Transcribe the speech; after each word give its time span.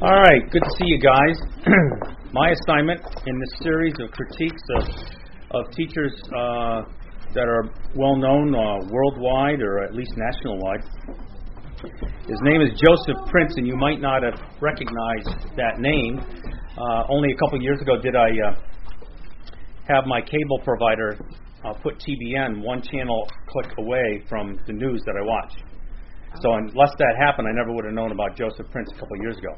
All 0.00 0.14
right, 0.14 0.48
good 0.52 0.62
to 0.62 0.70
see 0.78 0.86
you 0.86 1.00
guys. 1.00 1.36
My 2.32 2.50
assignment 2.50 3.00
in 3.26 3.40
this 3.40 3.58
series 3.58 3.94
of 3.98 4.12
critiques 4.12 4.62
of, 4.76 4.84
of 5.50 5.72
teachers 5.72 6.14
uh, 6.26 6.82
that 7.34 7.48
are 7.48 7.64
well 7.96 8.14
known 8.14 8.54
uh, 8.54 8.86
worldwide 8.92 9.60
or 9.60 9.82
at 9.82 9.96
least 9.96 10.12
national 10.16 10.56
wide. 10.62 10.84
His 12.28 12.38
name 12.42 12.62
is 12.62 12.78
Joseph 12.78 13.26
Prince, 13.28 13.54
and 13.56 13.66
you 13.66 13.74
might 13.74 14.00
not 14.00 14.22
have 14.22 14.38
recognized 14.60 15.50
that 15.56 15.80
name. 15.80 16.20
Uh, 16.78 17.02
only 17.10 17.32
a 17.32 17.36
couple 17.36 17.60
years 17.60 17.80
ago 17.82 18.00
did 18.00 18.14
I 18.14 18.28
uh, 18.28 18.54
have 19.88 20.06
my 20.06 20.20
cable 20.20 20.60
provider 20.62 21.18
uh, 21.64 21.72
put 21.82 21.98
TBN 21.98 22.62
one 22.62 22.82
channel 22.82 23.26
click 23.48 23.72
away 23.78 24.22
from 24.28 24.60
the 24.68 24.74
news 24.74 25.02
that 25.06 25.16
I 25.20 25.26
watch. 25.26 25.54
So 26.40 26.52
unless 26.52 26.90
that 26.98 27.16
happened, 27.18 27.48
I 27.48 27.52
never 27.52 27.74
would 27.74 27.84
have 27.84 27.94
known 27.94 28.12
about 28.12 28.36
Joseph 28.36 28.70
Prince 28.70 28.92
a 28.94 29.00
couple 29.00 29.16
years 29.22 29.36
ago. 29.38 29.56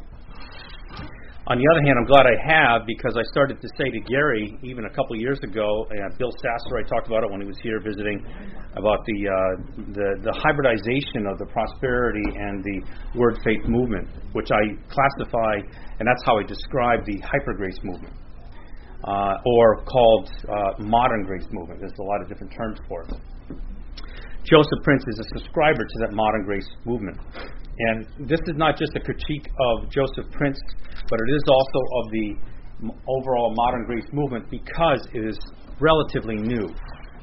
On 1.50 1.59
the 1.59 1.67
other 1.67 1.82
hand, 1.82 1.99
I'm 1.99 2.07
glad 2.07 2.31
I 2.31 2.39
have 2.46 2.86
because 2.86 3.18
I 3.18 3.27
started 3.35 3.58
to 3.58 3.68
say 3.75 3.91
to 3.91 3.99
Gary 4.07 4.54
even 4.63 4.86
a 4.86 4.93
couple 4.95 5.18
of 5.18 5.21
years 5.21 5.43
ago, 5.43 5.67
and 5.91 6.14
Bill 6.14 6.31
Sasser, 6.39 6.79
I 6.79 6.86
talked 6.86 7.11
about 7.11 7.27
it 7.27 7.31
when 7.35 7.43
he 7.43 7.49
was 7.50 7.58
here 7.58 7.82
visiting, 7.82 8.22
about 8.79 9.03
the 9.03 9.18
uh, 9.27 9.35
the, 9.91 10.31
the 10.31 10.35
hybridization 10.46 11.27
of 11.27 11.43
the 11.43 11.50
prosperity 11.50 12.22
and 12.22 12.63
the 12.63 12.79
word 13.18 13.35
faith 13.43 13.67
movement, 13.67 14.07
which 14.31 14.46
I 14.55 14.79
classify, 14.94 15.58
and 15.99 16.07
that's 16.07 16.22
how 16.22 16.39
I 16.39 16.46
describe 16.46 17.03
the 17.03 17.18
hyper 17.18 17.58
grace 17.58 17.82
movement, 17.82 18.14
uh, 19.03 19.43
or 19.58 19.82
called 19.91 20.30
uh, 20.46 20.86
modern 20.86 21.27
grace 21.27 21.50
movement. 21.50 21.82
There's 21.82 21.99
a 21.99 22.07
lot 22.14 22.22
of 22.22 22.29
different 22.30 22.55
terms 22.55 22.79
for 22.86 23.03
it. 23.11 23.19
Joseph 24.46 24.80
Prince 24.86 25.03
is 25.03 25.19
a 25.19 25.27
subscriber 25.35 25.82
to 25.82 25.96
that 26.07 26.14
modern 26.14 26.44
grace 26.46 26.71
movement. 26.86 27.19
And 27.89 28.29
this 28.29 28.40
is 28.46 28.57
not 28.57 28.76
just 28.76 28.93
a 28.94 29.00
critique 29.00 29.48
of 29.48 29.90
Joseph 29.90 30.30
Prince, 30.32 30.58
but 31.08 31.18
it 31.18 31.32
is 31.32 31.43
also 31.48 31.80
of 31.98 32.11
the 32.12 32.34
overall 33.08 33.55
modern 33.55 33.84
grace 33.86 34.06
movement 34.12 34.50
because 34.50 35.06
it 35.14 35.24
is 35.24 35.38
relatively 35.80 36.36
new. 36.36 36.68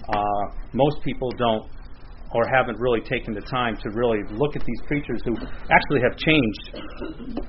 Uh, 0.10 0.44
most 0.74 0.98
people 1.04 1.30
don't 1.38 1.70
or 2.32 2.44
haven't 2.54 2.78
really 2.80 3.02
taken 3.02 3.34
the 3.34 3.42
time 3.42 3.78
to 3.78 3.90
really 3.94 4.20
look 4.32 4.56
at 4.56 4.64
these 4.66 4.82
preachers 4.88 5.22
who 5.26 5.36
actually 5.36 6.02
have 6.02 6.18
changed 6.18 7.46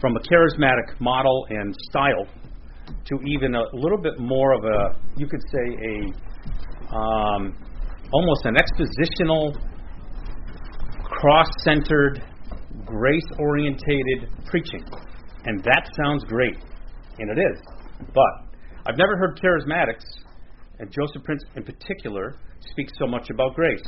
from 0.00 0.16
a 0.16 0.20
charismatic 0.20 1.00
model 1.00 1.46
and 1.50 1.74
style 1.90 2.26
to 3.04 3.18
even 3.26 3.54
a 3.54 3.62
little 3.72 3.98
bit 3.98 4.18
more 4.18 4.52
of 4.52 4.64
a, 4.64 4.98
you 5.16 5.26
could 5.26 5.40
say, 5.50 5.76
a 5.88 6.94
um, 6.94 7.56
almost 8.12 8.44
an 8.44 8.54
expositional, 8.56 9.56
cross 11.04 11.46
centered, 11.64 12.22
grace 12.84 13.26
orientated 13.38 14.28
preaching. 14.46 14.84
And 15.44 15.62
that 15.64 15.90
sounds 16.02 16.24
great. 16.24 16.56
And 17.18 17.30
it 17.30 17.40
is. 17.40 17.60
But 18.14 18.56
I've 18.86 18.96
never 18.96 19.16
heard 19.16 19.38
charismatics, 19.38 20.04
and 20.78 20.90
Joseph 20.90 21.22
Prince 21.24 21.44
in 21.56 21.62
particular, 21.62 22.36
speak 22.70 22.88
so 22.98 23.06
much 23.06 23.30
about 23.30 23.54
grace. 23.54 23.82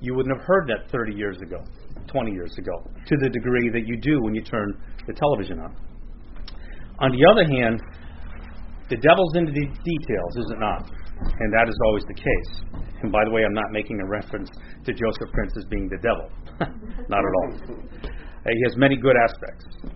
You 0.00 0.14
wouldn't 0.14 0.36
have 0.36 0.46
heard 0.46 0.68
that 0.68 0.90
30 0.90 1.14
years 1.14 1.38
ago, 1.42 1.62
20 2.06 2.32
years 2.32 2.54
ago, 2.58 2.72
to 3.06 3.16
the 3.20 3.28
degree 3.28 3.70
that 3.70 3.86
you 3.86 3.96
do 4.00 4.20
when 4.22 4.34
you 4.34 4.42
turn 4.42 4.74
the 5.06 5.12
television 5.12 5.60
on. 5.60 5.76
On 6.98 7.10
the 7.10 7.24
other 7.30 7.44
hand, 7.44 7.80
the 8.88 8.96
devil's 8.96 9.36
into 9.36 9.52
the 9.52 9.66
details, 9.66 10.36
is 10.36 10.50
it 10.50 10.58
not? 10.58 10.90
And 11.40 11.52
that 11.52 11.68
is 11.68 11.76
always 11.86 12.04
the 12.08 12.14
case. 12.14 12.82
And 13.02 13.10
by 13.10 13.24
the 13.24 13.30
way, 13.30 13.42
I'm 13.44 13.54
not 13.54 13.70
making 13.72 14.00
a 14.00 14.06
reference 14.06 14.50
to 14.84 14.92
Joseph 14.92 15.30
Prince 15.32 15.52
as 15.58 15.64
being 15.70 15.88
the 15.88 15.98
devil. 15.98 16.30
not 17.08 17.18
at 17.18 17.34
all. 17.42 17.50
He 18.46 18.62
has 18.64 18.76
many 18.76 18.96
good 18.96 19.16
aspects. 19.16 19.92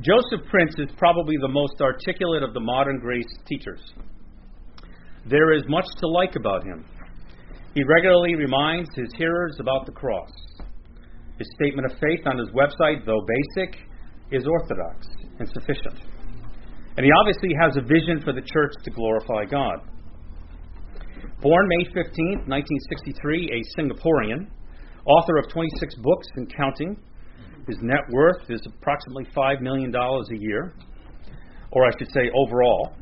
Joseph 0.00 0.46
Prince 0.50 0.74
is 0.78 0.88
probably 0.98 1.36
the 1.40 1.48
most 1.48 1.80
articulate 1.80 2.42
of 2.42 2.52
the 2.52 2.60
modern 2.60 2.98
grace 2.98 3.28
teachers. 3.46 3.80
There 5.24 5.52
is 5.52 5.62
much 5.68 5.86
to 6.00 6.08
like 6.08 6.36
about 6.36 6.64
him. 6.64 6.84
He 7.74 7.82
regularly 7.84 8.34
reminds 8.34 8.88
his 8.94 9.08
hearers 9.16 9.56
about 9.60 9.86
the 9.86 9.92
cross. 9.92 10.30
His 11.38 11.48
statement 11.60 11.90
of 11.90 11.98
faith 11.98 12.26
on 12.26 12.38
his 12.38 12.48
website, 12.50 13.04
though 13.04 13.24
basic, 13.54 13.80
is 14.30 14.46
orthodox 14.46 15.06
and 15.38 15.48
sufficient. 15.48 16.00
And 16.96 17.04
he 17.04 17.12
obviously 17.20 17.50
has 17.60 17.76
a 17.76 17.82
vision 17.82 18.22
for 18.24 18.32
the 18.32 18.40
church 18.40 18.72
to 18.84 18.90
glorify 18.90 19.44
God. 19.44 19.80
Born 21.40 21.68
May 21.68 21.84
15, 21.84 22.48
1963, 22.48 23.50
a 23.52 23.80
Singaporean, 23.80 24.48
author 25.06 25.36
of 25.38 25.48
26 25.50 25.94
books 25.96 26.26
and 26.36 26.52
counting. 26.56 26.96
His 27.66 27.76
net 27.82 28.02
worth 28.10 28.48
is 28.48 28.60
approximately 28.66 29.26
$5 29.36 29.60
million 29.60 29.94
a 29.94 30.38
year, 30.38 30.74
or 31.72 31.84
I 31.84 31.90
should 31.98 32.10
say 32.12 32.30
overall. 32.34 32.94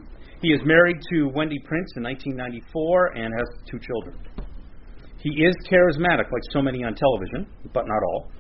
He 0.43 0.49
is 0.49 0.61
married 0.65 0.97
to 1.13 1.29
Wendy 1.35 1.59
Prince 1.65 1.93
in 1.97 2.03
1994 2.03 3.17
and 3.17 3.33
has 3.33 3.49
two 3.71 3.79
children. 3.79 4.19
He 5.19 5.31
is 5.31 5.55
charismatic, 5.71 6.31
like 6.31 6.43
so 6.51 6.61
many 6.61 6.85
on 6.85 6.95
television, 6.95 7.47
but 7.73 7.85
not 7.87 8.03
all. 8.09 8.31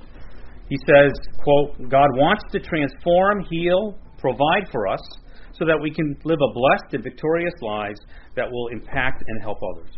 He 0.68 0.76
says, 0.86 1.12
quote, 1.42 1.88
God 1.88 2.08
wants 2.12 2.44
to 2.52 2.60
transform, 2.60 3.44
heal, 3.48 3.98
provide 4.18 4.68
for 4.70 4.86
us 4.86 5.00
so 5.58 5.64
that 5.64 5.78
we 5.80 5.90
can 5.90 6.16
live 6.24 6.38
a 6.40 6.52
blessed 6.52 6.94
and 6.94 7.02
victorious 7.02 7.54
lives 7.60 8.00
that 8.36 8.50
will 8.50 8.68
impact 8.68 9.22
and 9.26 9.42
help 9.42 9.58
others. 9.74 9.90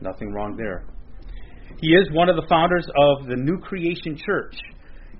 Nothing 0.00 0.32
wrong 0.32 0.56
there. 0.56 0.84
He 1.80 1.88
is 1.88 2.08
one 2.12 2.28
of 2.28 2.36
the 2.36 2.46
founders 2.48 2.86
of 2.86 3.26
the 3.26 3.36
New 3.36 3.58
Creation 3.58 4.16
Church 4.16 4.54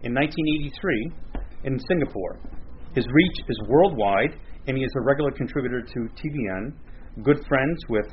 in 0.03 0.15
1983 0.15 1.13
in 1.65 1.79
Singapore. 1.89 2.39
His 2.95 3.07
reach 3.07 3.37
is 3.49 3.59
worldwide, 3.69 4.39
and 4.67 4.77
he 4.77 4.85
is 4.85 4.93
a 4.97 5.01
regular 5.03 5.31
contributor 5.33 5.83
to 5.83 5.99
TBN, 6.15 6.73
good 7.23 7.45
friends 7.49 7.79
with 7.89 8.07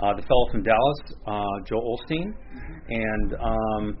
uh, 0.00 0.14
the 0.16 0.22
fellow 0.22 0.48
from 0.50 0.62
Dallas, 0.62 0.98
uh, 1.26 1.64
Joel 1.66 1.98
Osteen, 1.98 2.34
and 2.88 3.34
um, 3.34 3.98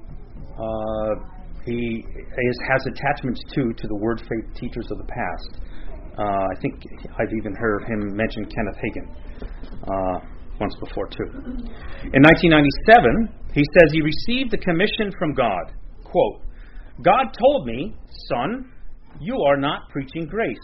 uh, 0.58 1.42
he 1.64 2.04
is, 2.04 2.58
has 2.68 2.84
attachments 2.86 3.40
too 3.54 3.72
to 3.76 3.86
the 3.86 3.96
Word 3.96 4.20
Faith 4.20 4.54
teachers 4.56 4.88
of 4.90 4.98
the 4.98 5.04
past. 5.04 5.62
Uh, 6.18 6.22
I 6.22 6.60
think 6.60 6.84
I've 7.18 7.32
even 7.32 7.54
heard 7.54 7.84
him 7.84 8.14
mention 8.14 8.44
Kenneth 8.44 8.76
Hagin 8.84 9.08
uh, 9.82 10.18
once 10.60 10.74
before, 10.80 11.08
too. 11.08 11.28
In 12.12 12.20
1997, 12.20 13.28
he 13.54 13.62
says 13.64 13.92
he 13.92 14.02
received 14.02 14.50
the 14.50 14.58
commission 14.58 15.10
from 15.18 15.32
God. 15.32 15.72
Quote, 16.04 16.42
God 17.02 17.32
told 17.38 17.66
me, 17.66 17.94
son, 18.28 18.70
you 19.20 19.36
are 19.46 19.56
not 19.56 19.88
preaching 19.90 20.26
grace. 20.26 20.58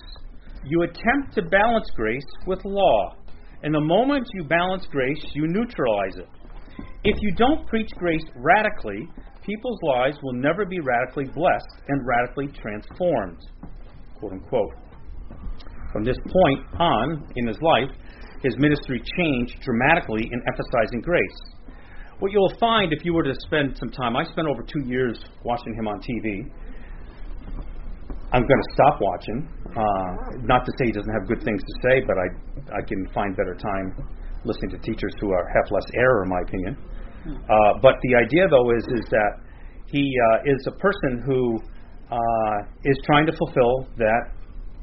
You 0.65 0.83
attempt 0.83 1.35
to 1.35 1.43
balance 1.43 1.89
grace 1.97 2.27
with 2.47 2.65
law. 2.65 3.17
And 3.63 3.75
the 3.75 3.81
moment 3.81 4.27
you 4.35 4.45
balance 4.45 4.87
grace, 4.91 5.25
you 5.35 5.47
neutralize 5.47 6.17
it. 6.17 6.29
If 7.05 7.17
you 7.23 7.35
don't 7.37 7.67
preach 7.67 7.91
grace 7.97 8.25
radically, 8.37 9.09
people's 9.45 9.79
lives 9.83 10.19
will 10.23 10.35
never 10.35 10.67
be 10.67 10.79
radically 10.81 11.25
blessed 11.25 11.83
and 11.89 12.07
radically 12.07 12.49
transformed. 12.61 13.39
Quote 14.19 14.33
unquote. 14.33 14.75
From 15.93 16.05
this 16.05 16.17
point 16.27 16.61
on 16.79 17.27
in 17.37 17.47
his 17.47 17.59
life, 17.63 17.91
his 18.43 18.55
ministry 18.59 19.03
changed 19.17 19.61
dramatically 19.63 20.29
in 20.31 20.43
emphasizing 20.47 21.01
grace. 21.01 21.39
What 22.19 22.33
you'll 22.33 22.55
find 22.59 22.93
if 22.93 23.05
you 23.05 23.15
were 23.15 23.23
to 23.23 23.35
spend 23.47 23.77
some 23.79 23.91
time, 23.91 24.17
I 24.17 24.25
spent 24.25 24.49
over 24.49 24.63
two 24.63 24.83
years 24.87 25.19
watching 25.45 25.75
him 25.75 25.87
on 25.87 26.01
TV. 26.01 26.51
I'm 28.33 28.43
going 28.43 28.63
to 28.63 28.75
stop 28.75 29.01
watching. 29.01 29.49
Uh, 29.71 30.43
not 30.43 30.67
to 30.67 30.73
say 30.79 30.87
he 30.87 30.93
doesn't 30.93 31.13
have 31.13 31.29
good 31.29 31.43
things 31.43 31.63
to 31.63 31.75
say, 31.83 32.03
but 32.07 32.17
I, 32.19 32.79
I 32.79 32.83
can 32.87 33.09
find 33.15 33.37
better 33.37 33.55
time 33.55 34.09
listening 34.45 34.71
to 34.71 34.79
teachers 34.79 35.15
who 35.21 35.33
are, 35.33 35.47
have 35.49 35.71
less 35.71 35.87
error, 35.95 36.25
in 36.25 36.29
my 36.29 36.41
opinion. 36.43 36.77
Uh, 37.27 37.79
but 37.81 37.95
the 38.03 38.15
idea, 38.15 38.49
though, 38.49 38.71
is 38.71 38.85
is 38.95 39.09
that 39.11 39.33
he 39.87 40.03
uh, 40.33 40.53
is 40.53 40.67
a 40.67 40.73
person 40.73 41.23
who 41.25 41.59
uh, 42.11 42.59
is 42.85 42.99
trying 43.07 43.27
to 43.27 43.33
fulfill 43.33 43.89
that 43.97 44.33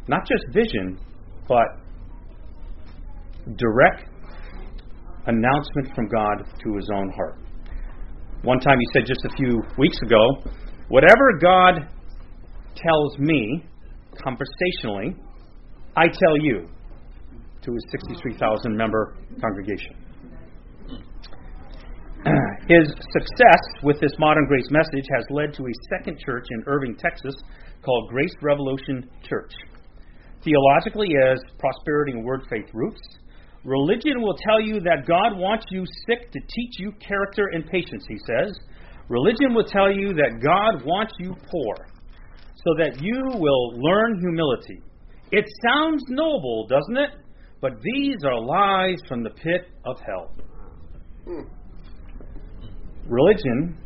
not 0.07 0.21
just 0.27 0.43
vision, 0.53 0.99
but 1.47 1.67
direct 3.57 4.09
announcement 5.27 5.95
from 5.95 6.07
God 6.07 6.43
to 6.63 6.75
his 6.75 6.89
own 6.93 7.11
heart. 7.15 7.37
One 8.43 8.59
time 8.59 8.77
he 8.79 8.85
said 8.93 9.05
just 9.07 9.25
a 9.25 9.29
few 9.37 9.61
weeks 9.77 9.97
ago, 10.05 10.51
Whatever 10.87 11.39
God 11.41 11.87
tells 12.75 13.17
me 13.17 13.63
conversationally, 14.23 15.15
I 15.97 16.07
tell 16.07 16.37
you 16.39 16.67
to 17.63 17.71
his 17.73 17.85
63,000 17.89 18.77
member 18.77 19.15
congregation. 19.41 19.95
His 22.67 22.87
success 23.13 23.61
with 23.81 23.99
this 23.99 24.11
modern 24.19 24.45
grace 24.47 24.67
message 24.69 25.05
has 25.15 25.25
led 25.31 25.53
to 25.55 25.63
a 25.63 25.73
second 25.89 26.19
church 26.19 26.45
in 26.51 26.63
Irving, 26.67 26.95
Texas 26.95 27.35
called 27.83 28.09
Grace 28.09 28.33
Revolution 28.41 29.09
Church 29.27 29.53
theologically 30.45 31.09
as 31.31 31.39
prosperity 31.59 32.13
and 32.13 32.23
word 32.23 32.41
faith 32.49 32.69
roots. 32.73 33.01
Religion 33.65 34.21
will 34.21 34.37
tell 34.47 34.61
you 34.61 34.79
that 34.81 35.07
God 35.07 35.35
wants 35.37 35.65
you 35.71 35.83
sick 36.07 36.31
to 36.31 36.39
teach 36.39 36.73
you 36.77 36.91
character 37.05 37.49
and 37.51 37.65
patience, 37.65 38.05
he 38.07 38.17
says. 38.19 38.55
Religion 39.09 39.53
will 39.55 39.65
tell 39.65 39.91
you 39.91 40.13
that 40.13 40.39
God 40.41 40.85
wants 40.85 41.13
you 41.19 41.35
poor. 41.51 41.75
so 42.65 42.73
that 42.79 42.99
you 43.01 43.21
will 43.39 43.73
learn 43.77 44.19
humility. 44.19 44.81
It 45.31 45.45
sounds 45.67 46.01
noble, 46.09 46.65
doesn't 46.67 46.97
it? 46.97 47.11
But 47.61 47.73
these 47.81 48.17
are 48.25 48.39
lies 48.39 48.97
from 49.07 49.23
the 49.23 49.29
pit 49.29 49.69
of 49.85 49.97
hell. 50.05 50.31
Religion, 53.07 53.77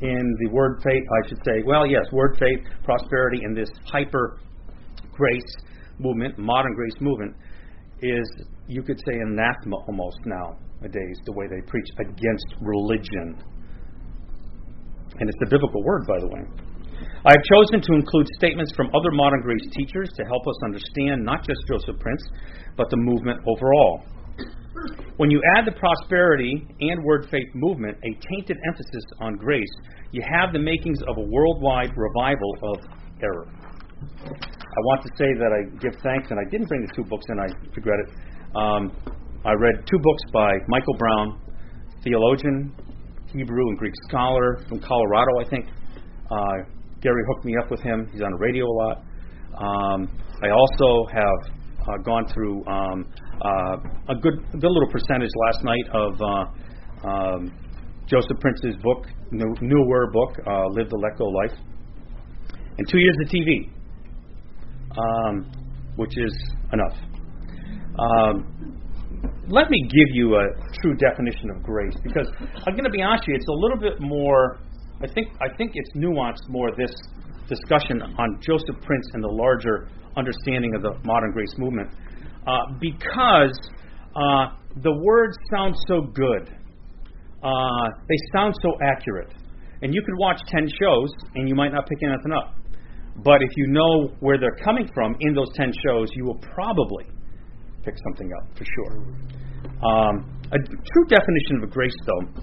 in 0.00 0.36
the 0.40 0.50
word 0.50 0.80
faith, 0.82 1.02
I 1.02 1.28
should 1.28 1.38
say, 1.44 1.62
well, 1.66 1.86
yes, 1.86 2.04
word 2.12 2.36
faith, 2.38 2.60
prosperity, 2.84 3.40
and 3.42 3.56
this 3.56 3.68
hyper 3.84 4.40
grace 5.16 5.54
movement, 5.98 6.38
modern 6.38 6.74
grace 6.74 6.96
movement, 7.00 7.34
is, 8.02 8.26
you 8.66 8.82
could 8.82 8.98
say, 8.98 9.14
anathema 9.20 9.76
almost 9.86 10.18
nowadays, 10.26 11.16
the 11.24 11.32
way 11.32 11.46
they 11.48 11.60
preach 11.66 11.86
against 11.98 12.46
religion. 12.60 13.42
And 15.18 15.28
it's 15.28 15.38
a 15.46 15.50
biblical 15.50 15.82
word, 15.84 16.06
by 16.06 16.18
the 16.18 16.26
way. 16.26 16.42
I 17.24 17.32
have 17.32 17.44
chosen 17.44 17.80
to 17.80 17.92
include 17.94 18.26
statements 18.36 18.72
from 18.76 18.88
other 18.94 19.10
modern 19.10 19.40
grace 19.40 19.66
teachers 19.72 20.10
to 20.16 20.24
help 20.24 20.46
us 20.46 20.54
understand 20.64 21.24
not 21.24 21.46
just 21.46 21.60
Joseph 21.68 21.98
Prince, 22.00 22.22
but 22.76 22.90
the 22.90 22.96
movement 22.96 23.40
overall. 23.46 24.04
When 25.16 25.30
you 25.30 25.40
add 25.56 25.64
the 25.66 25.72
prosperity 25.72 26.66
and 26.80 27.02
word 27.04 27.28
faith 27.30 27.48
movement 27.54 27.96
a 28.02 28.18
tainted 28.28 28.58
emphasis 28.68 29.04
on 29.20 29.36
grace, 29.36 29.70
you 30.10 30.22
have 30.28 30.52
the 30.52 30.58
makings 30.58 30.98
of 31.08 31.16
a 31.16 31.22
worldwide 31.22 31.90
revival 31.96 32.56
of 32.62 32.78
error. 33.22 33.46
I 34.74 34.80
want 34.90 35.02
to 35.02 35.10
say 35.14 35.30
that 35.38 35.50
I 35.54 35.60
give 35.78 35.94
thanks, 36.02 36.30
and 36.30 36.40
I 36.40 36.50
didn't 36.50 36.66
bring 36.66 36.82
the 36.82 36.92
two 36.96 37.04
books, 37.04 37.24
and 37.28 37.38
I 37.40 37.46
regret 37.76 37.98
it. 38.02 38.10
Um, 38.58 38.90
I 39.46 39.52
read 39.52 39.86
two 39.86 39.98
books 40.02 40.22
by 40.32 40.50
Michael 40.66 40.94
Brown, 40.98 41.38
theologian, 42.02 42.74
Hebrew 43.30 43.68
and 43.68 43.78
Greek 43.78 43.94
scholar 44.08 44.64
from 44.68 44.80
Colorado, 44.80 45.30
I 45.40 45.48
think. 45.48 45.66
Uh, 46.30 46.66
Gary 47.00 47.22
hooked 47.28 47.44
me 47.44 47.54
up 47.62 47.70
with 47.70 47.80
him. 47.82 48.08
He's 48.10 48.22
on 48.22 48.32
the 48.32 48.38
radio 48.38 48.64
a 48.64 48.74
lot. 48.82 48.96
Um, 49.54 50.08
I 50.42 50.50
also 50.50 51.06
have 51.12 51.54
uh, 51.86 51.98
gone 52.02 52.26
through 52.34 52.66
um, 52.66 53.06
uh, 53.44 53.76
a 54.08 54.16
good, 54.20 54.34
a 54.54 54.58
good 54.58 54.70
little 54.70 54.90
percentage 54.90 55.30
last 55.46 55.62
night 55.62 55.86
of 55.92 56.12
uh, 56.20 57.08
um, 57.08 57.52
Joseph 58.06 58.40
Prince's 58.40 58.74
book, 58.82 59.06
new, 59.30 59.54
newer 59.60 60.10
book, 60.10 60.34
uh, 60.46 60.66
"Live 60.70 60.90
the 60.90 60.96
Let 60.96 61.16
Go 61.16 61.26
Life," 61.26 61.58
and 62.78 62.88
two 62.88 62.98
years 62.98 63.16
of 63.22 63.28
TV, 63.28 63.70
um, 64.98 65.50
which 65.96 66.16
is 66.16 66.34
enough. 66.72 66.96
Um, 67.98 68.80
let 69.48 69.70
me 69.70 69.80
give 69.82 70.14
you 70.14 70.36
a 70.36 70.46
true 70.82 70.96
definition 70.96 71.50
of 71.50 71.62
grace, 71.62 71.94
because 72.02 72.28
I'm 72.66 72.74
going 72.74 72.84
to 72.84 72.90
be 72.90 73.02
honest 73.02 73.24
with 73.26 73.28
you, 73.28 73.36
it's 73.36 73.48
a 73.48 73.52
little 73.52 73.78
bit 73.78 74.00
more. 74.00 74.58
I 75.02 75.06
think 75.12 75.28
I 75.40 75.54
think 75.56 75.72
it's 75.74 75.90
nuanced 75.96 76.48
more 76.48 76.70
this 76.76 76.94
discussion 77.48 78.00
on 78.02 78.40
Joseph 78.40 78.80
Prince 78.82 79.06
and 79.12 79.22
the 79.22 79.28
larger 79.28 79.88
understanding 80.16 80.74
of 80.74 80.82
the 80.82 80.92
modern 81.04 81.32
grace 81.32 81.52
movement 81.58 81.90
uh, 82.46 82.58
because 82.80 83.58
uh, 84.16 84.46
the 84.82 84.92
words 85.02 85.36
sound 85.54 85.74
so 85.88 86.02
good. 86.02 86.54
Uh, 87.42 87.88
they 88.08 88.16
sound 88.34 88.54
so 88.62 88.72
accurate. 88.82 89.34
And 89.82 89.94
you 89.94 90.00
could 90.00 90.14
watch 90.16 90.40
10 90.48 90.68
shows 90.80 91.10
and 91.34 91.48
you 91.48 91.54
might 91.54 91.72
not 91.72 91.86
pick 91.86 91.98
anything 92.02 92.32
up. 92.32 92.54
But 93.22 93.42
if 93.42 93.50
you 93.56 93.68
know 93.68 94.10
where 94.20 94.38
they're 94.38 94.58
coming 94.64 94.88
from 94.94 95.14
in 95.20 95.34
those 95.34 95.48
10 95.54 95.72
shows, 95.86 96.08
you 96.14 96.24
will 96.24 96.40
probably 96.54 97.06
pick 97.84 97.94
something 98.10 98.30
up 98.40 98.56
for 98.56 98.64
sure. 98.64 98.92
Um, 99.84 100.40
a 100.50 100.58
true 100.58 101.06
definition 101.08 101.62
of 101.62 101.68
a 101.68 101.72
grace, 101.72 101.96
though, 102.06 102.42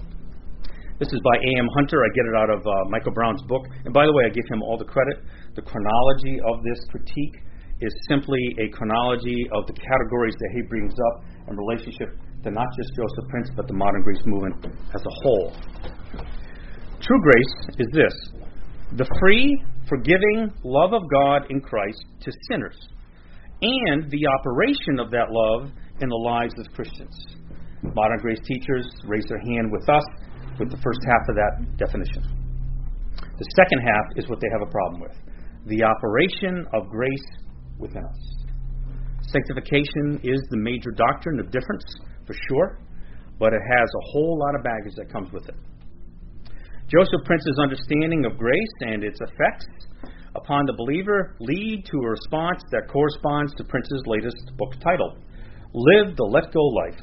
this 0.98 1.12
is 1.12 1.20
by 1.24 1.34
A.M. 1.34 1.66
Hunter. 1.74 1.98
I 1.98 2.08
get 2.14 2.26
it 2.30 2.36
out 2.38 2.50
of 2.50 2.60
uh, 2.62 2.70
Michael 2.88 3.12
Brown's 3.12 3.42
book. 3.48 3.66
And 3.84 3.92
by 3.92 4.06
the 4.06 4.12
way, 4.12 4.24
I 4.24 4.28
give 4.30 4.46
him 4.48 4.62
all 4.62 4.78
the 4.78 4.86
credit. 4.86 5.18
The 5.56 5.62
chronology 5.62 6.38
of 6.46 6.62
this 6.62 6.78
critique 6.90 7.42
is 7.80 7.92
simply 8.08 8.38
a 8.62 8.70
chronology 8.70 9.50
of 9.50 9.66
the 9.66 9.74
categories 9.74 10.34
that 10.38 10.50
he 10.54 10.62
brings 10.62 10.94
up 10.94 11.24
in 11.50 11.56
relationship 11.56 12.14
to 12.44 12.50
not 12.50 12.68
just 12.78 12.94
Joseph 12.94 13.26
Prince, 13.30 13.50
but 13.56 13.66
the 13.66 13.74
modern 13.74 14.02
grace 14.02 14.22
movement 14.26 14.66
as 14.94 15.02
a 15.02 15.14
whole. 15.26 15.52
True 17.02 17.20
grace 17.20 17.54
is 17.82 17.88
this 17.90 18.14
the 18.94 19.08
free, 19.18 19.58
forgiving 19.92 20.50
love 20.64 20.94
of 20.94 21.02
God 21.12 21.50
in 21.50 21.60
Christ 21.60 22.02
to 22.22 22.32
sinners, 22.48 22.78
and 23.60 24.10
the 24.10 24.26
operation 24.40 24.98
of 24.98 25.10
that 25.10 25.28
love 25.28 25.70
in 26.00 26.08
the 26.08 26.22
lives 26.24 26.54
of 26.56 26.72
Christians. 26.72 27.12
Modern 27.82 28.18
grace 28.22 28.40
teachers 28.46 28.88
raise 29.04 29.24
their 29.28 29.40
hand 29.40 29.70
with 29.70 29.86
us 29.90 30.04
with 30.58 30.70
the 30.70 30.80
first 30.80 31.00
half 31.04 31.28
of 31.28 31.36
that 31.36 31.76
definition. 31.76 32.22
The 33.36 33.44
second 33.54 33.80
half 33.84 34.16
is 34.16 34.28
what 34.30 34.40
they 34.40 34.48
have 34.52 34.66
a 34.66 34.70
problem 34.70 35.02
with 35.02 35.16
the 35.66 35.84
operation 35.84 36.66
of 36.72 36.88
grace 36.88 37.28
within 37.78 38.02
us. 38.02 38.18
Sanctification 39.28 40.18
is 40.24 40.40
the 40.50 40.56
major 40.56 40.90
doctrine 40.90 41.38
of 41.38 41.52
difference, 41.52 41.84
for 42.26 42.34
sure, 42.48 42.78
but 43.38 43.52
it 43.52 43.60
has 43.60 43.88
a 43.88 44.12
whole 44.12 44.38
lot 44.38 44.56
of 44.56 44.64
baggage 44.64 44.94
that 44.96 45.12
comes 45.12 45.30
with 45.32 45.48
it. 45.48 45.54
Joseph 46.88 47.24
Prince's 47.24 47.58
understanding 47.62 48.24
of 48.26 48.36
grace 48.38 48.76
and 48.80 49.04
its 49.04 49.18
effects 49.20 49.66
upon 50.34 50.64
the 50.66 50.72
believer 50.72 51.36
lead 51.40 51.84
to 51.86 51.96
a 51.98 52.08
response 52.08 52.62
that 52.70 52.88
corresponds 52.88 53.54
to 53.56 53.64
Prince's 53.64 54.02
latest 54.06 54.52
book 54.56 54.72
title, 54.82 55.16
Live 55.74 56.16
the 56.16 56.24
Let 56.24 56.52
Go 56.52 56.60
Life. 56.60 57.00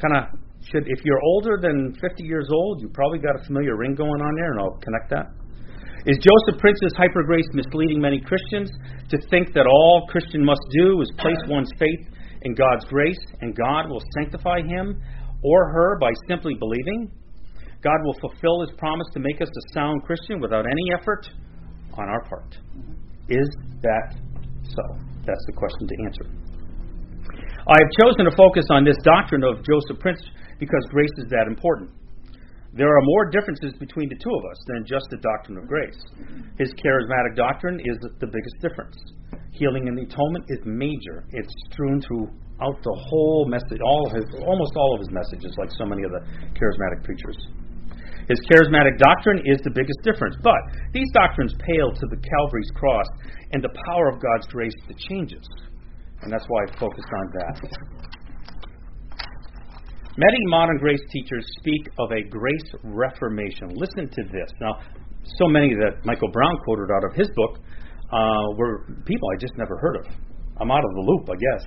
Kind 0.00 0.16
of 0.16 0.24
should, 0.70 0.84
if 0.86 1.04
you're 1.04 1.20
older 1.22 1.58
than 1.60 1.94
50 2.00 2.24
years 2.24 2.48
old, 2.52 2.80
you 2.80 2.88
probably 2.88 3.18
got 3.18 3.40
a 3.40 3.44
familiar 3.44 3.76
ring 3.76 3.94
going 3.94 4.20
on 4.20 4.34
there, 4.36 4.52
and 4.52 4.60
I'll 4.60 4.80
connect 4.80 5.10
that. 5.10 5.26
Is 6.06 6.16
Joseph 6.18 6.60
Prince's 6.60 6.94
hyper 6.96 7.22
grace 7.24 7.48
misleading 7.52 8.00
many 8.00 8.20
Christians 8.20 8.70
to 9.10 9.18
think 9.30 9.52
that 9.52 9.66
all 9.66 10.06
Christian 10.08 10.44
must 10.44 10.62
do 10.78 11.02
is 11.02 11.10
place 11.18 11.36
one's 11.48 11.70
faith 11.78 12.06
in 12.42 12.54
God's 12.54 12.84
grace 12.86 13.18
and 13.40 13.54
God 13.54 13.90
will 13.90 14.00
sanctify 14.14 14.60
him 14.62 15.02
or 15.42 15.70
her 15.72 15.98
by 16.00 16.10
simply 16.28 16.54
believing? 16.54 17.10
God 17.82 17.98
will 18.04 18.18
fulfill 18.20 18.60
his 18.60 18.70
promise 18.76 19.06
to 19.14 19.20
make 19.20 19.40
us 19.40 19.48
a 19.48 19.74
sound 19.74 20.02
Christian 20.02 20.40
without 20.40 20.66
any 20.66 20.86
effort 20.98 21.28
on 21.94 22.08
our 22.08 22.22
part. 22.24 22.58
Mm-hmm. 22.76 22.92
Is 23.28 23.48
that 23.82 24.16
so? 24.64 24.84
That's 25.26 25.44
the 25.46 25.52
question 25.54 25.86
to 25.86 25.94
answer. 26.04 26.24
I 27.68 27.76
have 27.76 27.90
chosen 28.00 28.24
to 28.24 28.34
focus 28.34 28.64
on 28.70 28.84
this 28.84 28.96
doctrine 29.04 29.44
of 29.44 29.60
Joseph 29.60 30.00
Prince 30.00 30.22
because 30.58 30.80
grace 30.90 31.12
is 31.18 31.28
that 31.28 31.46
important. 31.46 31.90
There 32.72 32.88
are 32.88 33.02
more 33.02 33.30
differences 33.30 33.72
between 33.78 34.08
the 34.08 34.16
two 34.16 34.32
of 34.32 34.44
us 34.44 34.58
than 34.68 34.84
just 34.84 35.06
the 35.10 35.18
doctrine 35.18 35.58
of 35.58 35.68
grace. 35.68 36.00
His 36.58 36.72
charismatic 36.80 37.36
doctrine 37.36 37.80
is 37.80 37.96
the 38.00 38.26
biggest 38.26 38.56
difference. 38.60 38.96
Healing 39.52 39.88
and 39.88 39.96
the 39.96 40.04
atonement 40.08 40.44
is 40.48 40.60
major. 40.64 41.24
It's 41.32 41.52
strewn 41.70 42.00
throughout 42.00 42.78
the 42.80 42.96
whole 43.08 43.46
message, 43.48 43.80
all 43.84 44.08
his, 44.14 44.24
almost 44.44 44.72
all 44.76 44.94
of 44.94 45.00
his 45.00 45.10
messages, 45.10 45.52
like 45.58 45.70
so 45.76 45.84
many 45.84 46.04
of 46.04 46.12
the 46.12 46.22
charismatic 46.56 47.04
preachers. 47.04 47.36
His 48.28 48.38
charismatic 48.52 48.98
doctrine 48.98 49.40
is 49.44 49.58
the 49.64 49.72
biggest 49.72 49.98
difference, 50.04 50.36
but 50.44 50.60
these 50.92 51.08
doctrines 51.14 51.54
pale 51.64 51.90
to 51.92 52.06
the 52.12 52.20
Calvary's 52.20 52.70
cross 52.76 53.06
and 53.52 53.64
the 53.64 53.72
power 53.88 54.08
of 54.12 54.20
God's 54.20 54.46
grace 54.52 54.76
that 54.86 54.98
changes. 55.08 55.48
And 56.20 56.32
that's 56.32 56.44
why 56.48 56.64
I 56.64 56.78
focused 56.78 57.08
on 57.08 57.26
that. 57.40 57.56
Many 60.18 60.40
modern 60.46 60.78
grace 60.78 61.00
teachers 61.12 61.46
speak 61.60 61.88
of 61.98 62.10
a 62.10 62.22
grace 62.28 62.74
reformation. 62.82 63.70
Listen 63.72 64.10
to 64.10 64.22
this. 64.24 64.50
Now, 64.60 64.82
so 65.38 65.46
many 65.46 65.74
that 65.74 66.04
Michael 66.04 66.30
Brown 66.32 66.58
quoted 66.64 66.88
out 66.90 67.04
of 67.08 67.16
his 67.16 67.30
book 67.36 67.60
uh, 68.12 68.44
were 68.56 68.84
people 69.06 69.28
I 69.32 69.38
just 69.38 69.56
never 69.56 69.78
heard 69.78 69.96
of. 69.96 70.06
I'm 70.60 70.70
out 70.70 70.84
of 70.84 70.92
the 70.94 71.04
loop, 71.06 71.28
I 71.30 71.36
guess. 71.38 71.64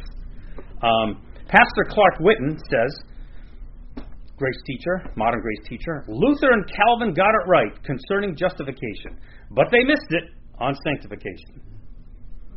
Um, 0.84 1.22
Pastor 1.48 1.86
Clark 1.90 2.20
Whitten 2.20 2.60
says, 2.70 2.92
grace 4.42 4.62
teacher, 4.66 5.06
modern 5.16 5.40
grace 5.40 5.62
teacher, 5.70 6.04
Luther 6.10 6.50
and 6.50 6.66
Calvin 6.66 7.14
got 7.14 7.30
it 7.30 7.46
right 7.46 7.78
concerning 7.86 8.36
justification, 8.36 9.22
but 9.52 9.70
they 9.70 9.86
missed 9.86 10.10
it 10.10 10.34
on 10.58 10.74
sanctification. 10.82 11.62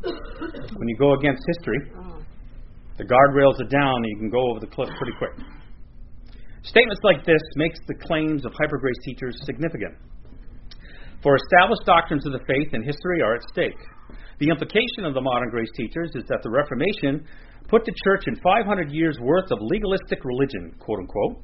when 0.01 0.87
you 0.89 0.97
go 0.97 1.13
against 1.13 1.45
history, 1.45 1.93
the 2.97 3.05
guardrails 3.05 3.61
are 3.61 3.69
down 3.69 4.01
and 4.01 4.09
you 4.09 4.17
can 4.17 4.29
go 4.29 4.49
over 4.49 4.59
the 4.59 4.67
cliff 4.67 4.89
pretty 4.97 5.13
quick. 5.17 5.37
Statements 6.63 7.01
like 7.03 7.23
this 7.23 7.41
makes 7.55 7.77
the 7.87 7.93
claims 7.93 8.45
of 8.45 8.51
hypergrace 8.53 8.97
teachers 9.05 9.37
significant. 9.45 9.93
For 11.21 11.37
established 11.37 11.85
doctrines 11.85 12.25
of 12.25 12.33
the 12.33 12.41
faith 12.47 12.73
and 12.73 12.83
history 12.83 13.21
are 13.21 13.35
at 13.35 13.41
stake. 13.53 13.77
The 14.39 14.49
implication 14.49 15.05
of 15.05 15.13
the 15.13 15.21
modern 15.21 15.49
grace 15.49 15.69
teachers 15.77 16.11
is 16.15 16.23
that 16.29 16.41
the 16.41 16.49
Reformation 16.49 17.25
put 17.69 17.85
the 17.85 17.93
church 18.03 18.25
in 18.27 18.35
500 18.41 18.91
years 18.91 19.17
worth 19.21 19.51
of 19.51 19.59
legalistic 19.61 20.25
religion, 20.25 20.73
quote 20.79 20.99
unquote, 20.99 21.43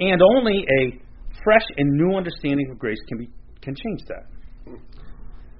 and 0.00 0.20
only 0.36 0.64
a 0.80 1.00
fresh 1.44 1.66
and 1.76 1.90
new 1.92 2.16
understanding 2.16 2.68
of 2.70 2.78
grace 2.78 2.98
can 3.08 3.18
be 3.18 3.28
can 3.62 3.74
change 3.74 4.02
that. 4.08 4.26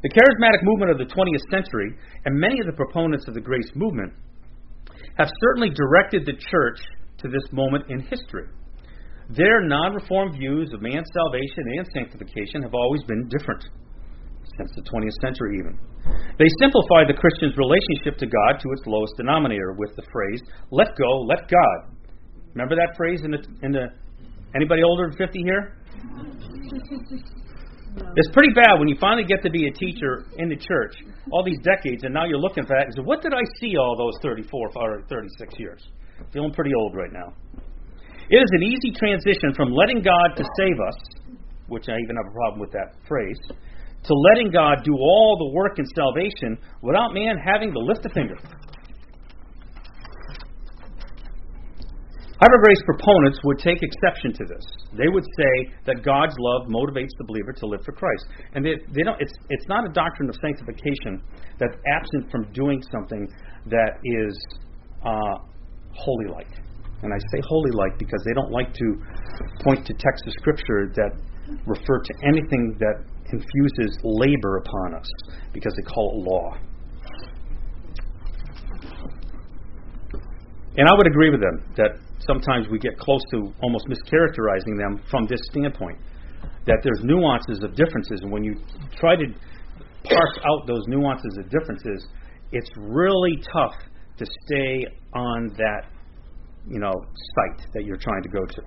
The 0.02 0.10
charismatic 0.10 0.62
movement 0.62 0.90
of 0.90 0.98
the 0.98 1.06
20th 1.06 1.46
century 1.50 1.94
and 2.24 2.34
many 2.34 2.58
of 2.58 2.66
the 2.66 2.72
proponents 2.72 3.26
of 3.28 3.34
the 3.34 3.40
grace 3.40 3.70
movement 3.76 4.12
have 5.16 5.28
certainly 5.40 5.70
directed 5.70 6.26
the 6.26 6.34
church 6.34 6.80
to 7.18 7.28
this 7.28 7.46
moment 7.52 7.86
in 7.88 8.00
history. 8.00 8.50
Their 9.30 9.62
non 9.62 9.94
reformed 9.94 10.34
views 10.34 10.72
of 10.74 10.82
man's 10.82 11.06
salvation 11.14 11.64
and 11.78 11.86
sanctification 11.94 12.62
have 12.62 12.74
always 12.74 13.02
been 13.04 13.28
different. 13.28 13.64
since 14.58 14.70
the 14.74 14.82
20th 14.82 15.16
century 15.22 15.56
even. 15.56 15.78
They 16.36 16.50
simplify 16.60 17.06
the 17.06 17.14
Christian's 17.14 17.56
relationship 17.56 18.18
to 18.18 18.26
God 18.26 18.60
to 18.60 18.68
its 18.74 18.82
lowest 18.86 19.14
denominator 19.16 19.72
with 19.78 19.94
the 19.96 20.02
phrase, 20.12 20.42
let 20.70 20.96
go, 20.98 21.22
let 21.22 21.48
God. 21.48 21.94
Remember 22.52 22.74
that 22.74 22.92
phrase 22.96 23.22
in 23.24 23.30
the, 23.30 23.40
in 23.62 23.72
the 23.72 23.86
anybody 24.54 24.82
older 24.82 25.09
than 25.09 25.16
50 25.16 25.42
here? 25.42 25.76
It's 28.16 28.30
pretty 28.32 28.54
bad 28.54 28.78
when 28.78 28.88
you 28.88 28.97
finally 28.99 29.25
get 29.25 29.42
to 29.42 29.50
be 29.50 29.68
a 29.68 29.73
teacher 29.73 30.25
in 30.38 30.49
the 30.49 30.56
church 30.56 30.97
all 31.30 31.44
these 31.44 31.61
decades, 31.62 32.04
and 32.04 32.14
now 32.14 32.25
you're 32.25 32.40
looking 32.40 32.64
for 32.64 32.75
that 32.76 32.87
and 32.87 32.94
say, 32.94 33.02
"What 33.02 33.21
did 33.21 33.35
I 33.35 33.42
see 33.61 33.76
all 33.76 33.97
those 33.97 34.16
34 34.23 34.71
or 34.75 35.02
36 35.09 35.59
years?" 35.59 35.87
Feeling 36.32 36.52
pretty 36.52 36.73
old 36.75 36.94
right 36.94 37.12
now. 37.12 37.35
It 38.30 38.37
is 38.37 38.50
an 38.52 38.62
easy 38.62 38.92
transition 38.92 39.52
from 39.54 39.73
letting 39.73 40.00
God 40.00 40.37
to 40.37 40.44
save 40.56 40.80
us, 40.80 40.97
which 41.68 41.88
I 41.88 41.99
even 41.99 42.16
have 42.16 42.26
a 42.28 42.35
problem 42.35 42.61
with 42.61 42.73
that 42.73 42.94
phrase, 43.06 43.38
to 44.04 44.14
letting 44.14 44.50
God 44.50 44.82
do 44.85 44.94
all 44.94 45.37
the 45.37 45.54
work 45.54 45.78
in 45.78 45.85
salvation 45.94 46.59
without 46.80 47.12
man 47.12 47.37
having 47.37 47.73
to 47.73 47.78
lift 47.78 48.06
a 48.06 48.11
finger. 48.11 48.37
Hypergrace 52.42 52.84
proponents 52.84 53.38
would 53.44 53.58
take 53.61 53.78
exception 53.82 54.32
to 54.32 54.44
this. 54.44 54.64
They 54.99 55.06
would 55.06 55.22
say 55.22 55.72
that 55.87 56.02
God's 56.02 56.34
love 56.40 56.66
motivates 56.66 57.14
the 57.18 57.25
believer 57.25 57.52
to 57.52 57.66
live 57.66 57.80
for 57.84 57.92
Christ, 57.92 58.26
and 58.54 58.66
they, 58.66 58.75
they 58.90 59.04
don't. 59.04 59.20
It's 59.20 59.32
it's 59.49 59.68
not 59.68 59.87
a 59.88 59.92
doctrine 59.92 60.28
of 60.28 60.34
sanctification 60.42 61.22
that's 61.61 61.76
absent 61.87 62.32
from 62.32 62.50
doing 62.52 62.82
something 62.90 63.28
that 63.66 63.94
is 64.02 64.34
uh, 65.06 65.38
holy 65.94 66.26
like. 66.34 66.50
And 67.02 67.14
I 67.14 67.18
say 67.32 67.42
holy 67.46 67.70
like 67.70 67.96
because 67.99 68.20
they 68.26 68.34
don't 68.34 68.50
like 68.50 68.75
to 68.75 68.87
point 69.62 69.87
to 69.87 69.94
texts 69.94 70.26
of 70.26 70.32
Scripture 70.40 70.90
that 70.96 71.12
refer 71.64 72.02
to 72.02 72.14
anything 72.26 72.75
that 72.80 73.06
infuses 73.30 73.99
labor 74.02 74.56
upon 74.58 74.94
us 74.99 75.08
because 75.52 75.72
they 75.76 75.82
call 75.82 76.11
it 76.11 76.28
law. 76.28 76.58
And 80.76 80.88
I 80.88 80.92
would 80.96 81.06
agree 81.06 81.30
with 81.30 81.40
them 81.40 81.75
that 81.76 82.01
sometimes 82.26 82.68
we 82.70 82.78
get 82.78 82.98
close 82.98 83.22
to 83.32 83.52
almost 83.62 83.86
mischaracterizing 83.86 84.78
them 84.78 85.02
from 85.10 85.26
this 85.26 85.40
standpoint. 85.50 85.98
That 86.66 86.78
there's 86.82 87.00
nuances 87.02 87.62
of 87.62 87.74
differences, 87.74 88.20
and 88.22 88.30
when 88.30 88.44
you 88.44 88.54
try 88.96 89.16
to 89.16 89.24
parse 90.04 90.38
out 90.44 90.66
those 90.66 90.82
nuances 90.86 91.38
of 91.38 91.50
differences, 91.50 92.06
it's 92.52 92.70
really 92.76 93.42
tough 93.52 93.74
to 94.18 94.26
stay 94.46 94.86
on 95.14 95.48
that, 95.56 95.86
you 96.68 96.78
know, 96.78 96.92
site 96.92 97.66
that 97.74 97.84
you're 97.84 97.96
trying 97.96 98.22
to 98.22 98.28
go 98.28 98.44
to. 98.44 98.62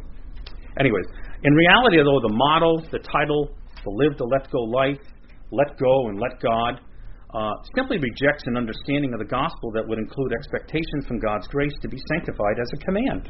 Anyways, 0.79 1.05
in 1.43 1.53
reality, 1.53 1.97
though, 1.97 2.19
the 2.21 2.33
model, 2.33 2.81
the 2.91 2.99
title, 2.99 3.49
the 3.83 3.91
live 3.91 4.17
the 4.17 4.25
let 4.25 4.49
go 4.51 4.59
life, 4.59 4.99
let 5.51 5.77
go 5.77 6.09
and 6.09 6.19
let 6.19 6.41
God, 6.41 6.81
uh, 7.35 7.51
simply 7.75 7.97
rejects 7.99 8.43
an 8.47 8.55
understanding 8.55 9.11
of 9.11 9.19
the 9.19 9.27
gospel 9.27 9.69
that 9.73 9.83
would 9.85 9.99
include 9.99 10.31
expectations 10.31 11.03
from 11.05 11.19
God's 11.19 11.47
grace 11.47 11.73
to 11.81 11.89
be 11.89 11.97
sanctified 12.15 12.55
as 12.61 12.69
a 12.73 12.77
command. 12.85 13.29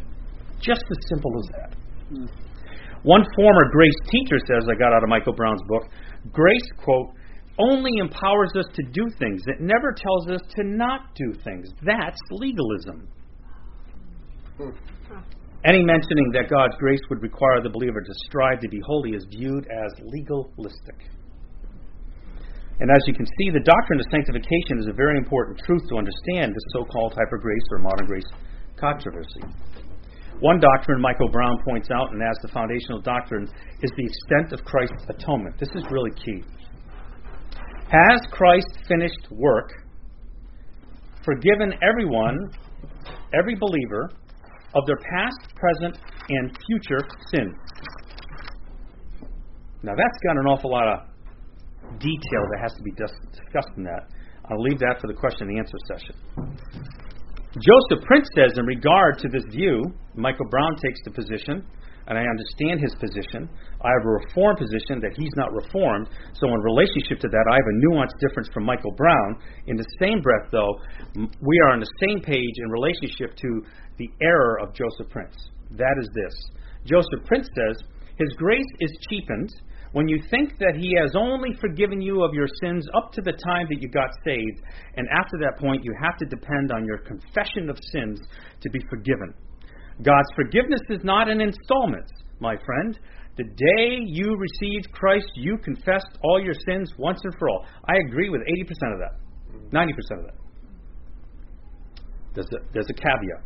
Just 0.62 0.84
as 0.86 0.98
simple 1.10 1.34
as 1.42 1.48
that. 1.58 1.72
Mm. 2.14 2.30
One 3.02 3.26
former 3.36 3.72
grace 3.72 3.98
teacher 4.10 4.38
says, 4.46 4.68
I 4.70 4.78
got 4.78 4.94
out 4.94 5.04
of 5.04 5.10
Michael 5.10 5.34
Brown's 5.34 5.62
book, 5.68 5.90
grace, 6.32 6.70
quote, 6.78 7.10
only 7.58 7.92
empowers 8.00 8.52
us 8.58 8.66
to 8.76 8.84
do 8.84 9.06
things. 9.18 9.42
It 9.48 9.62
never 9.62 9.96
tells 9.96 10.30
us 10.30 10.42
to 10.56 10.64
not 10.64 11.16
do 11.16 11.34
things. 11.44 11.70
That's 11.84 12.20
legalism. 12.32 13.08
Mm. 14.60 14.76
Any 15.66 15.82
mentioning 15.84 16.30
that 16.34 16.48
God's 16.48 16.76
grace 16.78 17.02
would 17.10 17.24
require 17.24 17.62
the 17.64 17.70
believer 17.70 18.02
to 18.02 18.14
strive 18.28 18.60
to 18.60 18.70
be 18.70 18.80
holy 18.86 19.12
is 19.12 19.26
viewed 19.32 19.66
as 19.66 19.92
legalistic. 20.04 21.10
And 22.80 22.92
as 22.92 23.00
you 23.08 23.14
can 23.14 23.26
see, 23.26 23.50
the 23.52 23.64
doctrine 23.64 24.00
of 24.00 24.06
sanctification 24.12 24.80
is 24.80 24.88
a 24.88 24.94
very 24.94 25.18
important 25.18 25.60
truth 25.66 25.84
to 25.90 25.98
understand 25.98 26.52
the 26.52 26.64
so 26.74 26.84
called 26.84 27.14
hyper 27.14 27.38
grace 27.38 27.64
or 27.72 27.80
modern 27.80 28.06
grace 28.06 28.28
controversy. 28.76 29.42
One 30.42 30.60
doctrine 30.60 31.00
Michael 31.00 31.30
Brown 31.30 31.56
points 31.64 31.88
out, 31.90 32.12
and 32.12 32.22
as 32.22 32.36
the 32.42 32.50
foundational 32.50 33.00
doctrine, 33.00 33.48
is 33.82 33.92
the 33.96 34.04
extent 34.04 34.52
of 34.52 34.66
Christ's 34.66 35.06
atonement. 35.08 35.58
This 35.58 35.70
is 35.76 35.84
really 35.90 36.12
key. 36.12 36.44
Has 37.88 38.20
Christ 38.32 38.68
finished 38.88 39.32
work 39.32 39.72
forgiven 41.24 41.74
everyone, 41.82 42.38
every 43.34 43.56
believer, 43.56 44.12
of 44.76 44.86
their 44.86 44.98
past, 44.98 45.56
present, 45.56 45.98
and 46.28 46.58
future 46.68 47.08
sins? 47.34 47.56
Now 49.82 49.94
that's 49.96 50.20
got 50.28 50.38
an 50.38 50.48
awful 50.48 50.72
lot 50.72 50.88
of 50.88 51.15
detail 52.00 52.44
that 52.52 52.60
has 52.62 52.74
to 52.74 52.84
be 52.84 52.92
discussed 52.92 53.74
in 53.78 53.84
that. 53.84 54.10
I'll 54.50 54.62
leave 54.62 54.80
that 54.80 55.02
for 55.02 55.08
the 55.08 55.14
question 55.14 55.50
and 55.50 55.58
answer 55.58 55.78
session. 55.90 56.16
Joseph 57.56 58.04
Prince 58.06 58.28
says, 58.36 58.58
in 58.58 58.66
regard 58.66 59.18
to 59.20 59.30
this 59.30 59.46
view, 59.50 59.82
Michael 60.14 60.46
Brown 60.52 60.76
takes 60.76 61.00
the 61.06 61.12
position, 61.12 61.64
and 62.08 62.18
I 62.18 62.22
understand 62.22 62.84
his 62.84 62.94
position. 63.00 63.50
I 63.82 63.90
have 63.96 64.06
a 64.06 64.20
reformed 64.22 64.60
position 64.60 65.00
that 65.02 65.16
he's 65.18 65.32
not 65.36 65.50
reformed. 65.54 66.10
So, 66.36 66.46
in 66.52 66.60
relationship 66.62 67.20
to 67.24 67.30
that, 67.32 67.46
I 67.50 67.56
have 67.56 67.66
a 67.66 67.78
nuanced 67.88 68.20
difference 68.20 68.50
from 68.54 68.66
Michael 68.66 68.92
Brown. 68.92 69.40
In 69.68 69.78
the 69.78 69.88
same 70.00 70.22
breath, 70.22 70.52
though, 70.52 70.78
we 71.16 71.56
are 71.66 71.72
on 71.72 71.80
the 71.80 71.90
same 72.04 72.20
page 72.22 72.56
in 72.62 72.70
relationship 72.70 73.36
to 73.38 73.64
the 73.98 74.10
error 74.22 74.60
of 74.62 74.76
Joseph 74.76 75.10
Prince. 75.10 75.34
That 75.72 75.96
is 76.02 76.10
this 76.14 76.36
Joseph 76.86 77.26
Prince 77.26 77.48
says, 77.56 77.82
His 78.20 78.30
grace 78.38 78.72
is 78.80 78.92
cheapened 79.10 79.50
when 79.96 80.10
you 80.10 80.20
think 80.30 80.60
that 80.60 80.76
He 80.76 80.92
has 81.00 81.16
only 81.16 81.56
forgiven 81.62 82.02
you 82.02 82.22
of 82.22 82.34
your 82.34 82.48
sins 82.62 82.86
up 82.98 83.14
to 83.14 83.22
the 83.22 83.32
time 83.32 83.66
that 83.70 83.82
you 83.82 83.88
got 83.88 84.10
saved, 84.26 84.60
and 84.98 85.08
after 85.08 85.38
that 85.40 85.58
point 85.58 85.86
you 85.86 85.94
have 86.04 86.18
to 86.18 86.26
depend 86.26 86.74
on 86.74 86.84
your 86.84 86.98
confession 86.98 87.70
of 87.70 87.80
sins 87.94 88.20
to 88.60 88.70
be 88.72 88.80
forgiven. 88.90 89.34
God's 90.04 90.28
forgiveness 90.36 90.82
is 90.90 91.00
not 91.06 91.30
an 91.30 91.40
installment, 91.40 92.12
my 92.42 92.58
friend. 92.66 93.00
The 93.38 93.46
day 93.46 94.04
you 94.04 94.36
received 94.36 94.92
Christ, 94.92 95.32
you 95.36 95.58
confessed 95.64 96.20
all 96.24 96.44
your 96.44 96.56
sins 96.68 96.92
once 96.98 97.22
and 97.24 97.34
for 97.40 97.48
all. 97.48 97.66
I 97.88 97.96
agree 98.06 98.28
with 98.28 98.42
80% 98.42 98.92
of 98.92 99.00
that, 99.00 99.16
90% 99.72 100.20
of 100.20 100.26
that. 100.26 100.36
There's 102.34 102.52
a, 102.52 102.58
there's 102.74 102.90
a 102.90 102.94
caveat. 102.94 103.44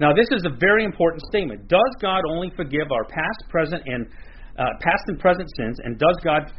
Now, 0.00 0.14
this 0.14 0.28
is 0.30 0.42
a 0.46 0.56
very 0.58 0.84
important 0.84 1.22
statement. 1.28 1.68
Does 1.68 1.92
God 2.00 2.22
only 2.30 2.50
forgive 2.56 2.90
our 2.90 3.04
past, 3.04 3.50
present, 3.50 3.82
and 3.84 4.06
uh, 4.58 4.64
past 4.80 5.04
and 5.08 5.18
present 5.18 5.48
sins, 5.56 5.78
and 5.84 5.98
does 5.98 6.16
God's 6.24 6.52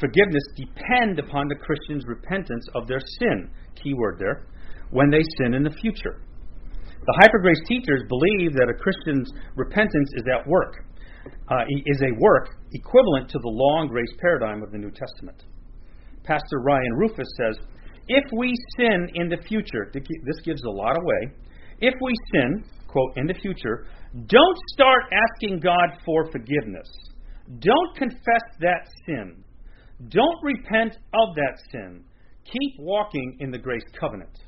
forgiveness 0.00 0.44
depend 0.56 1.18
upon 1.18 1.48
the 1.48 1.56
Christian's 1.56 2.04
repentance 2.06 2.66
of 2.74 2.86
their 2.86 3.00
sin? 3.18 3.50
Keyword 3.82 4.18
there. 4.18 4.46
When 4.90 5.10
they 5.10 5.22
sin 5.38 5.54
in 5.54 5.62
the 5.62 5.74
future. 5.82 6.22
The 7.08 7.14
hypergrace 7.24 7.66
teachers 7.66 8.02
believe 8.08 8.52
that 8.52 8.68
a 8.68 8.74
Christian's 8.74 9.30
repentance 9.56 10.10
is 10.16 10.24
at 10.32 10.46
work, 10.46 10.84
uh, 11.48 11.64
is 11.86 12.02
a 12.02 12.12
work 12.20 12.56
equivalent 12.72 13.30
to 13.30 13.38
the 13.38 13.48
law 13.48 13.80
and 13.80 13.88
grace 13.88 14.12
paradigm 14.20 14.62
of 14.62 14.70
the 14.72 14.78
New 14.78 14.90
Testament. 14.90 15.44
Pastor 16.24 16.60
Ryan 16.60 16.92
Rufus 16.96 17.28
says, 17.38 17.56
if 18.08 18.24
we 18.36 18.54
sin 18.76 19.08
in 19.14 19.28
the 19.28 19.36
future, 19.48 19.90
this 19.92 20.40
gives 20.44 20.62
a 20.64 20.70
lot 20.70 20.96
away. 20.96 21.32
If 21.80 21.94
we 22.00 22.12
sin, 22.32 22.64
quote, 22.86 23.12
in 23.16 23.26
the 23.26 23.34
future, 23.34 23.86
don't 24.26 24.58
start 24.72 25.04
asking 25.12 25.60
God 25.60 26.00
for 26.04 26.30
forgiveness. 26.30 26.88
Don't 27.60 27.96
confess 27.96 28.44
that 28.60 28.88
sin. 29.06 29.42
Don't 30.08 30.38
repent 30.42 30.98
of 31.14 31.34
that 31.34 31.58
sin. 31.72 32.04
Keep 32.44 32.80
walking 32.80 33.38
in 33.40 33.50
the 33.50 33.58
grace 33.58 33.82
covenant. 33.98 34.38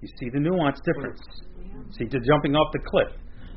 You 0.00 0.08
see 0.20 0.28
the 0.32 0.40
nuance 0.40 0.78
difference. 0.84 1.20
See, 1.98 2.04
to 2.04 2.20
jumping 2.20 2.54
off 2.54 2.72
the 2.72 2.80
cliff. 2.86 3.08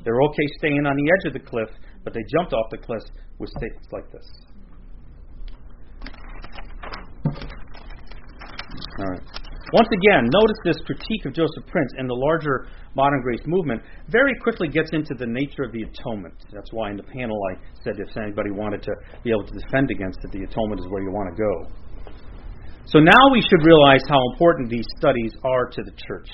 They're 0.04 0.22
okay 0.22 0.48
staying 0.58 0.86
on 0.86 0.96
the 0.96 1.12
edge 1.12 1.28
of 1.28 1.34
the 1.34 1.48
cliff, 1.48 1.70
but 2.04 2.14
they 2.14 2.22
jumped 2.32 2.54
off 2.54 2.70
the 2.72 2.78
cliff 2.78 3.04
with 3.40 3.50
statements 3.58 3.88
like 3.92 4.10
this. 4.12 4.26
All 9.00 9.06
right. 9.06 9.37
Once 9.74 9.88
again, 9.92 10.24
notice 10.32 10.58
this 10.64 10.80
critique 10.86 11.26
of 11.26 11.34
Joseph 11.34 11.68
Prince 11.68 11.92
and 11.98 12.10
the 12.10 12.14
larger 12.14 12.68
modern 12.96 13.22
grace 13.22 13.42
movement 13.46 13.82
very 14.08 14.34
quickly 14.42 14.70
gets 14.70 14.92
into 14.94 15.14
the 15.14 15.28
nature 15.28 15.64
of 15.64 15.74
the 15.74 15.84
atonement. 15.84 16.36
That's 16.54 16.72
why 16.72 16.92
in 16.92 16.98
the 16.98 17.04
panel 17.04 17.38
I 17.52 17.60
said 17.84 18.00
if 18.00 18.16
anybody 18.16 18.52
wanted 18.52 18.82
to 18.84 18.94
be 19.24 19.30
able 19.30 19.46
to 19.46 19.60
defend 19.60 19.92
against 19.92 20.20
it, 20.24 20.32
the 20.32 20.44
atonement 20.44 20.80
is 20.80 20.88
where 20.88 21.04
you 21.04 21.12
want 21.12 21.36
to 21.36 21.44
go. 21.44 21.54
So 22.86 23.00
now 23.00 23.24
we 23.34 23.42
should 23.42 23.66
realize 23.66 24.00
how 24.08 24.22
important 24.32 24.70
these 24.70 24.88
studies 24.98 25.34
are 25.44 25.68
to 25.68 25.84
the 25.84 25.92
church. 26.08 26.30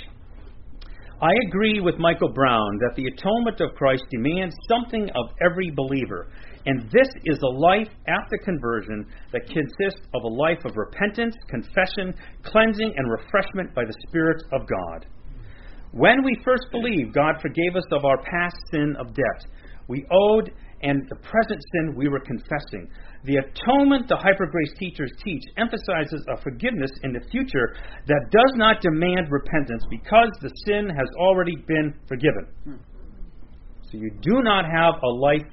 I 1.20 1.32
agree 1.48 1.80
with 1.80 1.98
Michael 1.98 2.32
Brown 2.32 2.78
that 2.82 2.96
the 2.96 3.06
atonement 3.08 3.62
of 3.62 3.74
Christ 3.76 4.04
demands 4.12 4.54
something 4.70 5.10
of 5.16 5.32
every 5.42 5.72
believer, 5.72 6.28
and 6.66 6.90
this 6.92 7.08
is 7.26 7.40
a 7.42 7.48
life 7.48 7.90
after 8.08 8.38
conversion 8.44 9.06
that 9.32 9.46
consists 9.48 10.08
of 10.14 10.24
a 10.24 10.28
life 10.28 10.64
of 10.66 10.76
repentance, 10.76 11.36
confession, 11.50 12.14
cleansing, 12.44 12.94
and 12.96 13.12
refreshment 13.12 13.74
by 13.76 13.84
the 13.86 13.96
Spirit 14.08 14.42
of 14.52 14.62
God. 14.68 15.06
When 15.92 16.24
we 16.24 16.42
first 16.44 16.64
believed, 16.72 17.14
God 17.14 17.36
forgave 17.42 17.76
us 17.76 17.86
of 17.92 18.06
our 18.06 18.18
past 18.18 18.56
sin 18.72 18.96
of 19.00 19.14
debt. 19.14 19.46
We 19.88 20.06
owed 20.12 20.52
and 20.82 21.08
the 21.10 21.16
present 21.16 21.62
sin 21.72 21.96
we 21.96 22.10
were 22.10 22.20
confessing. 22.20 22.90
The 23.24 23.38
atonement 23.38 24.10
the 24.10 24.18
hyper 24.18 24.46
grace 24.48 24.74
teachers 24.78 25.12
teach 25.24 25.42
emphasizes 25.58 26.26
a 26.30 26.42
forgiveness 26.42 26.92
in 27.04 27.14
the 27.14 27.24
future 27.32 27.76
that 28.08 28.30
does 28.32 28.54
not 28.56 28.82
demand 28.82 29.28
repentance 29.32 29.84
because 29.90 30.30
the 30.42 30.52
sin 30.66 30.90
has 30.90 31.08
already 31.18 31.56
been 31.68 31.94
forgiven. 32.08 32.48
So 33.92 33.98
you 33.98 34.12
do 34.22 34.42
not 34.42 34.66
have 34.66 34.96
a 35.02 35.08
life, 35.08 35.48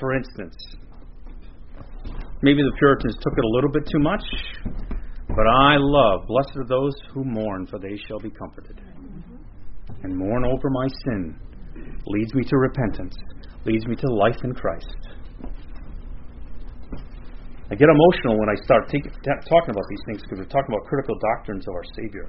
for 0.00 0.14
instance. 0.14 0.56
Maybe 2.42 2.62
the 2.62 2.72
Puritans 2.78 3.14
took 3.20 3.34
it 3.36 3.44
a 3.44 3.48
little 3.54 3.70
bit 3.70 3.84
too 3.86 4.00
much, 4.00 4.24
but 5.28 5.46
I 5.46 5.76
love, 5.78 6.26
blessed 6.26 6.56
are 6.56 6.66
those 6.66 6.94
who 7.12 7.22
mourn, 7.22 7.66
for 7.66 7.78
they 7.78 7.96
shall 8.08 8.18
be 8.18 8.30
comforted. 8.30 8.80
And 10.02 10.16
mourn 10.16 10.44
over 10.46 10.70
my 10.70 10.88
sin 11.04 11.38
leads 12.06 12.34
me 12.34 12.42
to 12.44 12.56
repentance, 12.56 13.14
leads 13.66 13.86
me 13.86 13.94
to 13.94 14.06
life 14.14 14.38
in 14.42 14.54
Christ. 14.54 14.96
I 17.70 17.76
get 17.76 17.88
emotional 17.88 18.38
when 18.40 18.48
I 18.48 18.56
start 18.64 18.88
take, 18.88 19.04
talking 19.04 19.70
about 19.70 19.84
these 19.88 20.00
things 20.06 20.22
because 20.22 20.38
we're 20.38 20.44
talking 20.46 20.74
about 20.74 20.88
critical 20.88 21.14
doctrines 21.36 21.68
of 21.68 21.74
our 21.74 21.84
Savior. 21.94 22.28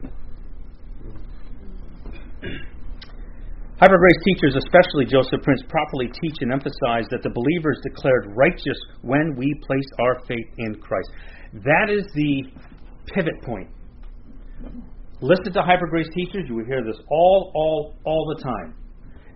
Hyper 3.81 3.97
grace 3.97 4.21
teachers, 4.23 4.53
especially 4.53 5.09
Joseph 5.09 5.41
Prince, 5.41 5.63
properly 5.67 6.05
teach 6.21 6.37
and 6.41 6.53
emphasize 6.53 7.09
that 7.09 7.23
the 7.23 7.33
believer 7.33 7.73
is 7.73 7.81
declared 7.81 8.29
righteous 8.37 8.77
when 9.01 9.33
we 9.35 9.51
place 9.65 9.89
our 9.97 10.21
faith 10.27 10.45
in 10.59 10.75
Christ. 10.75 11.09
That 11.65 11.89
is 11.89 12.05
the 12.13 12.45
pivot 13.09 13.41
point. 13.41 13.67
Listen 15.19 15.51
to 15.53 15.63
hyper 15.63 15.87
grace 15.87 16.05
teachers, 16.13 16.45
you 16.47 16.57
will 16.57 16.65
hear 16.65 16.85
this 16.85 17.01
all, 17.09 17.51
all, 17.55 17.95
all 18.05 18.35
the 18.37 18.43
time. 18.43 18.75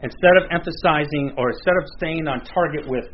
Instead 0.03 0.37
of 0.37 0.43
emphasizing 0.53 1.33
or 1.41 1.49
instead 1.49 1.73
of 1.81 1.89
staying 1.97 2.27
on 2.27 2.45
target 2.45 2.85
with 2.85 3.05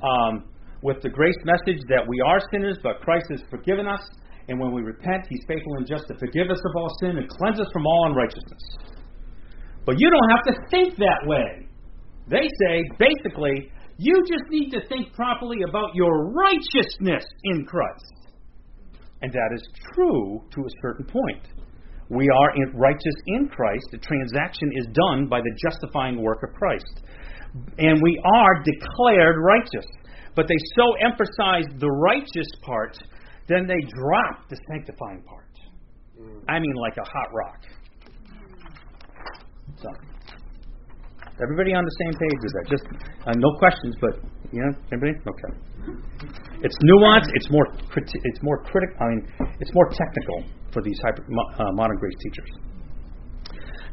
um, 0.00 0.48
with 0.80 1.02
the 1.02 1.10
grace 1.10 1.36
message 1.44 1.84
that 1.90 2.08
we 2.08 2.16
are 2.24 2.40
sinners, 2.50 2.78
but 2.82 3.02
Christ 3.02 3.26
has 3.28 3.42
forgiven 3.50 3.86
us, 3.86 4.00
and 4.48 4.58
when 4.58 4.72
we 4.72 4.80
repent, 4.80 5.26
He's 5.28 5.44
faithful 5.46 5.76
and 5.76 5.86
just 5.86 6.08
to 6.08 6.16
forgive 6.18 6.48
us 6.48 6.56
of 6.56 6.72
all 6.74 6.88
sin 7.00 7.18
and 7.18 7.28
cleanse 7.28 7.60
us 7.60 7.68
from 7.70 7.84
all 7.84 8.06
unrighteousness. 8.08 8.96
But 9.86 9.96
you 9.98 10.10
don't 10.10 10.30
have 10.30 10.54
to 10.54 10.68
think 10.70 10.96
that 10.96 11.26
way. 11.26 11.66
They 12.28 12.46
say, 12.46 12.84
basically, 12.98 13.70
you 13.98 14.22
just 14.28 14.44
need 14.50 14.70
to 14.70 14.86
think 14.88 15.12
properly 15.14 15.58
about 15.68 15.94
your 15.94 16.30
righteousness 16.32 17.24
in 17.44 17.66
Christ. 17.66 18.14
And 19.22 19.32
that 19.32 19.50
is 19.54 19.68
true 19.94 20.40
to 20.54 20.60
a 20.60 20.70
certain 20.80 21.06
point. 21.06 21.48
We 22.08 22.28
are 22.28 22.52
righteous 22.74 23.14
in 23.26 23.48
Christ. 23.48 23.84
The 23.92 23.98
transaction 23.98 24.70
is 24.74 24.86
done 24.92 25.28
by 25.28 25.40
the 25.40 25.52
justifying 25.62 26.22
work 26.22 26.42
of 26.42 26.54
Christ. 26.54 27.02
And 27.78 28.00
we 28.02 28.22
are 28.24 28.62
declared 28.64 29.36
righteous. 29.38 29.86
But 30.34 30.46
they 30.48 30.56
so 30.76 30.84
emphasize 31.04 31.66
the 31.78 31.90
righteous 31.90 32.48
part, 32.62 32.96
then 33.48 33.66
they 33.66 33.80
drop 33.94 34.48
the 34.48 34.56
sanctifying 34.70 35.22
part. 35.22 35.46
I 36.48 36.58
mean, 36.58 36.74
like 36.74 36.96
a 36.96 37.04
hot 37.04 37.28
rock. 37.32 37.60
So, 39.76 39.88
everybody 41.42 41.74
on 41.74 41.84
the 41.84 41.96
same 42.02 42.14
page 42.14 42.40
with 42.42 42.52
that? 42.58 42.66
Just 42.68 42.84
uh, 43.26 43.32
no 43.36 43.50
questions, 43.58 43.94
but 44.00 44.14
you 44.52 44.60
know, 44.64 44.72
everybody? 44.92 45.18
Okay. 45.22 45.52
It's 46.62 46.76
nuanced. 46.84 47.30
It's 47.34 47.50
more. 47.50 47.66
Criti- 47.88 48.22
it's 48.24 48.42
more 48.42 48.62
critical. 48.64 48.96
I 49.00 49.06
mean, 49.14 49.22
it's 49.60 49.72
more 49.74 49.88
technical 49.90 50.44
for 50.72 50.82
these 50.82 50.98
hyper, 51.02 51.24
uh, 51.24 51.72
modern 51.72 51.96
grace 51.98 52.16
teachers. 52.22 52.50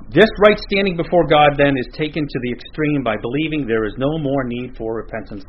This 0.10 0.30
right 0.40 0.58
standing 0.72 0.96
before 0.96 1.28
God 1.28 1.60
then 1.60 1.76
is 1.76 1.88
taken 1.92 2.24
to 2.24 2.38
the 2.40 2.52
extreme 2.56 3.04
by 3.04 3.16
believing 3.20 3.68
there 3.68 3.84
is 3.84 3.94
no 3.98 4.18
more 4.18 4.44
need 4.46 4.78
for 4.78 4.96
repentance 4.96 5.44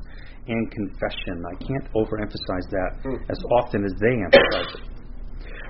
and 0.49 0.71
confession. 0.73 1.45
I 1.47 1.55
can't 1.63 1.87
overemphasize 1.95 2.67
that 2.75 2.91
hmm. 3.03 3.23
as 3.31 3.39
often 3.63 3.85
as 3.85 3.93
they 4.01 4.15
emphasize 4.19 4.83
it. 4.83 4.99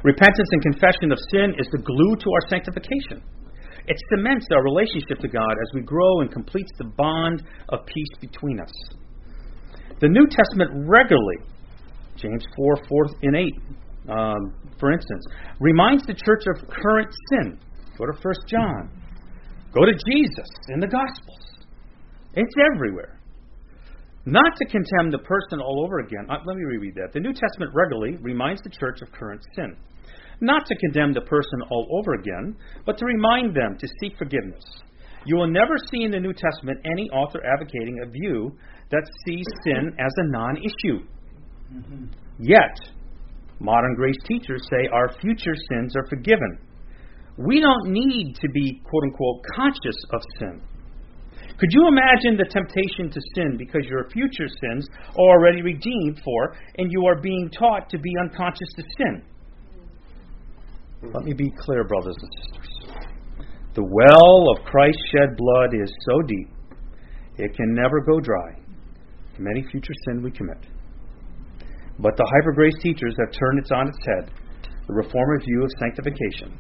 Repentance 0.05 0.49
and 0.53 0.63
confession 0.63 1.13
of 1.13 1.19
sin 1.31 1.55
is 1.59 1.67
the 1.73 1.83
glue 1.83 2.15
to 2.17 2.29
our 2.31 2.45
sanctification. 2.49 3.21
It 3.89 3.97
cements 4.11 4.47
our 4.53 4.63
relationship 4.63 5.19
to 5.21 5.29
God 5.29 5.51
as 5.51 5.75
we 5.75 5.81
grow 5.81 6.21
and 6.21 6.31
completes 6.31 6.71
the 6.77 6.85
bond 6.85 7.43
of 7.71 7.87
peace 7.87 8.19
between 8.21 8.61
us. 8.61 8.73
The 10.01 10.09
New 10.09 10.27
Testament 10.27 10.87
regularly, 10.87 11.39
James 12.17 12.45
4, 12.55 12.77
4 12.87 13.07
and 13.23 13.37
8, 13.37 13.45
um, 14.11 14.55
for 14.79 14.93
instance, 14.93 15.25
reminds 15.59 16.05
the 16.07 16.13
church 16.13 16.45
of 16.55 16.69
current 16.69 17.09
sin. 17.31 17.59
Go 17.97 18.05
to 18.05 18.13
1 18.13 18.35
John. 18.47 18.91
Go 19.73 19.87
to 19.87 19.93
Jesus 19.93 20.49
in 20.69 20.81
the 20.81 20.87
Gospels. 20.87 21.67
It's 22.35 22.55
everywhere. 22.75 23.19
Not 24.27 24.55
to 24.57 24.67
condemn 24.67 25.11
the 25.11 25.25
person 25.25 25.61
all 25.61 25.83
over 25.83 26.01
again. 26.01 26.27
Uh, 26.29 26.37
let 26.45 26.57
me 26.57 26.65
reread 26.65 26.95
that. 26.97 27.15
The 27.15 27.21
New 27.21 27.33
Testament 27.33 27.73
regularly 27.75 28.19
reminds 28.21 28.61
the 28.63 28.71
church 28.71 29.01
of 29.01 29.11
current 29.13 29.41
sin 29.57 29.75
not 30.41 30.67
to 30.67 30.77
condemn 30.77 31.13
the 31.13 31.23
person 31.23 31.63
all 31.71 31.87
over 31.99 32.15
again, 32.15 32.57
but 32.87 32.99
to 32.99 33.05
remind 33.05 33.55
them 33.55 33.77
to 33.79 33.89
seek 34.01 34.17
forgiveness. 34.19 34.65
You 35.25 35.37
will 35.37 35.49
never 35.49 35.75
see 35.91 36.05
in 36.05 36.11
the 36.11 36.21
New 36.21 36.33
Testament 36.33 36.81
any 36.85 37.11
author 37.11 37.41
advocating 37.45 38.01
a 38.03 38.11
view 38.11 38.57
that 38.91 39.03
sees 39.27 39.47
sin 39.65 39.95
as 39.99 40.13
a 40.17 40.31
non 40.31 40.57
issue. 40.57 41.05
Mm-hmm. 41.73 42.05
Yet, 42.39 42.79
modern 43.61 43.95
grace 43.97 44.17
teachers 44.27 44.63
say 44.71 44.89
our 44.93 45.13
future 45.21 45.55
sins 45.71 45.95
are 45.97 46.07
forgiven. 46.09 46.59
We 47.37 47.61
don't 47.61 47.93
need 47.93 48.37
to 48.41 48.49
be, 48.49 48.81
quote 48.85 49.05
unquote, 49.05 49.45
conscious 49.55 49.97
of 50.13 50.21
sin. 50.39 50.63
Could 51.59 51.71
you 51.73 51.89
imagine 51.89 52.37
the 52.37 52.49
temptation 52.49 53.11
to 53.11 53.21
sin 53.35 53.57
because 53.59 53.83
your 53.85 54.09
future 54.11 54.47
sins 54.47 54.87
are 55.19 55.39
already 55.39 55.61
redeemed 55.61 56.21
for 56.25 56.57
and 56.79 56.91
you 56.91 57.05
are 57.07 57.21
being 57.21 57.51
taught 57.51 57.91
to 57.91 57.99
be 57.99 58.13
unconscious 58.23 58.69
to 58.77 58.83
sin? 58.97 59.23
Hmm. 61.01 61.11
Let 61.15 61.25
me 61.25 61.33
be 61.33 61.51
clear, 61.59 61.85
brothers 61.85 62.17
and 62.21 62.31
sisters. 62.43 62.69
The 63.75 63.85
well 63.85 64.51
of 64.51 64.65
Christ's 64.65 65.03
shed 65.13 65.37
blood 65.37 65.71
is 65.75 65.93
so 66.07 66.23
deep, 66.23 66.49
it 67.39 67.55
can 67.55 67.75
never 67.75 68.01
go 68.01 68.19
dry 68.21 68.59
from 69.37 69.47
any 69.47 69.63
future 69.71 69.95
sin 70.05 70.23
we 70.23 70.33
commit. 70.33 70.59
But 72.01 72.17
the 72.17 72.27
hyper 72.27 72.53
grace 72.53 72.75
teachers 72.83 73.15
have 73.19 73.33
turned 73.33 73.59
it 73.59 73.73
on 73.73 73.89
its 73.89 73.99
head, 74.07 74.31
the 74.87 74.95
reformer 74.95 75.39
view 75.41 75.63
of 75.63 75.71
sanctification. 75.79 76.59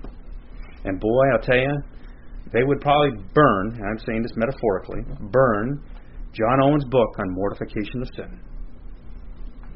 And 0.85 1.01
boy, 1.01 1.25
I'll 1.33 1.43
tell 1.43 1.59
you, 1.59 1.75
they 2.53 2.63
would 2.63 2.81
probably 2.81 3.23
burn, 3.35 3.75
and 3.75 3.85
I'm 3.85 3.99
saying 4.07 4.23
this 4.23 4.37
metaphorically, 4.37 5.03
burn 5.31 5.83
John 6.33 6.63
Owen's 6.63 6.85
book 6.85 7.11
on 7.19 7.35
mortification 7.35 8.03
of 8.03 8.09
sin. 8.15 8.41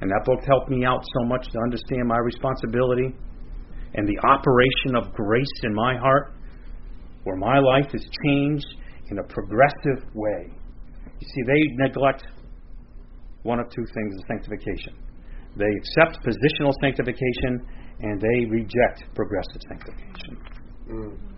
And 0.00 0.10
that 0.10 0.22
book 0.24 0.40
helped 0.46 0.68
me 0.68 0.84
out 0.84 1.02
so 1.02 1.26
much 1.26 1.46
to 1.50 1.58
understand 1.58 2.06
my 2.06 2.18
responsibility 2.18 3.14
and 3.94 4.08
the 4.08 4.18
operation 4.26 4.96
of 4.96 5.12
grace 5.12 5.52
in 5.62 5.74
my 5.74 5.96
heart, 5.96 6.34
where 7.24 7.36
my 7.36 7.58
life 7.58 7.94
is 7.94 8.06
changed 8.24 8.66
in 9.10 9.18
a 9.18 9.22
progressive 9.24 10.04
way. 10.14 10.50
You 11.20 11.28
see, 11.28 11.42
they 11.46 11.84
neglect 11.84 12.26
one 13.42 13.60
of 13.60 13.68
two 13.70 13.84
things 13.94 14.16
sanctification. 14.28 14.94
They 15.56 15.68
accept 15.76 16.24
positional 16.24 16.72
sanctification 16.80 17.66
and 18.00 18.20
they 18.20 18.46
reject 18.50 19.04
progressive 19.14 19.60
sanctification. 19.68 20.38
Mm. 20.90 21.32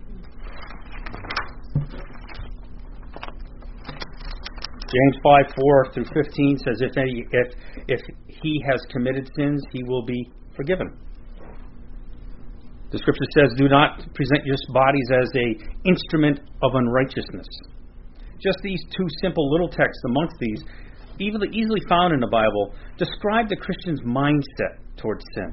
James 4.95 5.17
5 5.23 5.53
4 5.59 5.91
through 5.93 6.05
15 6.05 6.57
says, 6.59 6.77
if, 6.79 6.97
any, 6.97 7.25
if, 7.31 7.53
if 7.87 8.01
he 8.27 8.63
has 8.69 8.79
committed 8.89 9.29
sins, 9.35 9.61
he 9.71 9.83
will 9.83 10.05
be 10.05 10.31
forgiven. 10.55 10.97
The 12.95 13.03
scripture 13.03 13.27
says, 13.35 13.51
"Do 13.57 13.67
not 13.67 14.07
present 14.15 14.45
your 14.45 14.55
bodies 14.69 15.09
as 15.11 15.27
a 15.35 15.47
instrument 15.83 16.39
of 16.63 16.75
unrighteousness." 16.75 17.45
Just 18.39 18.57
these 18.63 18.81
two 18.95 19.05
simple 19.19 19.51
little 19.51 19.67
texts 19.67 20.01
amongst 20.05 20.39
these, 20.39 20.63
easily, 21.19 21.49
easily 21.51 21.81
found 21.89 22.13
in 22.13 22.21
the 22.21 22.31
Bible, 22.31 22.73
describe 22.95 23.49
the 23.49 23.57
Christian's 23.57 23.99
mindset 24.03 24.79
towards 24.95 25.25
sin. 25.35 25.51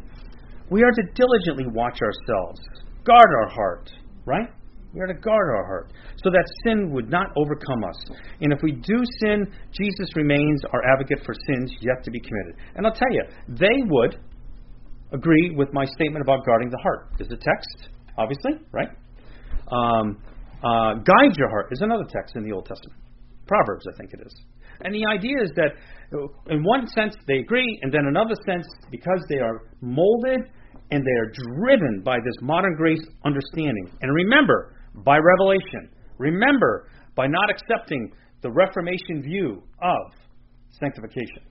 We 0.71 0.85
are 0.85 0.93
to 0.93 1.03
diligently 1.15 1.67
watch 1.67 1.99
ourselves, 2.01 2.61
guard 3.03 3.31
our 3.43 3.49
heart, 3.49 3.91
right? 4.25 4.49
We 4.95 5.01
are 5.01 5.09
to 5.09 5.15
guard 5.15 5.49
our 5.57 5.67
heart 5.67 5.93
so 6.23 6.31
that 6.31 6.45
sin 6.63 6.93
would 6.93 7.11
not 7.11 7.27
overcome 7.35 7.83
us. 7.83 8.05
And 8.41 8.53
if 8.53 8.63
we 8.63 8.71
do 8.71 9.03
sin, 9.19 9.51
Jesus 9.73 10.15
remains 10.15 10.63
our 10.73 10.85
advocate 10.93 11.25
for 11.27 11.35
sins 11.35 11.75
yet 11.81 12.05
to 12.05 12.11
be 12.13 12.21
committed. 12.21 12.55
And 12.77 12.87
I'll 12.87 12.95
tell 12.95 13.11
you, 13.11 13.25
they 13.49 13.83
would, 13.89 14.17
agree 15.13 15.55
with 15.55 15.73
my 15.73 15.85
statement 15.85 16.23
about 16.23 16.45
guarding 16.45 16.71
the 16.71 16.79
heart. 16.83 17.09
Is 17.19 17.29
a 17.29 17.37
text, 17.37 17.91
obviously, 18.19 18.53
right? 18.73 18.89
Um, 19.71 20.19
uh, 20.65 20.95
guide 20.95 21.37
your 21.37 21.51
heart 21.51 21.69
is 21.73 21.81
another 21.81 22.05
text 22.09 22.37
in 22.37 22.45
the 22.45 22.53
Old 22.53 22.67
Testament. 22.67 22.99
Proverbs, 23.47 23.85
I 23.93 23.97
think 23.97 24.13
it 24.13 24.21
is. 24.25 24.35
And 24.85 24.95
the 24.95 25.05
idea 25.07 25.37
is 25.43 25.51
that, 25.57 25.73
in 26.51 26.63
one 26.65 26.87
sense, 26.87 27.15
they 27.27 27.39
agree, 27.39 27.79
and 27.83 27.93
then 27.93 28.07
another 28.09 28.35
sense, 28.47 28.67
because 28.91 29.21
they 29.29 29.39
are 29.39 29.63
molded 29.81 30.41
and 30.91 31.05
they 31.05 31.17
are 31.21 31.33
driven 31.33 32.03
by 32.05 32.17
this 32.17 32.35
modern 32.43 32.75
grace 32.77 33.03
understanding. 33.25 33.91
And 34.01 34.15
remember, 34.15 34.75
by 35.05 35.19
revelation. 35.19 35.89
Remember, 36.19 36.89
by 37.17 37.27
not 37.27 37.51
accepting 37.51 38.13
the 38.43 38.51
Reformation 38.51 39.23
view 39.23 39.63
of 39.83 40.13
sanctification. 40.79 41.43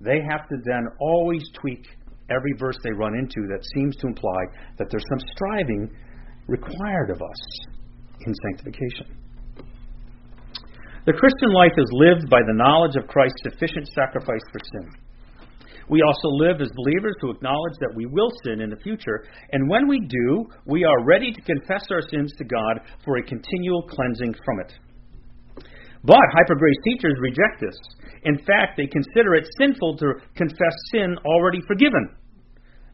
They 0.00 0.18
have 0.30 0.48
to 0.48 0.56
then 0.64 0.86
always 1.00 1.42
tweak 1.60 1.86
every 2.30 2.52
verse 2.58 2.76
they 2.82 2.92
run 2.92 3.14
into 3.14 3.46
that 3.48 3.64
seems 3.74 3.96
to 3.96 4.06
imply 4.06 4.40
that 4.78 4.88
there's 4.90 5.04
some 5.10 5.28
striving 5.34 5.90
required 6.46 7.10
of 7.10 7.20
us 7.22 7.42
in 8.26 8.34
sanctification. 8.34 9.16
The 11.06 11.14
Christian 11.14 11.52
life 11.52 11.72
is 11.78 11.88
lived 11.92 12.28
by 12.28 12.40
the 12.46 12.54
knowledge 12.54 12.96
of 12.96 13.08
Christ's 13.08 13.42
sufficient 13.42 13.88
sacrifice 13.94 14.44
for 14.52 14.60
sin. 14.72 14.90
We 15.88 16.02
also 16.06 16.28
live 16.28 16.60
as 16.60 16.70
believers 16.76 17.16
who 17.20 17.30
acknowledge 17.30 17.74
that 17.80 17.94
we 17.96 18.06
will 18.06 18.30
sin 18.44 18.60
in 18.60 18.70
the 18.70 18.76
future, 18.76 19.26
and 19.50 19.68
when 19.68 19.88
we 19.88 19.98
do, 19.98 20.46
we 20.66 20.84
are 20.84 21.04
ready 21.04 21.32
to 21.32 21.40
confess 21.42 21.84
our 21.90 22.02
sins 22.02 22.32
to 22.38 22.44
God 22.44 22.80
for 23.04 23.16
a 23.16 23.22
continual 23.22 23.82
cleansing 23.82 24.34
from 24.44 24.60
it. 24.60 24.72
But 26.04 26.20
hypergrace 26.32 26.82
teachers 26.84 27.16
reject 27.20 27.60
this. 27.60 27.76
In 28.24 28.36
fact, 28.38 28.76
they 28.76 28.86
consider 28.86 29.34
it 29.34 29.48
sinful 29.58 29.96
to 29.98 30.14
confess 30.34 30.74
sin 30.92 31.16
already 31.24 31.60
forgiven. 31.66 32.16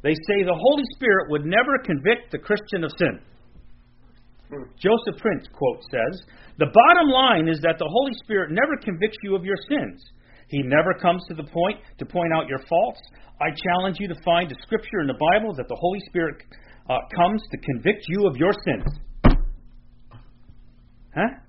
They 0.02 0.14
say 0.14 0.44
the 0.44 0.54
Holy 0.54 0.84
Spirit 0.94 1.30
would 1.30 1.44
never 1.44 1.78
convict 1.84 2.30
the 2.30 2.38
Christian 2.38 2.84
of 2.84 2.92
sin. 2.98 3.18
Joseph 4.78 5.18
Prince, 5.18 5.48
quote, 5.52 5.82
says, 5.90 6.22
The 6.58 6.70
bottom 6.70 7.10
line 7.10 7.48
is 7.48 7.60
that 7.62 7.78
the 7.78 7.90
Holy 7.90 8.12
Spirit 8.22 8.50
never 8.52 8.76
convicts 8.82 9.18
you 9.22 9.34
of 9.34 9.44
your 9.44 9.56
sins. 9.68 10.04
He 10.48 10.62
never 10.62 10.94
comes 10.94 11.24
to 11.26 11.34
the 11.34 11.42
point 11.42 11.80
to 11.98 12.06
point 12.06 12.32
out 12.32 12.46
your 12.46 12.60
faults. 12.68 13.00
I 13.40 13.50
challenge 13.50 13.96
you 13.98 14.06
to 14.06 14.14
find 14.24 14.50
a 14.50 14.54
scripture 14.62 15.00
in 15.00 15.08
the 15.08 15.18
Bible 15.32 15.52
that 15.56 15.66
the 15.68 15.74
Holy 15.74 15.98
Spirit 16.06 16.36
uh, 16.88 16.98
comes 17.16 17.42
to 17.50 17.58
convict 17.58 18.04
you 18.08 18.26
of 18.26 18.36
your 18.36 18.52
sins. 18.64 19.36
Huh? 21.14 21.45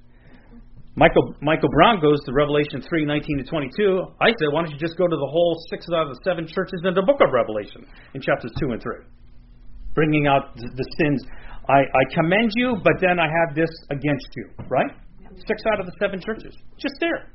Michael, 0.98 1.38
Michael 1.46 1.70
Brown 1.70 2.02
goes 2.02 2.18
to 2.26 2.34
Revelation 2.34 2.82
3 2.82 3.06
19 3.06 3.38
to 3.38 3.44
22. 3.46 4.02
I 4.20 4.34
said, 4.34 4.50
why 4.50 4.66
don't 4.66 4.74
you 4.74 4.82
just 4.82 4.98
go 4.98 5.06
to 5.06 5.16
the 5.16 5.30
whole 5.30 5.54
six 5.70 5.86
out 5.94 6.10
of 6.10 6.18
the 6.18 6.20
seven 6.26 6.50
churches 6.50 6.82
in 6.84 6.98
the 6.98 7.06
book 7.06 7.22
of 7.22 7.30
Revelation 7.30 7.86
in 8.18 8.22
chapters 8.22 8.50
2 8.58 8.74
and 8.74 8.82
3? 8.82 9.06
Bringing 9.94 10.26
out 10.26 10.58
the, 10.58 10.66
the 10.74 10.88
sins. 10.98 11.22
I, 11.70 11.86
I 11.86 12.04
commend 12.18 12.50
you, 12.58 12.82
but 12.84 12.98
then 13.00 13.22
I 13.22 13.30
have 13.30 13.54
this 13.54 13.70
against 13.94 14.26
you, 14.36 14.50
right? 14.74 14.90
Six 15.46 15.62
out 15.72 15.80
of 15.80 15.86
the 15.86 15.94
seven 16.02 16.18
churches. 16.18 16.58
Just 16.82 16.98
there. 17.00 17.30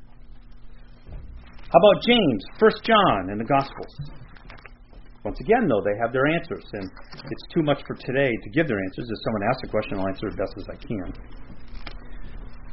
How 1.71 1.79
about 1.79 2.03
James, 2.03 2.43
First 2.59 2.83
John, 2.83 3.31
and 3.31 3.39
the 3.39 3.47
Gospels? 3.47 3.95
Once 5.23 5.39
again, 5.39 5.71
though, 5.71 5.81
they 5.87 5.95
have 6.03 6.13
their 6.13 6.27
answers, 6.27 6.67
and 6.75 6.91
it's 7.15 7.47
too 7.55 7.63
much 7.63 7.79
for 7.87 7.95
today 7.95 8.35
to 8.43 8.51
give 8.51 8.67
their 8.67 8.83
answers. 8.91 9.07
If 9.07 9.19
someone 9.23 9.43
asks 9.47 9.63
a 9.63 9.71
question, 9.71 9.99
I'll 10.03 10.09
answer 10.11 10.27
as 10.27 10.35
best 10.35 10.55
as 10.59 10.67
I 10.67 10.77
can. 10.83 11.15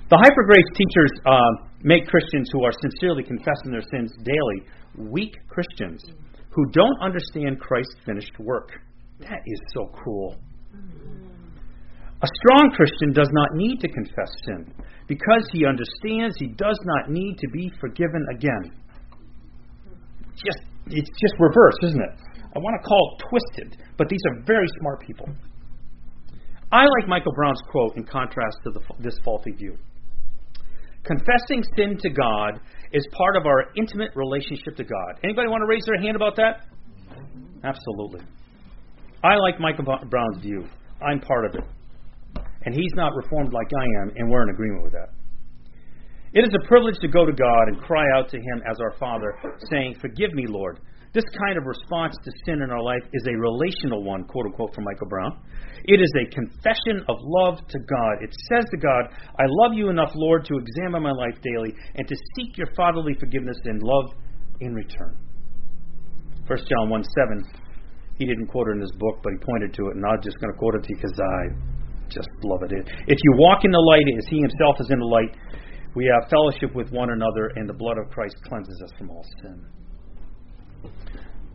The 0.09 0.17
hyper 0.17 0.43
grace 0.43 0.65
teachers 0.73 1.11
uh, 1.23 1.69
make 1.83 2.07
Christians 2.07 2.49
who 2.51 2.63
are 2.65 2.71
sincerely 2.81 3.21
confessing 3.21 3.69
their 3.69 3.85
sins 3.93 4.11
daily 4.23 4.65
weak 4.97 5.37
Christians 5.47 6.03
who 6.49 6.65
don't 6.71 6.97
understand 6.99 7.59
Christ's 7.59 7.93
finished 8.05 8.33
work. 8.39 8.71
That 9.19 9.41
is 9.45 9.59
so 9.71 9.91
cool. 10.03 10.35
A 10.73 12.27
strong 12.41 12.71
Christian 12.75 13.13
does 13.13 13.29
not 13.31 13.53
need 13.53 13.79
to 13.81 13.87
confess 13.87 14.31
sin 14.45 14.73
because 15.07 15.45
he 15.53 15.65
understands 15.65 16.35
he 16.37 16.47
does 16.47 16.79
not 16.85 17.11
need 17.11 17.37
to 17.37 17.47
be 17.53 17.71
forgiven 17.79 18.25
again. 18.33 18.73
Just 20.33 20.59
it's 20.87 21.09
just 21.21 21.33
reverse, 21.39 21.77
isn't 21.83 22.01
it? 22.01 22.15
I 22.55 22.57
want 22.57 22.81
to 22.81 22.87
call 22.87 23.13
it 23.13 23.23
twisted, 23.29 23.77
but 23.95 24.09
these 24.09 24.21
are 24.31 24.41
very 24.45 24.67
smart 24.79 25.01
people. 25.05 25.29
I 26.71 26.81
like 26.81 27.07
Michael 27.07 27.33
Brown's 27.33 27.61
quote 27.69 27.95
in 27.95 28.05
contrast 28.05 28.57
to 28.63 28.71
the, 28.71 28.81
this 28.99 29.15
faulty 29.23 29.51
view. 29.51 29.77
Confessing 31.09 31.63
sin 31.75 31.97
to 32.03 32.09
God 32.11 32.59
is 32.93 33.03
part 33.17 33.35
of 33.35 33.47
our 33.47 33.65
intimate 33.75 34.11
relationship 34.13 34.75
to 34.75 34.83
God. 34.83 35.19
Anybody 35.23 35.47
want 35.49 35.61
to 35.61 35.67
raise 35.67 35.83
their 35.85 35.99
hand 35.99 36.15
about 36.15 36.35
that? 36.35 36.67
Absolutely. 37.63 38.21
I 39.23 39.35
like 39.37 39.59
Michael 39.59 39.85
Brown's 39.85 40.37
view. 40.39 40.65
I'm 41.01 41.19
part 41.19 41.45
of 41.45 41.55
it. 41.55 41.63
And 42.63 42.75
he's 42.75 42.93
not 42.93 43.13
reformed 43.15 43.53
like 43.53 43.71
I 43.73 44.03
am, 44.03 44.11
and 44.17 44.29
we're 44.29 44.43
in 44.43 44.49
agreement 44.53 44.83
with 44.83 44.93
that. 44.93 45.09
It 46.33 46.41
is 46.41 46.53
a 46.53 46.67
privilege 46.67 46.99
to 47.01 47.07
go 47.07 47.25
to 47.25 47.33
God 47.33 47.63
and 47.69 47.81
cry 47.81 48.05
out 48.15 48.29
to 48.29 48.37
Him 48.37 48.61
as 48.69 48.77
our 48.79 48.93
Father, 48.99 49.33
saying, 49.71 49.95
Forgive 49.99 50.31
me, 50.33 50.45
Lord. 50.47 50.79
This 51.11 51.25
kind 51.41 51.57
of 51.57 51.65
response 51.65 52.15
to 52.23 52.31
sin 52.45 52.61
in 52.61 52.69
our 52.69 52.83
life 52.83 53.01
is 53.13 53.25
a 53.25 53.33
relational 53.33 54.03
one, 54.03 54.25
quote 54.25 54.45
unquote, 54.45 54.75
from 54.75 54.83
Michael 54.83 55.07
Brown. 55.07 55.41
It 55.85 56.01
is 56.01 56.13
a 56.21 56.29
confession 56.29 57.01
of 57.09 57.17
love 57.21 57.57
to 57.67 57.79
God. 57.79 58.13
It 58.21 58.29
says 58.47 58.65
to 58.69 58.77
God, 58.77 59.09
I 59.39 59.45
love 59.47 59.73
you 59.73 59.89
enough, 59.89 60.11
Lord, 60.13 60.45
to 60.45 60.53
examine 60.57 61.01
my 61.01 61.11
life 61.11 61.33
daily 61.41 61.73
and 61.95 62.07
to 62.07 62.15
seek 62.37 62.57
your 62.57 62.67
fatherly 62.75 63.15
forgiveness 63.19 63.57
and 63.65 63.81
love 63.81 64.13
in 64.61 64.75
return. 64.75 65.17
1 66.45 66.57
John 66.69 66.89
1 66.89 67.03
7, 67.03 67.43
he 68.17 68.25
didn't 68.25 68.47
quote 68.47 68.67
it 68.67 68.77
in 68.77 68.81
his 68.81 68.93
book, 68.99 69.17
but 69.23 69.33
he 69.33 69.39
pointed 69.39 69.73
to 69.73 69.87
it, 69.89 69.95
and 69.95 70.05
I'm 70.05 70.21
just 70.21 70.37
going 70.39 70.53
to 70.53 70.59
quote 70.59 70.75
it 70.75 70.85
because 70.85 71.17
I 71.17 71.39
just 72.09 72.29
love 72.43 72.61
it. 72.63 72.71
If 72.73 73.17
you 73.17 73.31
walk 73.37 73.65
in 73.65 73.71
the 73.71 73.79
light 73.81 74.05
as 74.17 74.25
he 74.29 74.41
himself 74.41 74.77
is 74.79 74.91
in 74.91 74.99
the 74.99 75.05
light, 75.05 75.33
we 75.95 76.05
have 76.05 76.29
fellowship 76.29 76.75
with 76.75 76.91
one 76.91 77.09
another, 77.09 77.49
and 77.55 77.67
the 77.67 77.73
blood 77.73 77.97
of 77.97 78.11
Christ 78.11 78.35
cleanses 78.45 78.81
us 78.83 78.91
from 78.97 79.09
all 79.09 79.25
sin. 79.41 79.65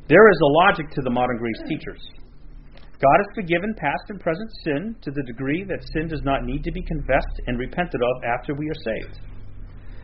There 0.06 0.28
is 0.28 0.38
a 0.42 0.52
logic 0.68 0.90
to 0.90 1.02
the 1.02 1.10
modern 1.10 1.38
grace 1.38 1.62
teachers. 1.66 2.02
God 3.00 3.18
has 3.24 3.34
forgiven 3.34 3.72
past 3.76 4.04
and 4.08 4.20
present 4.20 4.50
sin 4.62 4.96
to 5.00 5.10
the 5.10 5.22
degree 5.22 5.64
that 5.64 5.88
sin 5.94 6.08
does 6.08 6.20
not 6.24 6.44
need 6.44 6.62
to 6.64 6.72
be 6.72 6.82
confessed 6.82 7.40
and 7.46 7.58
repented 7.58 8.00
of 8.02 8.24
after 8.24 8.54
we 8.54 8.68
are 8.68 8.84
saved. 8.84 9.20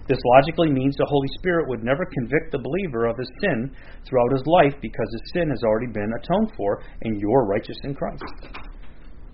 This 0.08 0.18
logically 0.24 0.70
means 0.72 0.96
the 0.96 1.06
Holy 1.06 1.28
Spirit 1.38 1.68
would 1.68 1.84
never 1.84 2.04
convict 2.14 2.50
the 2.50 2.64
believer 2.64 3.06
of 3.06 3.18
his 3.18 3.30
sin 3.40 3.70
throughout 4.08 4.32
his 4.32 4.42
life 4.46 4.74
because 4.80 5.06
his 5.12 5.32
sin 5.34 5.50
has 5.50 5.62
already 5.62 5.92
been 5.92 6.10
atoned 6.18 6.52
for 6.56 6.82
and 7.02 7.20
you're 7.20 7.44
righteous 7.44 7.78
in 7.84 7.94
Christ. 7.94 8.24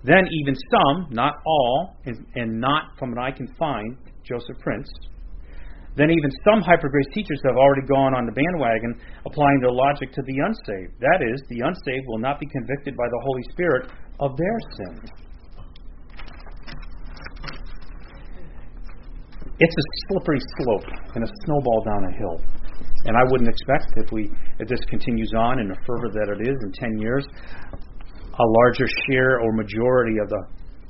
Then, 0.03 0.27
even 0.43 0.55
some, 0.71 1.07
not 1.11 1.35
all, 1.47 1.97
and, 2.07 2.27
and 2.35 2.61
not 2.61 2.99
from 2.99 3.11
what 3.11 3.23
I 3.23 3.31
can 3.31 3.47
find, 3.59 3.97
Joseph 4.25 4.59
Prince, 4.61 4.89
then 5.97 6.11
even 6.11 6.31
some 6.45 6.61
hypergrace 6.61 7.09
teachers 7.13 7.41
have 7.45 7.57
already 7.57 7.87
gone 7.89 8.15
on 8.15 8.27
the 8.27 8.33
bandwagon 8.33 9.01
applying 9.25 9.61
their 9.61 9.73
logic 9.73 10.13
to 10.13 10.23
the 10.23 10.37
unsaved. 10.45 10.93
That 11.01 11.25
is, 11.25 11.41
the 11.49 11.65
unsaved 11.65 12.07
will 12.07 12.21
not 12.21 12.39
be 12.39 12.47
convicted 12.47 12.97
by 12.97 13.09
the 13.09 13.21
Holy 13.25 13.43
Spirit 13.51 13.91
of 14.21 14.37
their 14.37 14.59
sins. 14.77 15.09
It's 19.59 19.73
a 19.73 19.87
slippery 20.09 20.41
slope 20.61 20.85
and 21.15 21.25
a 21.25 21.31
snowball 21.45 21.83
down 21.85 22.05
a 22.05 22.13
hill. 22.13 22.45
And 23.07 23.17
I 23.17 23.25
wouldn't 23.31 23.49
expect 23.49 23.97
if 23.97 24.13
we 24.13 24.29
if 24.59 24.69
this 24.69 24.85
continues 24.91 25.33
on 25.37 25.61
in 25.61 25.69
the 25.69 25.77
fervor 25.87 26.11
that 26.13 26.29
it 26.29 26.47
is 26.47 26.57
in 26.63 26.73
ten 26.73 26.99
years, 26.99 27.25
a 27.73 28.47
larger 28.61 28.87
share 29.09 29.41
or 29.41 29.53
majority 29.53 30.19
of 30.21 30.29
the 30.29 30.43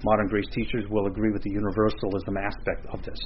modern 0.02 0.26
grace 0.26 0.48
teachers 0.50 0.84
will 0.90 1.06
agree 1.06 1.30
with 1.30 1.42
the 1.42 1.50
universalism 1.50 2.36
aspect 2.36 2.86
of 2.92 3.02
this. 3.04 3.18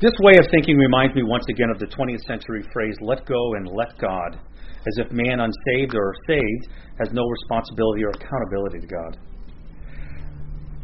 This 0.00 0.14
way 0.22 0.38
of 0.38 0.46
thinking 0.54 0.76
reminds 0.76 1.16
me 1.16 1.24
once 1.24 1.42
again 1.50 1.70
of 1.70 1.80
the 1.80 1.86
20th 1.86 2.22
century 2.22 2.62
phrase, 2.72 2.94
let 3.00 3.26
go 3.26 3.54
and 3.54 3.66
let 3.66 3.98
God, 3.98 4.38
as 4.38 4.94
if 5.02 5.10
man 5.10 5.40
unsaved 5.40 5.92
or 5.92 6.14
saved 6.28 6.70
has 7.00 7.10
no 7.10 7.26
responsibility 7.26 8.04
or 8.04 8.10
accountability 8.10 8.78
to 8.78 8.86
God. 8.86 9.18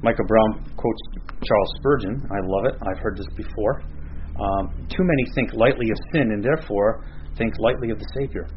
Michael 0.02 0.26
Brown 0.26 0.66
quotes 0.76 1.02
Charles 1.46 1.70
Spurgeon. 1.78 2.26
I 2.26 2.42
love 2.42 2.74
it. 2.74 2.74
I've 2.82 2.98
heard 2.98 3.16
this 3.16 3.30
before. 3.36 3.82
Um, 4.34 4.74
too 4.90 5.06
many 5.06 5.24
think 5.36 5.52
lightly 5.54 5.86
of 5.90 5.98
sin 6.12 6.34
and 6.34 6.42
therefore 6.42 7.06
think 7.38 7.54
lightly 7.60 7.90
of 7.90 8.00
the 8.00 8.08
Savior. 8.18 8.48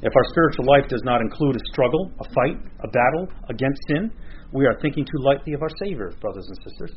If 0.00 0.12
our 0.14 0.24
spiritual 0.30 0.66
life 0.66 0.86
does 0.88 1.02
not 1.02 1.20
include 1.20 1.56
a 1.56 1.64
struggle, 1.72 2.12
a 2.20 2.24
fight, 2.24 2.62
a 2.84 2.88
battle 2.88 3.26
against 3.48 3.80
sin, 3.88 4.12
we 4.52 4.64
are 4.64 4.78
thinking 4.80 5.04
too 5.04 5.18
lightly 5.26 5.54
of 5.54 5.62
our 5.62 5.74
Savior, 5.82 6.12
brothers 6.20 6.46
and 6.46 6.56
sisters. 6.70 6.94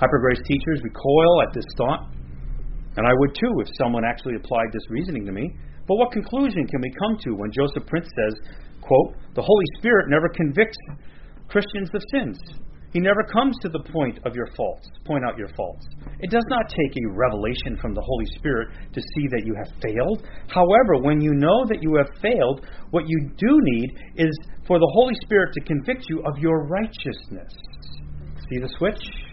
Hypergrace 0.00 0.42
teachers 0.48 0.80
recoil 0.82 1.42
at 1.42 1.52
this 1.52 1.66
thought, 1.76 2.08
and 2.96 3.06
I 3.06 3.12
would 3.12 3.34
too 3.34 3.52
if 3.60 3.68
someone 3.78 4.02
actually 4.04 4.36
applied 4.36 4.72
this 4.72 4.88
reasoning 4.88 5.26
to 5.26 5.32
me. 5.32 5.52
But 5.86 5.96
what 5.96 6.12
conclusion 6.12 6.66
can 6.66 6.80
we 6.80 6.90
come 6.98 7.18
to 7.18 7.30
when 7.36 7.52
Joseph 7.52 7.86
Prince 7.86 8.08
says, 8.08 8.34
quote, 8.80 9.14
the 9.34 9.42
Holy 9.42 9.64
Spirit 9.78 10.06
never 10.08 10.28
convicts 10.28 10.78
Christians 11.48 11.90
of 11.92 12.02
sins. 12.14 12.38
He 12.92 12.98
never 12.98 13.22
comes 13.22 13.56
to 13.62 13.68
the 13.68 13.84
point 13.92 14.18
of 14.24 14.34
your 14.34 14.48
faults, 14.56 14.88
point 15.04 15.24
out 15.24 15.38
your 15.38 15.50
faults. 15.54 15.86
It 16.20 16.30
does 16.30 16.44
not 16.48 16.68
take 16.68 16.96
a 16.96 17.12
revelation 17.12 17.78
from 17.80 17.94
the 17.94 18.00
Holy 18.00 18.26
Spirit 18.34 18.68
to 18.92 19.00
see 19.00 19.26
that 19.30 19.44
you 19.44 19.54
have 19.54 19.72
failed. 19.80 20.26
However, 20.48 20.98
when 21.02 21.20
you 21.20 21.34
know 21.34 21.64
that 21.68 21.82
you 21.82 21.94
have 21.96 22.10
failed, 22.20 22.66
what 22.90 23.04
you 23.06 23.30
do 23.36 23.58
need 23.62 23.90
is 24.16 24.36
for 24.66 24.78
the 24.78 24.90
Holy 24.94 25.14
Spirit 25.22 25.52
to 25.54 25.60
convict 25.60 26.06
you 26.08 26.22
of 26.24 26.38
your 26.38 26.66
righteousness. 26.66 27.52
See 28.50 28.58
the 28.58 28.68
switch? 28.78 29.29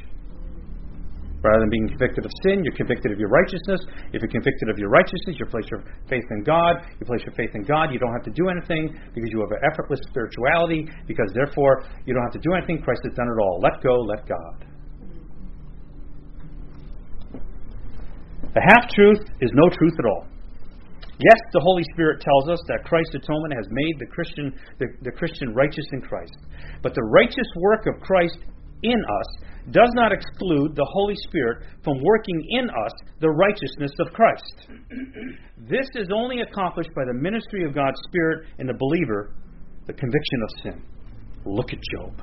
Rather 1.43 1.59
than 1.61 1.69
being 1.69 1.87
convicted 1.87 2.25
of 2.25 2.31
sin, 2.41 2.65
you're 2.65 2.73
convicted 2.73 3.11
of 3.11 3.19
your 3.19 3.29
righteousness. 3.29 3.81
If 4.09 4.25
you're 4.25 4.33
convicted 4.33 4.69
of 4.69 4.77
your 4.79 4.89
righteousness, 4.89 5.37
you 5.37 5.45
place 5.45 5.69
your 5.69 5.83
faith 6.09 6.25
in 6.31 6.43
God. 6.43 6.81
You 6.99 7.05
place 7.05 7.21
your 7.25 7.35
faith 7.37 7.53
in 7.53 7.63
God. 7.63 7.93
You 7.93 7.99
don't 7.99 8.13
have 8.13 8.25
to 8.25 8.33
do 8.33 8.49
anything 8.49 8.89
because 9.13 9.29
you 9.29 9.39
have 9.45 9.53
an 9.53 9.61
effortless 9.61 10.01
spirituality, 10.09 10.89
because 11.05 11.29
therefore 11.33 11.85
you 12.05 12.13
don't 12.13 12.23
have 12.23 12.33
to 12.33 12.41
do 12.41 12.53
anything. 12.57 12.81
Christ 12.81 13.01
has 13.05 13.13
done 13.13 13.29
it 13.29 13.37
all. 13.39 13.61
Let 13.61 13.81
go, 13.83 13.93
let 14.01 14.25
God. 14.27 14.65
The 18.57 18.63
half 18.73 18.89
truth 18.89 19.21
is 19.39 19.51
no 19.53 19.69
truth 19.69 19.93
at 19.99 20.05
all. 20.05 20.25
Yes, 21.19 21.39
the 21.53 21.61
Holy 21.61 21.83
Spirit 21.93 22.21
tells 22.21 22.49
us 22.49 22.61
that 22.67 22.85
Christ's 22.85 23.15
atonement 23.15 23.53
has 23.53 23.65
made 23.69 23.95
the 23.99 24.05
Christian, 24.05 24.53
the, 24.79 24.85
the 25.01 25.11
Christian 25.11 25.53
righteous 25.53 25.85
in 25.93 26.01
Christ. 26.01 26.37
But 26.81 26.93
the 26.93 27.03
righteous 27.03 27.47
work 27.57 27.85
of 27.85 28.01
Christ 28.01 28.37
in 28.83 28.99
us 28.99 29.47
does 29.71 29.89
not 29.93 30.11
exclude 30.11 30.75
the 30.75 30.87
Holy 30.91 31.15
Spirit 31.27 31.63
from 31.83 32.01
working 32.01 32.41
in 32.51 32.69
us 32.69 32.91
the 33.19 33.29
righteousness 33.29 33.91
of 33.99 34.13
Christ. 34.13 34.67
this 35.57 35.87
is 35.95 36.07
only 36.13 36.41
accomplished 36.41 36.91
by 36.95 37.03
the 37.05 37.13
ministry 37.13 37.65
of 37.65 37.75
God's 37.75 37.99
Spirit 38.07 38.45
in 38.59 38.67
the 38.67 38.73
believer, 38.73 39.33
the 39.87 39.93
conviction 39.93 40.41
of 40.43 40.49
sin. 40.63 40.83
Look 41.45 41.73
at 41.73 41.79
Job. 41.95 42.21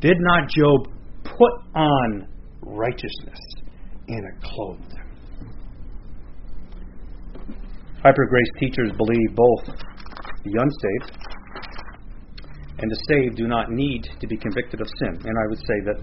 Did 0.00 0.16
not 0.18 0.48
Job 0.48 0.86
put 1.24 1.52
on 1.74 2.28
righteousness 2.62 3.38
and 4.08 4.24
it 4.26 4.42
clothed 4.42 4.92
him? 4.92 5.10
Hyper 8.02 8.26
grace 8.26 8.50
teachers 8.58 8.92
believe 8.96 9.36
both 9.36 9.76
the 10.44 10.58
unsaved 10.58 11.19
and 12.80 12.90
the 12.90 13.00
saved 13.12 13.36
do 13.36 13.46
not 13.46 13.70
need 13.70 14.08
to 14.20 14.26
be 14.26 14.36
convicted 14.36 14.80
of 14.80 14.88
sin. 15.04 15.20
And 15.20 15.34
I 15.36 15.44
would 15.52 15.60
say 15.60 15.78
that 15.92 15.98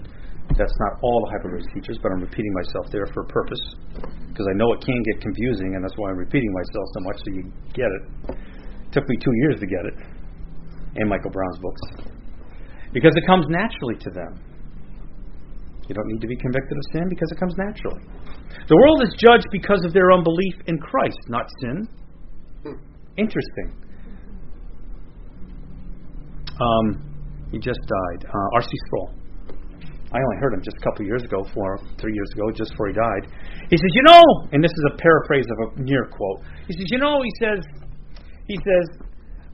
that's 0.56 0.78
not 0.88 0.92
all 1.02 1.18
the 1.26 1.30
hyper 1.34 1.50
grace 1.50 1.66
teachers, 1.74 1.98
but 2.00 2.14
I'm 2.14 2.22
repeating 2.22 2.54
myself 2.54 2.86
there 2.94 3.06
for 3.12 3.26
a 3.26 3.28
purpose 3.28 3.60
because 4.30 4.46
I 4.48 4.54
know 4.54 4.72
it 4.72 4.80
can 4.80 5.02
get 5.12 5.20
confusing, 5.20 5.74
and 5.74 5.84
that's 5.84 5.98
why 5.98 6.10
I'm 6.10 6.16
repeating 6.16 6.48
myself 6.54 6.86
so 6.94 7.00
much 7.04 7.18
so 7.18 7.28
you 7.34 7.44
get 7.74 7.90
it. 7.90 8.02
It 8.86 8.92
took 8.94 9.04
me 9.08 9.16
two 9.20 9.34
years 9.44 9.60
to 9.60 9.66
get 9.66 9.84
it 9.84 9.96
in 10.96 11.08
Michael 11.08 11.30
Brown's 11.30 11.58
books 11.58 11.82
because 12.92 13.12
it 13.16 13.26
comes 13.26 13.46
naturally 13.50 13.96
to 14.00 14.10
them. 14.10 14.40
You 15.88 15.94
don't 15.94 16.08
need 16.08 16.20
to 16.20 16.28
be 16.28 16.36
convicted 16.36 16.76
of 16.76 16.84
sin 16.92 17.08
because 17.08 17.28
it 17.32 17.38
comes 17.40 17.54
naturally. 17.56 18.04
The 18.68 18.76
world 18.76 19.02
is 19.02 19.12
judged 19.18 19.48
because 19.52 19.84
of 19.84 19.92
their 19.92 20.12
unbelief 20.12 20.54
in 20.66 20.78
Christ, 20.78 21.18
not 21.28 21.46
sin. 21.60 21.88
Interesting. 23.16 23.87
Um, 26.60 26.86
he 27.50 27.58
just 27.58 27.80
died. 27.80 28.28
Uh, 28.28 28.56
R.C. 28.56 28.70
Sproul. 28.86 29.14
I 30.10 30.16
only 30.16 30.38
heard 30.40 30.54
him 30.54 30.62
just 30.64 30.76
a 30.80 30.84
couple 30.84 31.04
years 31.04 31.22
ago, 31.22 31.44
four, 31.52 31.78
three 32.00 32.14
years 32.14 32.30
ago, 32.32 32.50
just 32.50 32.70
before 32.72 32.88
he 32.88 32.94
died. 32.94 33.28
He 33.68 33.76
says, 33.76 33.92
"You 33.92 34.02
know," 34.08 34.22
and 34.52 34.64
this 34.64 34.72
is 34.72 34.84
a 34.92 34.96
paraphrase 34.96 35.44
of 35.44 35.78
a 35.78 35.82
near 35.82 36.06
quote. 36.06 36.40
He 36.66 36.72
says, 36.72 36.86
"You 36.88 36.98
know," 36.98 37.20
he 37.22 37.32
says, 37.38 37.60
he 38.46 38.56
says, 38.56 39.04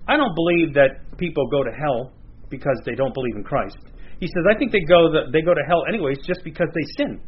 "I 0.07 0.17
don't 0.17 0.35
believe 0.35 0.75
that 0.75 1.19
people 1.19 1.49
go 1.51 1.65
to 1.65 1.71
hell 1.71 2.13
because 2.51 2.79
they 2.85 2.95
don't 2.95 3.15
believe 3.15 3.37
in 3.37 3.43
Christ. 3.43 3.79
He 4.21 4.27
says, 4.27 4.45
I 4.49 4.59
think 4.59 4.73
they 4.73 4.85
go 4.89 5.11
the, 5.11 5.31
they 5.33 5.43
go 5.43 5.55
to 5.55 5.65
hell 5.67 5.85
anyways 5.89 6.19
just 6.27 6.43
because 6.45 6.69
they 6.75 6.85
sin. 6.97 7.21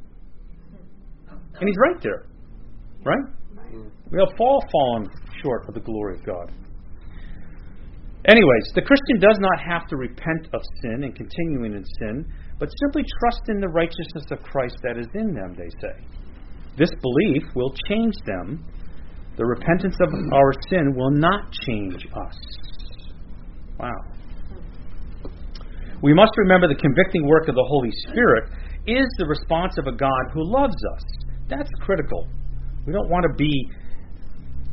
And 1.29 1.69
he's 1.69 1.77
right 1.79 2.01
there. 2.03 2.27
Right? 3.05 3.25
We 4.11 4.19
have 4.21 4.29
all 4.39 4.63
fallen 4.71 5.09
short 5.43 5.69
of 5.69 5.75
the 5.75 5.81
glory 5.81 6.19
of 6.19 6.25
God. 6.25 6.53
Anyways, 8.27 8.73
the 8.75 8.83
Christian 8.83 9.21
does 9.21 9.39
not 9.39 9.61
have 9.63 9.87
to 9.89 9.97
repent 9.97 10.49
of 10.53 10.61
sin 10.83 11.05
and 11.05 11.15
continuing 11.15 11.75
in 11.75 11.85
sin, 12.01 12.27
but 12.59 12.69
simply 12.83 13.05
trust 13.21 13.43
in 13.49 13.61
the 13.61 13.69
righteousness 13.69 14.27
of 14.33 14.43
Christ 14.43 14.77
that 14.83 14.99
is 14.99 15.07
in 15.15 15.33
them, 15.33 15.55
they 15.57 15.71
say. 15.81 15.95
This 16.77 16.91
belief 17.01 17.45
will 17.55 17.73
change 17.89 18.15
them. 18.27 18.65
The 19.37 19.45
repentance 19.45 19.95
of 20.01 20.09
our 20.33 20.53
sin 20.69 20.95
will 20.97 21.13
not 21.13 21.53
change 21.67 22.05
us. 22.05 22.37
Wow. 23.79 23.91
We 26.03 26.13
must 26.13 26.33
remember 26.37 26.67
the 26.67 26.75
convicting 26.75 27.27
work 27.27 27.49
of 27.49 27.55
the 27.55 27.67
Holy 27.69 27.91
Spirit 28.09 28.51
is 28.87 29.07
the 29.19 29.27
response 29.27 29.75
of 29.79 29.87
a 29.87 29.97
God 29.97 30.25
who 30.35 30.43
loves 30.43 30.77
us. 30.95 31.03
That's 31.49 31.71
critical. 31.81 32.27
We 32.87 32.93
don't 32.93 33.09
want 33.09 33.25
to 33.31 33.35
be 33.37 33.71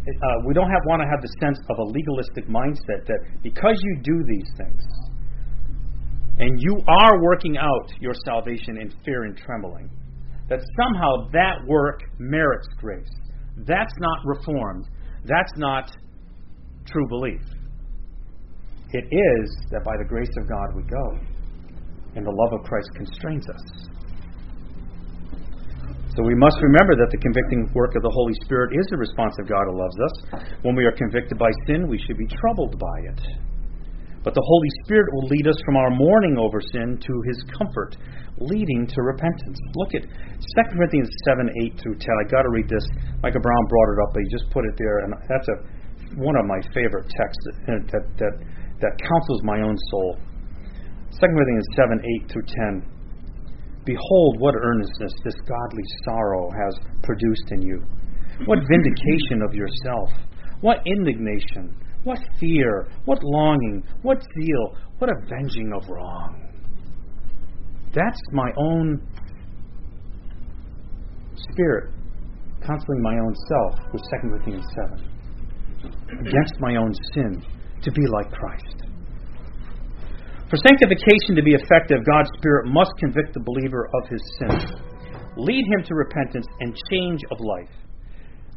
uh, 0.07 0.27
we 0.45 0.53
don't 0.53 0.69
have, 0.69 0.81
want 0.85 1.01
to 1.01 1.07
have 1.07 1.21
the 1.21 1.31
sense 1.39 1.59
of 1.69 1.77
a 1.79 1.83
legalistic 1.83 2.47
mindset 2.47 3.07
that 3.07 3.19
because 3.41 3.75
you 3.81 3.99
do 4.03 4.23
these 4.27 4.49
things 4.57 4.83
and 6.39 6.59
you 6.59 6.81
are 6.87 7.21
working 7.21 7.57
out 7.57 7.93
your 7.99 8.13
salvation 8.25 8.77
in 8.77 8.91
fear 9.05 9.23
and 9.23 9.37
trembling, 9.37 9.89
that 10.49 10.59
somehow 10.81 11.29
that 11.31 11.65
work 11.67 12.01
merits 12.19 12.67
grace. 12.77 13.09
That's 13.57 13.93
not 13.99 14.19
reformed. 14.25 14.87
That's 15.25 15.53
not 15.57 15.91
true 16.85 17.07
belief. 17.07 17.41
It 18.91 19.05
is 19.05 19.57
that 19.71 19.83
by 19.85 19.95
the 19.97 20.05
grace 20.07 20.29
of 20.37 20.49
God 20.49 20.75
we 20.75 20.83
go, 20.83 21.19
and 22.15 22.25
the 22.25 22.31
love 22.31 22.59
of 22.59 22.65
Christ 22.65 22.89
constrains 22.95 23.47
us. 23.49 23.92
So 26.13 26.21
we 26.21 26.37
must 26.37 26.61
remember 26.61 26.93
that 26.93 27.09
the 27.09 27.17
convicting 27.17 27.73
work 27.73 27.97
of 27.97 28.05
the 28.05 28.13
Holy 28.13 28.37
Spirit 28.45 28.77
is 28.77 28.85
the 28.93 29.01
response 29.01 29.33
of 29.41 29.49
God 29.49 29.65
who 29.65 29.81
loves 29.81 29.97
us. 29.97 30.15
When 30.61 30.77
we 30.77 30.85
are 30.85 30.93
convicted 30.93 31.41
by 31.41 31.49
sin, 31.65 31.89
we 31.89 31.97
should 31.97 32.17
be 32.21 32.29
troubled 32.29 32.77
by 32.77 32.97
it. 33.09 33.21
But 34.21 34.37
the 34.37 34.45
Holy 34.45 34.71
Spirit 34.85 35.09
will 35.11 35.27
lead 35.27 35.49
us 35.49 35.57
from 35.65 35.75
our 35.75 35.89
mourning 35.89 36.37
over 36.37 36.61
sin 36.61 37.01
to 37.01 37.13
his 37.27 37.43
comfort, 37.57 37.97
leading 38.37 38.85
to 38.87 39.01
repentance. 39.01 39.57
Look 39.75 39.97
at 39.97 40.05
2 40.05 40.77
Corinthians 40.77 41.09
7 41.25 41.49
8 41.73 41.81
through 41.81 41.97
10. 41.97 42.07
i 42.07 42.29
got 42.29 42.45
to 42.45 42.53
read 42.53 42.69
this. 42.69 42.85
Michael 43.25 43.41
Brown 43.41 43.65
brought 43.67 43.89
it 43.91 43.99
up, 44.05 44.09
but 44.13 44.21
he 44.21 44.29
just 44.29 44.47
put 44.53 44.63
it 44.69 44.77
there, 44.77 45.03
and 45.03 45.11
that's 45.27 45.49
a 45.49 45.57
one 46.15 46.37
of 46.37 46.45
my 46.45 46.61
favorite 46.77 47.09
texts 47.09 47.43
that, 47.65 47.81
that, 47.89 48.05
that 48.21 48.33
that 48.85 48.93
counsels 49.01 49.41
my 49.43 49.59
own 49.65 49.75
soul. 49.89 50.19
2 51.09 51.25
Corinthians 51.25 51.67
7 51.75 51.99
8 52.23 52.31
through 52.31 52.47
10. 52.83 52.92
Behold, 53.85 54.39
what 54.39 54.55
earnestness 54.55 55.13
this 55.23 55.35
godly 55.47 55.83
sorrow 56.05 56.49
has 56.51 56.79
produced 57.01 57.51
in 57.51 57.61
you. 57.61 57.83
What 58.45 58.59
vindication 58.69 59.41
of 59.47 59.53
yourself. 59.53 60.09
What 60.61 60.77
indignation. 60.85 61.75
What 62.03 62.19
fear. 62.39 62.87
What 63.05 63.19
longing. 63.23 63.83
What 64.01 64.21
zeal. 64.21 64.77
What 64.99 65.09
avenging 65.09 65.71
of 65.75 65.87
wrong. 65.89 66.49
That's 67.93 68.19
my 68.31 68.49
own 68.57 69.01
spirit 71.51 71.93
counseling 72.65 73.01
my 73.01 73.15
own 73.19 73.35
self 73.49 73.79
with 73.91 74.01
2 74.21 74.29
Corinthians 74.29 74.65
7 74.87 75.09
against 76.21 76.53
my 76.59 76.75
own 76.77 76.93
sin 77.13 77.43
to 77.81 77.91
be 77.91 78.01
like 78.07 78.31
Christ. 78.31 78.83
For 80.53 80.69
sanctification 80.69 81.33
to 81.33 81.41
be 81.41 81.55
effective, 81.57 82.05
God's 82.05 82.29
Spirit 82.37 82.67
must 82.67 82.91
convict 82.99 83.33
the 83.33 83.39
believer 83.39 83.89
of 83.89 84.07
his 84.07 84.21
sin, 84.37 84.53
lead 85.35 85.65
him 85.65 85.81
to 85.83 85.95
repentance 85.95 86.45
and 86.59 86.77
change 86.91 87.21
of 87.31 87.39
life. 87.39 87.73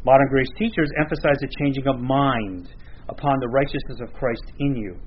Modern 0.05 0.29
grace 0.29 0.51
teachers 0.59 0.91
emphasize 1.01 1.41
the 1.41 1.49
changing 1.59 1.89
of 1.89 1.99
mind 1.99 2.69
upon 3.09 3.41
the 3.41 3.49
righteousness 3.49 3.97
of 4.03 4.13
Christ 4.13 4.45
in 4.59 4.77
you, 4.77 5.01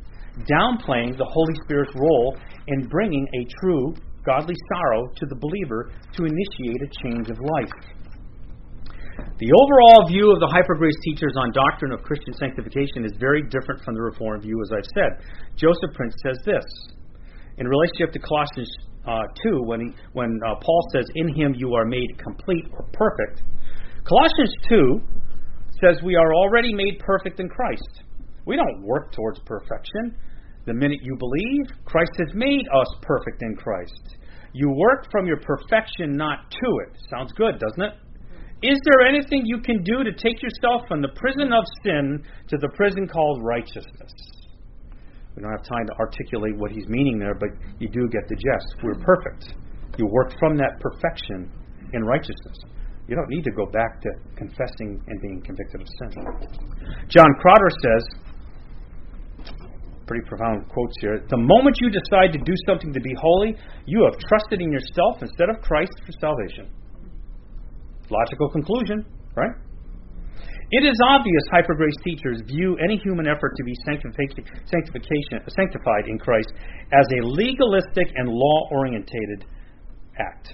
downplaying 0.50 1.16
the 1.16 1.30
Holy 1.30 1.54
Spirit's 1.64 1.94
role 1.94 2.36
in 2.66 2.88
bringing 2.88 3.28
a 3.38 3.46
true 3.62 3.94
godly 4.26 4.56
sorrow 4.74 5.06
to 5.16 5.26
the 5.28 5.36
believer 5.36 5.92
to 6.18 6.26
initiate 6.26 6.82
a 6.82 6.90
change 7.04 7.30
of 7.30 7.38
life. 7.38 7.99
The 9.40 9.52
overall 9.52 10.08
view 10.08 10.32
of 10.32 10.40
the 10.40 10.48
hypergrace 10.48 10.98
teachers 11.04 11.34
on 11.38 11.52
doctrine 11.52 11.92
of 11.92 12.04
Christian 12.04 12.34
sanctification 12.34 13.06
is 13.06 13.14
very 13.20 13.44
different 13.50 13.84
from 13.84 13.96
the 13.96 14.02
Reformed 14.02 14.44
view, 14.44 14.60
as 14.62 14.72
I've 14.72 14.92
said. 14.96 15.12
Joseph 15.56 15.96
Prince 15.96 16.16
says 16.24 16.38
this 16.46 16.66
in 17.60 17.68
relationship 17.68 18.14
to 18.14 18.20
Colossians 18.20 18.72
uh, 19.08 19.24
2, 19.44 19.64
when, 19.64 19.82
he, 19.82 19.88
when 20.14 20.40
uh, 20.48 20.56
Paul 20.62 20.82
says, 20.94 21.06
In 21.16 21.34
him 21.36 21.54
you 21.56 21.74
are 21.74 21.86
made 21.86 22.18
complete 22.18 22.66
or 22.72 22.88
perfect. 22.94 23.44
Colossians 24.04 24.54
2 24.70 25.02
says 25.84 26.02
we 26.04 26.16
are 26.16 26.34
already 26.34 26.74
made 26.74 27.00
perfect 27.00 27.40
in 27.40 27.48
Christ. 27.50 28.04
We 28.46 28.56
don't 28.56 28.82
work 28.84 29.12
towards 29.14 29.40
perfection. 29.46 30.16
The 30.66 30.74
minute 30.74 31.00
you 31.02 31.16
believe, 31.18 31.66
Christ 31.86 32.12
has 32.20 32.34
made 32.34 32.66
us 32.74 32.88
perfect 33.02 33.42
in 33.42 33.56
Christ. 33.56 34.18
You 34.54 34.72
work 34.72 35.08
from 35.12 35.28
your 35.28 35.40
perfection, 35.40 36.18
not 36.18 36.50
to 36.52 36.68
it. 36.88 36.98
Sounds 37.10 37.32
good, 37.34 37.60
doesn't 37.60 37.82
it? 37.82 37.94
Is 38.62 38.78
there 38.84 39.08
anything 39.08 39.44
you 39.46 39.62
can 39.62 39.84
do 39.84 40.04
to 40.04 40.12
take 40.12 40.42
yourself 40.44 40.84
from 40.88 41.02
the 41.02 41.08
prison 41.16 41.54
of 41.54 41.64
sin 41.84 42.24
to 42.50 42.58
the 42.58 42.70
prison 42.76 43.08
called 43.08 43.42
righteousness? 43.44 44.12
We 45.36 45.44
don't 45.44 45.52
have 45.52 45.64
time 45.64 45.88
to 45.88 45.94
articulate 45.96 46.58
what 46.58 46.72
he's 46.72 46.88
meaning 46.88 47.20
there, 47.20 47.36
but 47.36 47.50
you 47.80 47.88
do 47.88 48.08
get 48.12 48.28
the 48.28 48.36
gist. 48.36 48.84
We're 48.84 49.00
perfect. 49.00 49.56
You 49.98 50.08
work 50.08 50.34
from 50.40 50.58
that 50.58 50.80
perfection 50.80 51.50
in 51.94 52.04
righteousness. 52.04 52.58
You 53.08 53.16
don't 53.16 53.30
need 53.30 53.44
to 53.44 53.52
go 53.52 53.66
back 53.66 54.02
to 54.02 54.10
confessing 54.36 55.02
and 55.08 55.22
being 55.22 55.42
convicted 55.42 55.82
of 55.82 55.88
sin. 55.88 56.12
John 57.08 57.28
Crowder 57.40 57.70
says, 57.82 58.04
pretty 60.06 60.28
profound 60.28 60.68
quotes 60.68 60.96
here. 61.00 61.24
The 61.30 61.38
moment 61.38 61.78
you 61.82 61.90
decide 61.90 62.34
to 62.34 62.40
do 62.40 62.54
something 62.68 62.92
to 62.92 63.00
be 63.00 63.14
holy, 63.22 63.56
you 63.86 64.04
have 64.04 64.20
trusted 64.28 64.60
in 64.60 64.72
yourself 64.72 65.22
instead 65.22 65.50
of 65.50 65.62
Christ 65.62 65.94
for 66.06 66.12
salvation. 66.20 66.70
Logical 68.10 68.50
conclusion, 68.50 69.06
right? 69.36 69.52
It 70.72 70.86
is 70.86 70.96
obvious 71.10 71.44
hypergrace 71.52 71.98
teachers 72.04 72.42
view 72.46 72.78
any 72.84 72.98
human 72.98 73.26
effort 73.28 73.54
to 73.58 73.64
be 73.64 73.74
sanctification, 73.86 75.42
sanctified 75.50 76.06
in 76.08 76.20
Christ 76.20 76.50
as 76.94 77.08
a 77.18 77.26
legalistic 77.26 78.14
and 78.16 78.30
law 78.30 78.70
orientated 78.72 79.46
act. 80.20 80.54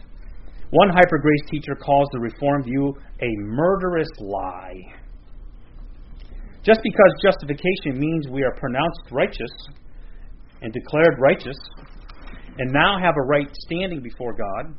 One 0.71 0.89
hyper 0.89 1.19
grace 1.19 1.43
teacher 1.49 1.75
calls 1.75 2.07
the 2.13 2.19
reform 2.19 2.63
view 2.63 2.93
a 3.21 3.27
murderous 3.39 4.09
lie. 4.19 4.79
Just 6.63 6.79
because 6.81 7.13
justification 7.21 7.99
means 7.99 8.27
we 8.29 8.43
are 8.43 8.55
pronounced 8.55 9.11
righteous 9.11 9.51
and 10.61 10.73
declared 10.73 11.19
righteous 11.19 11.57
and 12.57 12.71
now 12.71 12.97
have 12.99 13.15
a 13.17 13.27
right 13.27 13.49
standing 13.67 14.01
before 14.01 14.33
God 14.33 14.75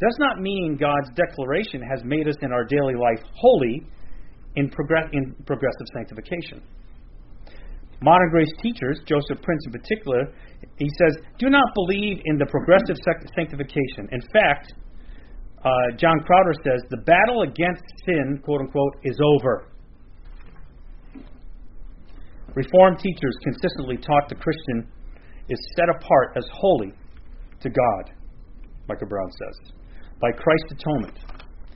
does 0.00 0.16
not 0.18 0.40
mean 0.40 0.76
God's 0.78 1.08
declaration 1.16 1.80
has 1.80 2.04
made 2.04 2.28
us 2.28 2.36
in 2.42 2.52
our 2.52 2.64
daily 2.64 2.94
life 2.94 3.24
holy 3.34 3.86
in, 4.56 4.68
progress, 4.68 5.08
in 5.12 5.34
progressive 5.46 5.86
sanctification. 5.94 6.62
Modern 8.02 8.30
grace 8.30 8.52
teachers, 8.60 9.00
Joseph 9.06 9.40
Prince 9.42 9.62
in 9.66 9.72
particular, 9.72 10.28
he 10.76 10.88
says, 11.00 11.16
do 11.38 11.48
not 11.48 11.64
believe 11.74 12.20
in 12.26 12.36
the 12.36 12.46
progressive 12.46 12.96
sanctification. 13.34 14.08
In 14.12 14.20
fact, 14.32 14.74
uh, 15.64 15.96
John 15.96 16.20
Crowder 16.26 16.52
says, 16.62 16.82
the 16.90 16.98
battle 16.98 17.42
against 17.42 17.82
sin, 18.04 18.40
quote 18.44 18.60
unquote, 18.60 18.96
is 19.02 19.18
over. 19.24 19.68
Reformed 22.54 22.98
teachers 22.98 23.36
consistently 23.42 23.96
taught 23.96 24.28
the 24.28 24.34
Christian 24.34 24.90
is 25.48 25.58
set 25.76 25.88
apart 25.88 26.36
as 26.36 26.44
holy 26.52 26.92
to 27.60 27.70
God, 27.70 28.14
Michael 28.88 29.08
Brown 29.08 29.30
says, 29.30 29.72
by 30.20 30.30
Christ's 30.32 30.72
atonement. 30.72 31.18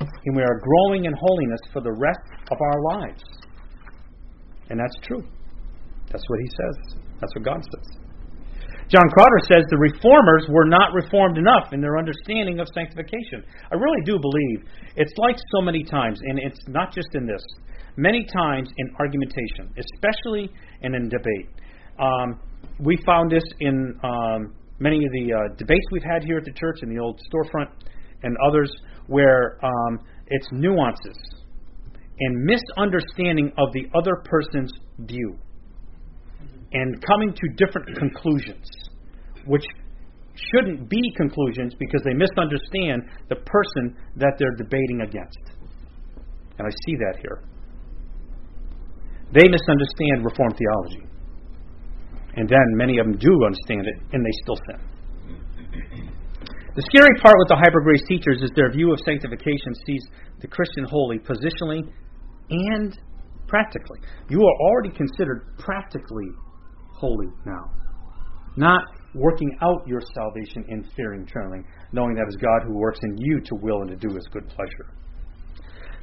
And 0.01 0.37
we 0.37 0.43
are 0.43 0.61
growing 0.61 1.05
in 1.05 1.13
holiness 1.13 1.61
for 1.73 1.83
the 1.83 1.93
rest 1.93 2.21
of 2.51 2.59
our 2.61 2.99
lives. 2.99 3.23
And 4.71 4.79
that's 4.79 4.97
true. 5.03 5.25
That's 6.11 6.25
what 6.27 6.41
he 6.41 6.49
says. 6.49 7.01
That's 7.21 7.35
what 7.35 7.45
God 7.45 7.61
says. 7.61 8.01
John 8.91 9.09
Crowder 9.15 9.39
says 9.47 9.63
the 9.71 9.79
reformers 9.79 10.47
were 10.49 10.67
not 10.67 10.93
reformed 10.95 11.39
enough 11.39 11.73
in 11.73 11.81
their 11.81 11.97
understanding 11.97 12.59
of 12.59 12.67
sanctification. 12.75 13.45
I 13.71 13.77
really 13.77 14.03
do 14.05 14.19
believe 14.19 14.67
it's 14.97 15.13
like 15.17 15.37
so 15.55 15.63
many 15.63 15.85
times, 15.85 16.19
and 16.25 16.41
it's 16.41 16.59
not 16.67 16.93
just 16.93 17.07
in 17.15 17.25
this, 17.25 17.43
many 17.97 18.27
times 18.27 18.69
in 18.79 18.91
argumentation, 18.99 19.71
especially 19.79 20.51
and 20.83 20.97
in 20.97 21.09
debate. 21.09 21.47
Um, 22.01 22.41
we 22.81 22.97
found 23.07 23.31
this 23.31 23.45
in 23.61 23.95
um, 24.03 24.55
many 24.81 24.97
of 24.97 25.13
the 25.13 25.35
uh, 25.35 25.55
debates 25.57 25.85
we've 25.93 26.03
had 26.03 26.25
here 26.25 26.39
at 26.39 26.45
the 26.45 26.53
church, 26.53 26.83
in 26.83 26.89
the 26.93 27.01
old 27.01 27.21
storefront, 27.31 27.71
and 28.23 28.37
others, 28.47 28.71
where 29.07 29.59
um, 29.65 29.99
it's 30.29 30.47
nuances 30.53 31.19
and 32.21 32.45
misunderstanding 32.45 33.53
of 33.59 33.73
the 33.73 33.87
other 33.95 34.23
person's 34.25 34.73
view 35.01 35.37
and 36.73 37.03
coming 37.05 37.33
to 37.35 37.65
different 37.65 37.97
conclusions, 37.97 38.69
which 39.47 39.65
shouldn't 40.35 40.89
be 40.89 41.01
conclusions 41.17 41.75
because 41.79 42.03
they 42.05 42.15
misunderstand 42.15 43.03
the 43.29 43.37
person 43.37 43.97
that 44.17 44.35
they're 44.39 44.55
debating 44.57 45.01
against. 45.03 45.39
And 46.59 46.67
I 46.67 46.71
see 46.87 46.97
that 46.97 47.19
here. 47.21 47.43
They 49.33 49.49
misunderstand 49.49 50.25
Reformed 50.25 50.57
theology. 50.57 51.07
And 52.37 52.49
then 52.49 52.67
many 52.75 52.99
of 52.99 53.07
them 53.07 53.19
do 53.19 53.31
understand 53.45 53.87
it, 53.87 53.97
and 54.13 54.25
they 54.25 54.31
still 54.43 54.57
sin. 54.71 54.81
The 56.77 56.87
scary 56.87 57.19
part 57.19 57.35
with 57.35 57.49
the 57.49 57.59
hyper 57.59 57.83
grace 57.83 58.03
teachers 58.07 58.43
is 58.43 58.51
their 58.55 58.71
view 58.71 58.93
of 58.93 59.01
sanctification 59.05 59.75
sees 59.87 60.07
the 60.39 60.47
Christian 60.47 60.85
holy 60.87 61.19
positionally 61.19 61.83
and 62.49 62.97
practically. 63.49 63.99
You 64.29 64.39
are 64.39 64.57
already 64.71 64.95
considered 64.95 65.51
practically 65.59 66.31
holy 66.95 67.27
now. 67.45 67.75
Not 68.57 68.83
working 69.15 69.51
out 69.63 69.83
your 69.87 70.01
salvation 70.15 70.65
in 70.69 70.87
fearing 70.95 71.27
trembling, 71.27 71.67
knowing 71.91 72.15
that 72.15 72.23
it 72.23 72.29
is 72.29 72.37
God 72.37 72.63
who 72.65 72.79
works 72.79 73.01
in 73.03 73.19
you 73.19 73.41
to 73.41 73.55
will 73.57 73.83
and 73.83 73.91
to 73.91 73.97
do 73.97 74.15
his 74.15 74.29
good 74.33 74.47
pleasure. 74.49 74.95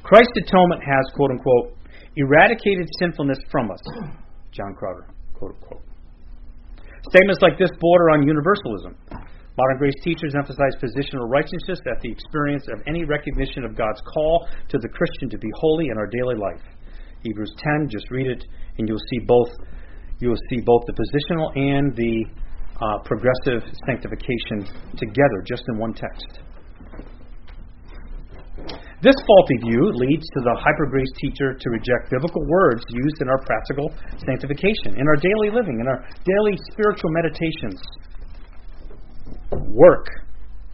Christ's 0.02 0.36
atonement 0.36 0.82
has, 0.84 1.04
quote 1.14 1.30
unquote, 1.30 1.78
eradicated 2.16 2.86
sinfulness 2.98 3.38
from 3.50 3.70
us. 3.70 3.80
John 4.52 4.74
Crowder, 4.76 5.08
quote 5.32 5.54
unquote. 5.54 5.82
Statements 7.08 7.40
like 7.40 7.58
this 7.58 7.70
border 7.80 8.10
on 8.10 8.26
universalism. 8.26 8.96
Modern 9.58 9.78
grace 9.78 9.98
teachers 10.04 10.34
emphasize 10.38 10.70
positional 10.78 11.26
righteousness 11.26 11.80
at 11.90 12.00
the 12.00 12.12
experience 12.12 12.68
of 12.70 12.78
any 12.86 13.02
recognition 13.04 13.64
of 13.64 13.74
God's 13.74 14.00
call 14.14 14.46
to 14.68 14.78
the 14.78 14.88
Christian 14.88 15.28
to 15.30 15.38
be 15.38 15.50
holy 15.58 15.86
in 15.90 15.98
our 15.98 16.06
daily 16.06 16.36
life. 16.38 16.62
Hebrews 17.26 17.50
10, 17.82 17.88
just 17.90 18.08
read 18.08 18.28
it, 18.28 18.44
and 18.78 18.86
you'll 18.86 19.02
see 19.10 19.18
both 19.26 19.50
you 20.20 20.28
will 20.30 20.42
see 20.50 20.60
both 20.62 20.82
the 20.86 20.94
positional 20.94 21.50
and 21.54 21.94
the 21.94 22.26
uh, 22.78 22.98
progressive 23.02 23.66
sanctification 23.86 24.66
together, 24.98 25.42
just 25.46 25.62
in 25.68 25.78
one 25.78 25.94
text. 25.94 26.42
This 29.02 29.14
faulty 29.26 29.56
view 29.62 29.90
leads 29.94 30.26
to 30.26 30.40
the 30.42 30.54
hypergrace 30.58 31.14
teacher 31.22 31.54
to 31.54 31.66
reject 31.70 32.10
biblical 32.10 32.42
words 32.46 32.82
used 32.90 33.22
in 33.22 33.28
our 33.28 33.38
practical 33.46 33.94
sanctification, 34.26 34.98
in 34.98 35.06
our 35.06 35.18
daily 35.22 35.50
living, 35.50 35.78
in 35.78 35.86
our 35.86 36.02
daily 36.26 36.58
spiritual 36.70 37.10
meditations. 37.10 37.78
Work, 39.52 40.06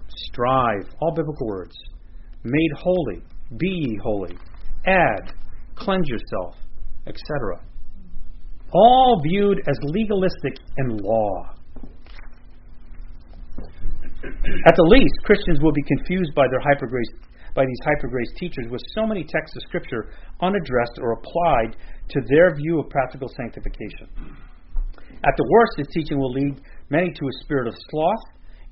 strive, 0.09 0.89
all 1.01 1.15
biblical 1.15 1.47
words. 1.47 1.75
Made 2.43 2.71
holy, 2.77 3.23
be 3.57 3.69
ye 3.69 3.99
holy, 4.03 4.37
add, 4.87 5.33
cleanse 5.77 6.09
yourself, 6.09 6.57
etc 7.07 7.61
all 8.75 9.21
viewed 9.23 9.63
as 9.69 9.79
legalistic 9.83 10.59
and 10.77 11.01
law. 11.01 11.55
At 14.67 14.75
the 14.77 14.89
least, 14.89 15.15
Christians 15.25 15.61
will 15.63 15.73
be 15.73 15.83
confused 15.83 16.35
by 16.35 16.47
their 16.51 16.61
hypergrace 16.61 17.31
by 17.55 17.65
these 17.65 17.79
hypergrace 17.87 18.35
teachers 18.37 18.67
with 18.69 18.83
so 18.97 19.07
many 19.07 19.23
texts 19.23 19.55
of 19.57 19.63
scripture 19.63 20.11
unaddressed 20.43 20.99
or 20.99 21.13
applied 21.13 21.77
to 22.09 22.21
their 22.27 22.53
view 22.57 22.81
of 22.81 22.91
practical 22.91 23.29
sanctification. 23.29 24.11
At 25.23 25.35
the 25.37 25.47
worst, 25.49 25.73
this 25.77 25.87
teaching 25.95 26.19
will 26.19 26.33
lead 26.33 26.61
many 26.91 27.13
to 27.13 27.25
a 27.25 27.45
spirit 27.45 27.69
of 27.69 27.75
sloth 27.91 28.25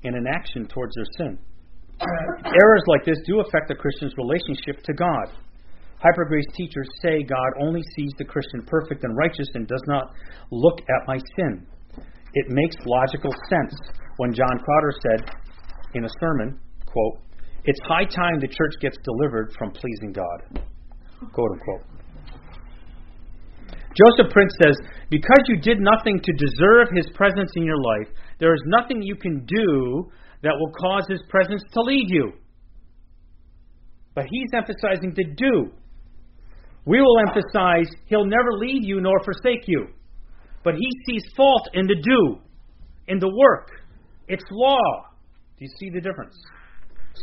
and 0.03 0.15
inaction 0.15 0.67
towards 0.67 0.95
their 0.95 1.05
sin. 1.17 1.39
Errors 2.01 2.83
like 2.87 3.05
this 3.05 3.19
do 3.25 3.39
affect 3.39 3.67
the 3.67 3.75
Christian's 3.75 4.13
relationship 4.17 4.83
to 4.83 4.93
God. 4.93 5.27
Hypergrace 6.03 6.51
teachers 6.55 6.87
say 7.01 7.23
God 7.23 7.51
only 7.61 7.81
sees 7.95 8.11
the 8.17 8.25
Christian 8.25 8.63
perfect 8.67 9.03
and 9.03 9.15
righteous 9.15 9.47
and 9.53 9.67
does 9.67 9.83
not 9.87 10.11
look 10.51 10.79
at 10.81 11.07
my 11.07 11.17
sin. 11.37 11.65
It 12.33 12.45
makes 12.49 12.75
logical 12.85 13.31
sense 13.49 13.75
when 14.17 14.33
John 14.33 14.59
Crowder 14.65 14.93
said 15.01 15.31
in 15.93 16.03
a 16.03 16.09
sermon, 16.19 16.59
quote, 16.85 17.19
It's 17.63 17.79
high 17.87 18.05
time 18.05 18.39
the 18.39 18.47
church 18.47 18.73
gets 18.81 18.97
delivered 19.03 19.53
from 19.57 19.71
pleasing 19.71 20.11
God. 20.11 20.65
Quote 21.31 21.51
unquote. 21.51 21.93
Joseph 23.93 24.33
Prince 24.33 24.53
says, 24.61 24.75
Because 25.09 25.43
you 25.47 25.57
did 25.61 25.79
nothing 25.79 26.19
to 26.19 26.33
deserve 26.33 26.87
his 26.95 27.05
presence 27.13 27.51
in 27.55 27.63
your 27.63 27.77
life, 27.77 28.09
there 28.39 28.53
is 28.53 28.61
nothing 28.65 29.01
you 29.01 29.15
can 29.15 29.45
do 29.45 30.11
that 30.41 30.53
will 30.57 30.71
cause 30.73 31.05
his 31.09 31.21
presence 31.29 31.63
to 31.73 31.81
leave 31.81 32.09
you. 32.09 32.33
But 34.15 34.25
he's 34.29 34.49
emphasizing 34.53 35.15
to 35.15 35.23
do. 35.23 35.71
We 36.85 36.99
will 36.99 37.19
emphasize 37.27 37.87
he'll 38.07 38.25
never 38.25 38.51
leave 38.57 38.83
you 38.83 38.99
nor 39.01 39.23
forsake 39.23 39.67
you. 39.67 39.87
But 40.63 40.75
he 40.75 40.89
sees 41.07 41.23
fault 41.35 41.69
in 41.73 41.87
the 41.87 41.95
do, 41.95 42.39
in 43.07 43.19
the 43.19 43.29
work. 43.29 43.69
It's 44.27 44.43
law. 44.51 44.79
Do 45.57 45.65
you 45.65 45.69
see 45.79 45.89
the 45.89 46.01
difference? 46.01 46.35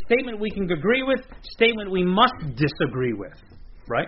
Statement 0.05 0.39
we 0.39 0.49
can 0.49 0.71
agree 0.71 1.03
with, 1.03 1.19
statement 1.43 1.91
we 1.91 2.03
must 2.03 2.33
disagree 2.55 3.13
with. 3.13 3.33
Right? 3.87 4.07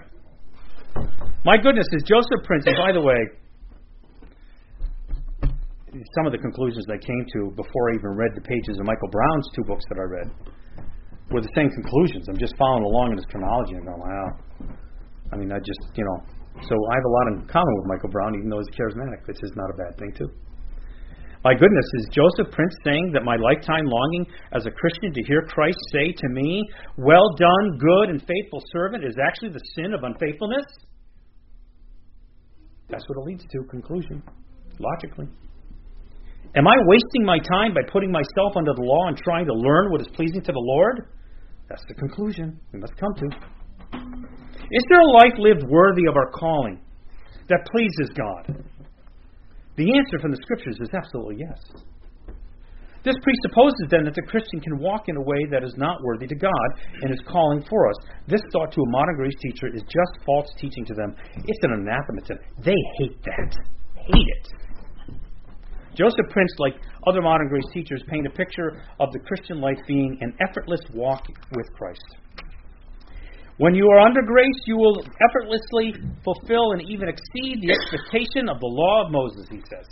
My 1.46 1.58
goodness, 1.58 1.88
is 1.92 2.04
Joseph 2.08 2.46
Prince, 2.46 2.64
and 2.68 2.78
by 2.78 2.94
the 2.94 3.02
way, 3.02 3.18
some 5.94 6.26
of 6.26 6.34
the 6.34 6.42
conclusions 6.42 6.86
I 6.90 6.98
came 6.98 7.24
to 7.38 7.54
before 7.54 7.84
I 7.92 8.02
even 8.02 8.18
read 8.18 8.34
the 8.34 8.42
pages 8.42 8.82
of 8.82 8.86
Michael 8.86 9.10
Brown's 9.14 9.48
two 9.54 9.66
books 9.70 9.86
that 9.94 10.02
I 10.02 10.08
read 10.10 10.28
were 11.30 11.42
the 11.42 11.54
same 11.54 11.70
conclusions. 11.70 12.26
I'm 12.30 12.38
just 12.38 12.58
following 12.58 12.84
along 12.84 13.14
in 13.14 13.18
his 13.18 13.26
chronology 13.30 13.78
and 13.78 13.86
going, 13.86 14.02
wow. 14.02 14.28
I 15.32 15.38
mean, 15.38 15.54
I 15.54 15.58
just, 15.62 15.82
you 15.94 16.06
know, 16.06 16.18
so 16.62 16.74
I 16.74 16.94
have 16.98 17.06
a 17.06 17.14
lot 17.14 17.26
in 17.34 17.36
common 17.46 17.74
with 17.82 17.88
Michael 17.90 18.10
Brown, 18.10 18.34
even 18.38 18.50
though 18.50 18.62
he's 18.62 18.74
charismatic, 18.74 19.26
which 19.26 19.42
is 19.42 19.54
not 19.56 19.70
a 19.70 19.78
bad 19.78 19.98
thing, 19.98 20.14
too. 20.18 20.30
My 21.44 21.54
goodness, 21.54 21.86
is 22.00 22.08
Joseph 22.14 22.54
Prince 22.54 22.74
saying 22.86 23.12
that 23.14 23.24
my 23.24 23.36
lifetime 23.36 23.86
longing 23.86 24.26
as 24.54 24.66
a 24.66 24.72
Christian 24.72 25.12
to 25.14 25.24
hear 25.24 25.42
Christ 25.50 25.78
say 25.92 26.14
to 26.16 26.30
me, 26.30 26.64
Well 26.98 27.36
done, 27.38 27.78
good 27.78 28.10
and 28.10 28.22
faithful 28.22 28.64
servant, 28.72 29.04
is 29.04 29.16
actually 29.20 29.50
the 29.50 29.62
sin 29.76 29.94
of 29.94 30.04
unfaithfulness? 30.04 30.66
That's 32.90 33.04
what 33.10 33.18
it 33.18 33.26
leads 33.28 33.44
to, 33.44 33.64
conclusion, 33.70 34.24
logically. 34.80 35.28
Am 36.56 36.68
I 36.68 36.76
wasting 36.86 37.26
my 37.26 37.40
time 37.40 37.74
by 37.74 37.82
putting 37.92 38.12
myself 38.12 38.54
under 38.56 38.74
the 38.76 38.84
law 38.84 39.08
and 39.08 39.18
trying 39.18 39.46
to 39.48 39.54
learn 39.54 39.92
what 39.92 40.02
is 40.02 40.08
pleasing 40.14 40.42
to 40.44 40.52
the 40.52 40.60
Lord? 40.60 41.10
That's 41.68 41.84
the 41.88 41.96
conclusion 41.96 42.60
we 42.72 42.80
must 42.80 42.94
come 42.98 43.14
to. 43.16 43.26
Is 44.70 44.84
there 44.90 45.02
a 45.02 45.12
life 45.18 45.34
lived 45.40 45.64
worthy 45.68 46.06
of 46.08 46.16
our 46.16 46.30
calling 46.30 46.80
that 47.50 47.66
pleases 47.72 48.14
God? 48.16 48.64
The 49.78 49.98
answer 49.98 50.20
from 50.22 50.30
the 50.30 50.38
scriptures 50.44 50.78
is 50.80 50.90
absolutely 50.94 51.38
yes. 51.40 51.58
This 53.04 53.16
presupposes 53.20 53.88
then 53.90 54.06
that 54.06 54.14
the 54.14 54.22
Christian 54.22 54.62
can 54.62 54.78
walk 54.78 55.10
in 55.10 55.18
a 55.18 55.22
way 55.22 55.46
that 55.52 55.64
is 55.64 55.74
not 55.76 56.02
worthy 56.04 56.28
to 56.28 56.36
God 56.36 56.70
and 57.02 57.12
is 57.12 57.20
calling 57.28 57.66
for 57.68 57.90
us. 57.90 57.96
This 58.28 58.42
thought 58.54 58.72
to 58.72 58.82
a 58.82 58.90
modern 58.92 59.16
grace 59.16 59.36
teacher 59.42 59.68
is 59.74 59.82
just 59.82 60.26
false 60.26 60.48
teaching 60.60 60.86
to 60.86 60.94
them. 60.94 61.16
It's 61.36 61.64
an 61.64 61.74
anathema 61.74 62.22
to 62.28 62.34
them. 62.36 62.44
They 62.64 62.80
hate 63.00 63.18
that. 63.24 63.58
Hate 63.96 64.30
it. 64.38 64.63
Joseph 65.96 66.30
Prince, 66.30 66.52
like 66.58 66.76
other 67.08 67.22
modern 67.22 67.48
grace 67.50 67.66
teachers, 67.74 68.04
paint 68.08 68.26
a 68.26 68.30
picture 68.30 68.82
of 69.00 69.12
the 69.12 69.20
Christian 69.20 69.62
life 69.62 69.78
being 69.88 70.18
an 70.22 70.34
effortless 70.48 70.82
walk 70.94 71.24
with 71.52 71.68
Christ. 71.78 72.02
When 73.58 73.76
you 73.76 73.88
are 73.88 74.00
under 74.00 74.22
grace, 74.24 74.62
you 74.66 74.76
will 74.76 75.00
effortlessly 75.30 75.94
fulfill 76.24 76.72
and 76.72 76.82
even 76.90 77.08
exceed 77.08 77.62
the 77.62 77.72
expectation 77.72 78.50
of 78.50 78.60
the 78.60 78.66
law 78.66 79.06
of 79.06 79.12
Moses, 79.12 79.46
he 79.50 79.62
says. 79.70 79.88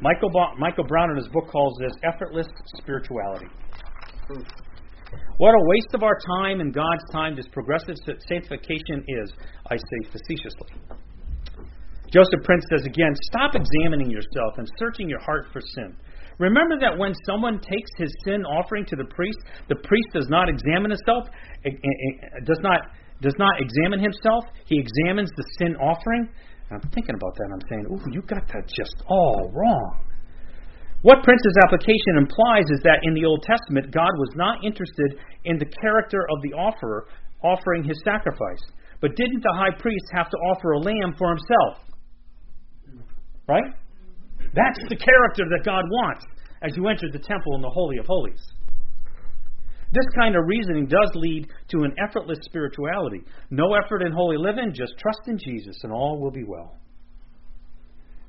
Michael, 0.00 0.30
ba- 0.30 0.54
Michael 0.58 0.84
Brown 0.84 1.10
in 1.10 1.16
his 1.16 1.28
book 1.28 1.48
calls 1.50 1.76
this 1.80 1.92
effortless 2.04 2.46
spirituality. 2.76 3.46
What 5.38 5.50
a 5.50 5.64
waste 5.66 5.94
of 5.94 6.02
our 6.02 6.18
time 6.38 6.60
and 6.60 6.72
God's 6.72 7.02
time 7.12 7.34
this 7.34 7.48
progressive 7.48 7.96
sanctification 8.28 9.04
is, 9.08 9.32
I 9.70 9.76
say 9.76 10.10
facetiously. 10.12 10.68
Joseph 12.12 12.42
Prince 12.44 12.64
says 12.70 12.86
again, 12.86 13.12
stop 13.32 13.54
examining 13.54 14.10
yourself 14.10 14.58
and 14.58 14.68
searching 14.78 15.08
your 15.08 15.20
heart 15.20 15.46
for 15.52 15.60
sin. 15.60 15.96
Remember 16.38 16.78
that 16.80 16.96
when 16.96 17.14
someone 17.24 17.60
takes 17.60 17.90
his 17.96 18.12
sin 18.24 18.44
offering 18.44 18.84
to 18.86 18.96
the 18.96 19.08
priest, 19.14 19.38
the 19.68 19.76
priest 19.76 20.08
does 20.12 20.28
not 20.28 20.48
examine 20.48 20.90
himself, 20.90 21.24
eh, 21.64 21.70
eh, 21.70 21.72
eh, 21.72 22.40
does 22.44 22.60
not 22.60 22.92
does 23.22 23.34
not 23.38 23.56
examine 23.60 23.98
himself. 23.98 24.44
He 24.66 24.78
examines 24.78 25.30
the 25.36 25.44
sin 25.58 25.74
offering. 25.76 26.28
I'm 26.70 26.84
thinking 26.92 27.14
about 27.16 27.32
that 27.36 27.48
I'm 27.48 27.64
saying, 27.70 27.86
ooh, 27.88 28.12
you 28.12 28.20
got 28.20 28.46
that 28.52 28.68
just 28.68 28.92
all 29.08 29.50
wrong. 29.54 30.04
What 31.00 31.22
Prince's 31.24 31.56
application 31.64 32.18
implies 32.18 32.68
is 32.68 32.80
that 32.84 33.00
in 33.04 33.14
the 33.14 33.24
Old 33.24 33.42
Testament, 33.42 33.94
God 33.94 34.10
was 34.18 34.28
not 34.34 34.64
interested 34.64 35.16
in 35.44 35.56
the 35.56 35.64
character 35.80 36.26
of 36.28 36.42
the 36.42 36.52
offerer 36.52 37.06
offering 37.42 37.84
his 37.84 37.96
sacrifice. 38.04 38.60
But 39.00 39.16
didn't 39.16 39.40
the 39.40 39.54
high 39.56 39.76
priest 39.78 40.04
have 40.12 40.28
to 40.28 40.36
offer 40.52 40.72
a 40.72 40.78
lamb 40.78 41.14
for 41.16 41.28
himself? 41.30 41.86
Right? 43.48 43.70
That's 44.54 44.80
the 44.88 44.96
character 44.96 45.44
that 45.50 45.64
God 45.64 45.84
wants 45.88 46.24
as 46.62 46.76
you 46.76 46.88
enter 46.88 47.06
the 47.12 47.18
temple 47.18 47.54
in 47.54 47.62
the 47.62 47.70
Holy 47.70 47.98
of 47.98 48.06
Holies. 48.06 48.40
This 49.92 50.06
kind 50.18 50.34
of 50.34 50.42
reasoning 50.46 50.86
does 50.86 51.10
lead 51.14 51.48
to 51.68 51.84
an 51.84 51.94
effortless 52.06 52.38
spirituality. 52.42 53.22
No 53.50 53.74
effort 53.74 54.02
in 54.02 54.12
holy 54.12 54.36
living, 54.36 54.72
just 54.74 54.92
trust 54.98 55.20
in 55.28 55.38
Jesus 55.38 55.76
and 55.84 55.92
all 55.92 56.20
will 56.20 56.32
be 56.32 56.44
well. 56.44 56.76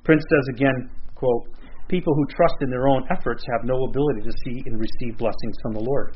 Prince 0.04 0.24
says 0.30 0.56
again, 0.56 0.90
quote, 1.16 1.50
people 1.88 2.14
who 2.14 2.26
trust 2.28 2.56
in 2.62 2.70
their 2.70 2.88
own 2.88 3.04
efforts 3.12 3.44
have 3.52 3.66
no 3.66 3.86
ability 3.86 4.22
to 4.22 4.32
see 4.46 4.64
and 4.66 4.80
receive 4.80 5.18
blessings 5.18 5.56
from 5.62 5.74
the 5.74 5.82
Lord. 5.82 6.16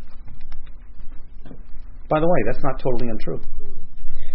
By 2.07 2.19
the 2.19 2.27
way, 2.27 2.39
that's 2.45 2.63
not 2.63 2.79
totally 2.79 3.09
untrue. 3.09 3.41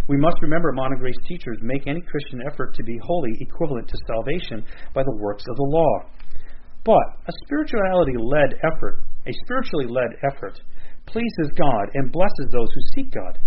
We 0.08 0.16
must 0.16 0.36
remember 0.40 0.72
modern 0.72 0.98
grace 0.98 1.18
teachers 1.26 1.58
make 1.62 1.86
any 1.86 2.00
Christian 2.00 2.40
effort 2.50 2.74
to 2.74 2.84
be 2.84 2.98
holy 3.02 3.32
equivalent 3.40 3.88
to 3.88 3.98
salvation 4.06 4.64
by 4.94 5.02
the 5.02 5.18
works 5.20 5.44
of 5.48 5.56
the 5.56 5.70
law. 5.70 6.00
But 6.84 7.26
a 7.26 7.32
spirituality 7.44 8.14
led 8.16 8.54
effort, 8.62 9.02
a 9.26 9.32
spiritually 9.44 9.86
led 9.88 10.14
effort, 10.30 10.60
pleases 11.06 11.50
God 11.58 11.90
and 11.94 12.12
blesses 12.12 12.48
those 12.52 12.68
who 12.72 12.80
seek 12.94 13.12
God. 13.12 13.38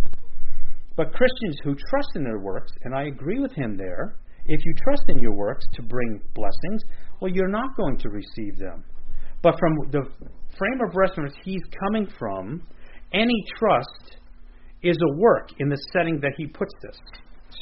But 0.97 1.14
Christians 1.14 1.57
who 1.64 1.76
trust 1.89 2.10
in 2.16 2.24
their 2.24 2.39
works, 2.39 2.72
and 2.84 2.93
I 2.93 3.03
agree 3.03 3.39
with 3.39 3.53
him 3.53 3.78
there, 3.78 4.18
if 4.47 4.66
you 4.66 4.74
trust 4.84 5.03
in 5.07 5.20
your 5.20 5.34
works 5.34 5.66
to 5.76 5.82
bring 5.82 6.20
blessings, 6.34 6.82
well, 7.22 7.32
you're 7.32 7.47
not 7.47 7.78
going 7.78 7.97
to 7.99 8.10
receive 8.10 8.57
them. 8.57 8.84
But 9.41 9.57
from 9.57 9.76
the 9.91 10.03
frame 10.57 10.82
of 10.86 10.95
reference 10.95 11.36
he's 11.43 11.62
coming 11.88 12.07
from, 12.20 12.68
any 13.14 13.45
trust 13.57 14.18
is 14.84 14.97
a 14.97 15.17
work 15.17 15.49
in 15.59 15.69
the 15.69 15.77
setting 15.93 16.19
that 16.21 16.32
he 16.38 16.47
puts 16.47 16.73
this, 16.82 16.97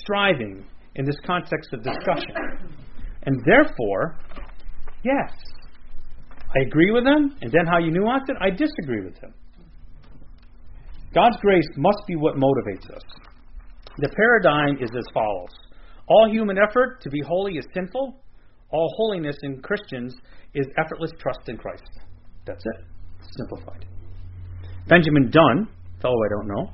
striving 0.01 0.65
in 0.95 1.05
this 1.05 1.17
context 1.25 1.69
of 1.73 1.83
discussion. 1.83 2.31
And 3.23 3.41
therefore, 3.45 4.17
yes, 5.03 5.31
I 6.55 6.65
agree 6.65 6.91
with 6.91 7.05
him, 7.05 7.35
and 7.41 7.51
then 7.51 7.65
how 7.65 7.79
you 7.79 7.91
nuance 7.91 8.23
it, 8.27 8.37
I 8.39 8.49
disagree 8.49 9.03
with 9.03 9.17
him. 9.17 9.33
God's 11.13 11.37
grace 11.41 11.67
must 11.77 11.99
be 12.07 12.15
what 12.15 12.35
motivates 12.35 12.89
us. 12.95 13.01
The 13.97 14.09
paradigm 14.15 14.77
is 14.83 14.91
as 14.95 15.05
follows 15.13 15.49
All 16.07 16.29
human 16.29 16.57
effort 16.57 17.01
to 17.01 17.09
be 17.09 17.21
holy 17.27 17.53
is 17.53 17.65
sinful, 17.73 18.15
all 18.69 18.93
holiness 18.97 19.37
in 19.43 19.61
Christians 19.61 20.15
is 20.53 20.67
effortless 20.77 21.11
trust 21.19 21.47
in 21.47 21.57
Christ. 21.57 21.89
That's 22.45 22.63
it. 22.63 22.85
Simplified. 23.37 23.85
Benjamin 24.87 25.29
Dunn, 25.31 25.67
fellow 26.01 26.15
I 26.15 26.29
don't 26.29 26.47
know, 26.47 26.71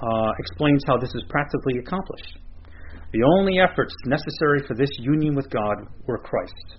uh, 0.00 0.32
explains 0.38 0.82
how 0.86 0.96
this 0.98 1.14
is 1.14 1.24
practically 1.28 1.78
accomplished. 1.78 2.38
The 3.12 3.22
only 3.38 3.58
efforts 3.58 3.94
necessary 4.06 4.62
for 4.66 4.74
this 4.74 4.90
union 4.98 5.34
with 5.34 5.48
God 5.50 5.86
were 6.06 6.18
Christ. 6.18 6.76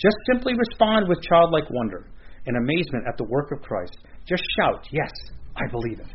Just 0.00 0.16
simply 0.32 0.54
respond 0.56 1.08
with 1.08 1.20
childlike 1.22 1.68
wonder 1.70 2.08
and 2.46 2.56
amazement 2.56 3.04
at 3.08 3.16
the 3.18 3.24
work 3.24 3.50
of 3.52 3.60
Christ. 3.62 3.96
Just 4.26 4.42
shout, 4.56 4.86
Yes, 4.90 5.10
I 5.56 5.70
believe 5.70 6.00
it. 6.00 6.06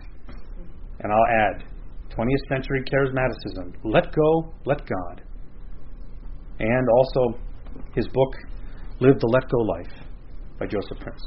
And 1.01 1.11
I'll 1.11 1.53
add 1.53 1.63
20th 2.15 2.49
century 2.49 2.83
charismaticism 2.91 3.73
let 3.83 4.13
go, 4.13 4.53
let 4.65 4.79
God. 4.79 5.21
And 6.59 6.87
also 6.89 7.39
his 7.95 8.07
book, 8.07 8.33
Live 8.99 9.19
the 9.19 9.27
Let 9.27 9.49
Go 9.49 9.57
Life 9.59 10.07
by 10.59 10.65
Joseph 10.65 10.99
Prince. 10.99 11.21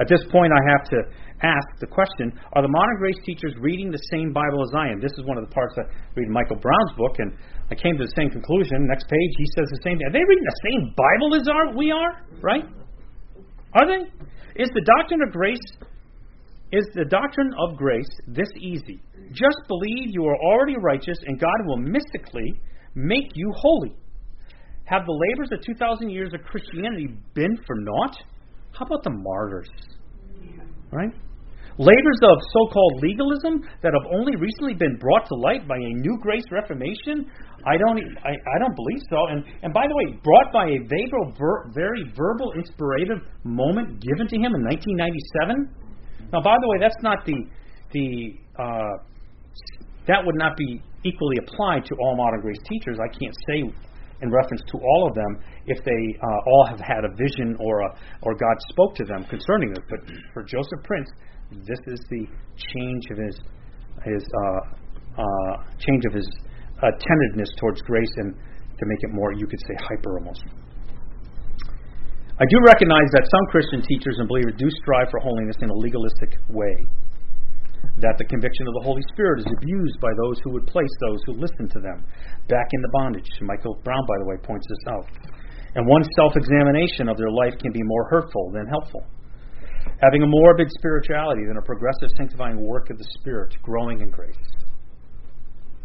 At 0.00 0.08
this 0.08 0.24
point, 0.32 0.52
I 0.52 0.70
have 0.72 0.84
to 0.88 0.96
ask 1.42 1.66
the 1.80 1.86
question 1.86 2.32
Are 2.52 2.62
the 2.62 2.70
modern 2.70 2.96
grace 2.98 3.18
teachers 3.24 3.54
reading 3.58 3.90
the 3.90 4.02
same 4.10 4.32
Bible 4.32 4.62
as 4.62 4.72
I 4.76 4.88
am? 4.92 5.00
This 5.00 5.12
is 5.18 5.24
one 5.24 5.38
of 5.38 5.48
the 5.48 5.52
parts 5.54 5.74
I 5.78 5.88
read 6.14 6.28
in 6.28 6.32
Michael 6.32 6.56
Brown's 6.56 6.94
book, 6.96 7.18
and 7.18 7.32
I 7.70 7.74
came 7.74 7.96
to 7.98 8.04
the 8.04 8.14
same 8.16 8.30
conclusion. 8.30 8.86
Next 8.86 9.08
page, 9.08 9.32
he 9.38 9.46
says 9.56 9.66
the 9.70 9.82
same 9.82 9.98
thing. 9.98 10.06
Are 10.08 10.14
they 10.14 10.24
reading 10.24 10.46
the 10.46 10.60
same 10.70 10.82
Bible 10.94 11.34
as 11.34 11.48
are, 11.48 11.76
we 11.76 11.90
are? 11.90 12.12
Right? 12.40 12.64
Are 13.74 13.86
they? 13.86 14.06
Is 14.56 14.70
the 14.70 14.84
doctrine 14.86 15.20
of 15.26 15.32
grace 15.32 15.66
is 16.74 16.88
the 16.94 17.04
doctrine 17.04 17.52
of 17.58 17.76
grace 17.76 18.08
this 18.26 18.48
easy? 18.58 19.00
Just 19.30 19.58
believe 19.68 20.10
you 20.10 20.24
are 20.26 20.36
already 20.36 20.74
righteous 20.76 21.18
and 21.24 21.38
God 21.38 21.66
will 21.66 21.76
mystically 21.76 22.52
make 22.96 23.30
you 23.34 23.52
holy. 23.56 23.94
Have 24.86 25.06
the 25.06 25.12
labors 25.30 25.50
of 25.52 25.64
2,000 25.64 26.10
years 26.10 26.32
of 26.34 26.42
Christianity 26.42 27.16
been 27.32 27.56
for 27.64 27.76
naught? 27.76 28.16
How 28.72 28.86
about 28.86 29.04
the 29.04 29.10
martyrs? 29.10 29.70
Right? 30.90 31.12
Labors 31.76 32.20
of 32.22 32.38
so 32.54 32.70
called 32.70 33.02
legalism 33.02 33.66
that 33.82 33.90
have 33.90 34.06
only 34.14 34.36
recently 34.36 34.74
been 34.74 34.96
brought 34.96 35.26
to 35.26 35.34
light 35.34 35.66
by 35.66 35.74
a 35.74 35.92
new 35.98 36.18
grace 36.22 36.46
reformation? 36.52 37.26
I 37.66 37.74
don't, 37.76 37.98
I, 38.22 38.30
I 38.30 38.56
don't 38.62 38.76
believe 38.76 39.02
so. 39.10 39.18
And, 39.34 39.42
and 39.62 39.74
by 39.74 39.88
the 39.88 39.94
way, 39.94 40.20
brought 40.22 40.52
by 40.52 40.70
a 40.70 40.78
verbal, 40.86 41.34
ver, 41.34 41.70
very 41.74 42.04
verbal, 42.14 42.52
inspirative 42.54 43.18
moment 43.42 43.98
given 43.98 44.28
to 44.28 44.36
him 44.36 44.54
in 44.54 44.62
1997? 44.62 46.30
Now, 46.32 46.42
by 46.42 46.54
the 46.62 46.68
way, 46.68 46.78
that's 46.78 47.02
not 47.02 47.26
the, 47.26 47.42
the 47.90 48.38
uh, 48.54 48.94
that 50.06 50.20
would 50.24 50.36
not 50.36 50.56
be 50.56 50.80
equally 51.04 51.36
applied 51.42 51.84
to 51.86 51.94
all 52.00 52.16
modern 52.16 52.40
grace 52.40 52.60
teachers. 52.68 52.98
I 53.02 53.08
can't 53.08 53.34
say 53.48 53.66
in 54.22 54.30
reference 54.30 54.62
to 54.70 54.78
all 54.78 55.08
of 55.08 55.14
them 55.14 55.42
if 55.66 55.78
they 55.84 56.02
uh, 56.22 56.26
all 56.46 56.66
have 56.70 56.80
had 56.80 57.04
a 57.04 57.12
vision 57.16 57.56
or 57.58 57.82
a, 57.82 57.88
or 58.22 58.34
God 58.34 58.56
spoke 58.70 58.94
to 58.96 59.04
them 59.04 59.24
concerning 59.24 59.70
this. 59.70 59.84
But 59.90 60.00
for 60.32 60.42
Joseph 60.42 60.82
Prince, 60.84 61.10
this 61.50 61.80
is 61.86 62.00
the 62.10 62.26
change 62.72 63.04
of 63.10 63.18
his 63.18 63.36
his 64.04 64.22
uh, 64.22 65.22
uh, 65.22 65.54
change 65.78 66.04
of 66.06 66.12
his 66.12 66.28
attentiveness 66.82 67.48
towards 67.58 67.80
grace 67.82 68.10
and 68.16 68.34
to 68.34 68.84
make 68.86 69.00
it 69.02 69.12
more, 69.14 69.32
you 69.32 69.46
could 69.46 69.60
say, 69.60 69.74
hyper 69.88 70.18
almost. 70.18 70.44
I 72.34 72.44
do 72.50 72.58
recognize 72.66 73.06
that 73.14 73.22
some 73.30 73.44
Christian 73.54 73.80
teachers 73.86 74.18
and 74.18 74.26
believers 74.26 74.54
do 74.58 74.66
strive 74.82 75.06
for 75.10 75.20
holiness 75.20 75.54
in 75.62 75.70
a 75.70 75.76
legalistic 75.78 76.34
way 76.50 76.74
that 78.02 78.18
the 78.18 78.26
conviction 78.26 78.66
of 78.66 78.74
the 78.74 78.84
Holy 78.84 79.02
Spirit 79.14 79.38
is 79.38 79.46
abused 79.46 80.00
by 80.02 80.10
those 80.18 80.34
who 80.42 80.50
would 80.50 80.66
place 80.66 80.90
those 81.06 81.20
who 81.26 81.38
listen 81.38 81.68
to 81.70 81.78
them 81.78 82.02
back 82.48 82.66
into 82.72 82.88
bondage. 82.98 83.28
Michael 83.40 83.78
Brown, 83.84 84.02
by 84.08 84.18
the 84.18 84.26
way, 84.26 84.36
points 84.42 84.66
this 84.66 84.84
out. 84.90 85.06
And 85.76 85.86
one 85.86 86.02
self 86.18 86.34
examination 86.34 87.08
of 87.08 87.16
their 87.16 87.30
life 87.30 87.54
can 87.62 87.70
be 87.70 87.82
more 87.84 88.08
hurtful 88.10 88.50
than 88.52 88.66
helpful. 88.66 89.06
Having 90.04 90.22
a 90.22 90.26
morbid 90.26 90.68
spirituality 90.78 91.46
than 91.48 91.56
a 91.56 91.62
progressive 91.62 92.10
sanctifying 92.18 92.60
work 92.60 92.90
of 92.90 92.98
the 92.98 93.06
Spirit, 93.18 93.56
growing 93.62 94.00
in 94.00 94.10
grace. 94.10 94.36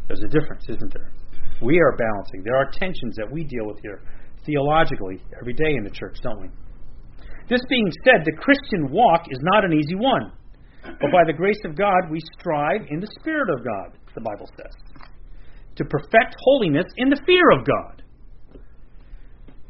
There's 0.08 0.20
a 0.20 0.28
difference, 0.28 0.66
isn't 0.68 0.94
there? 0.94 1.14
We 1.62 1.80
are 1.80 1.96
balancing. 1.96 2.44
There 2.44 2.58
are 2.58 2.70
tensions 2.72 3.16
that 3.16 3.32
we 3.32 3.46
deal 3.46 3.66
with 3.66 3.80
here 3.82 4.02
theologically 4.46 5.22
every 5.40 5.54
day 5.54 5.76
in 5.78 5.84
the 5.84 5.90
church, 5.90 6.18
don't 6.22 6.42
we? 6.42 6.50
This 7.50 7.62
being 7.70 7.90
said, 8.04 8.26
the 8.26 8.36
Christian 8.42 8.92
walk 8.92 9.28
is 9.30 9.40
not 9.42 9.64
an 9.64 9.74
easy 9.74 9.96
one. 9.96 10.32
But 10.84 11.12
by 11.12 11.24
the 11.26 11.34
grace 11.34 11.60
of 11.66 11.78
God, 11.78 12.10
we 12.12 12.20
strive 12.40 12.82
in 12.90 13.00
the 13.00 13.10
Spirit 13.20 13.50
of 13.50 13.64
God, 13.64 13.98
the 14.16 14.22
Bible 14.22 14.50
says, 14.58 15.02
to 15.76 15.86
perfect 15.86 16.36
holiness 16.40 16.86
in 16.98 17.10
the 17.10 17.22
fear 17.26 17.52
of 17.52 17.66
God. 17.66 18.04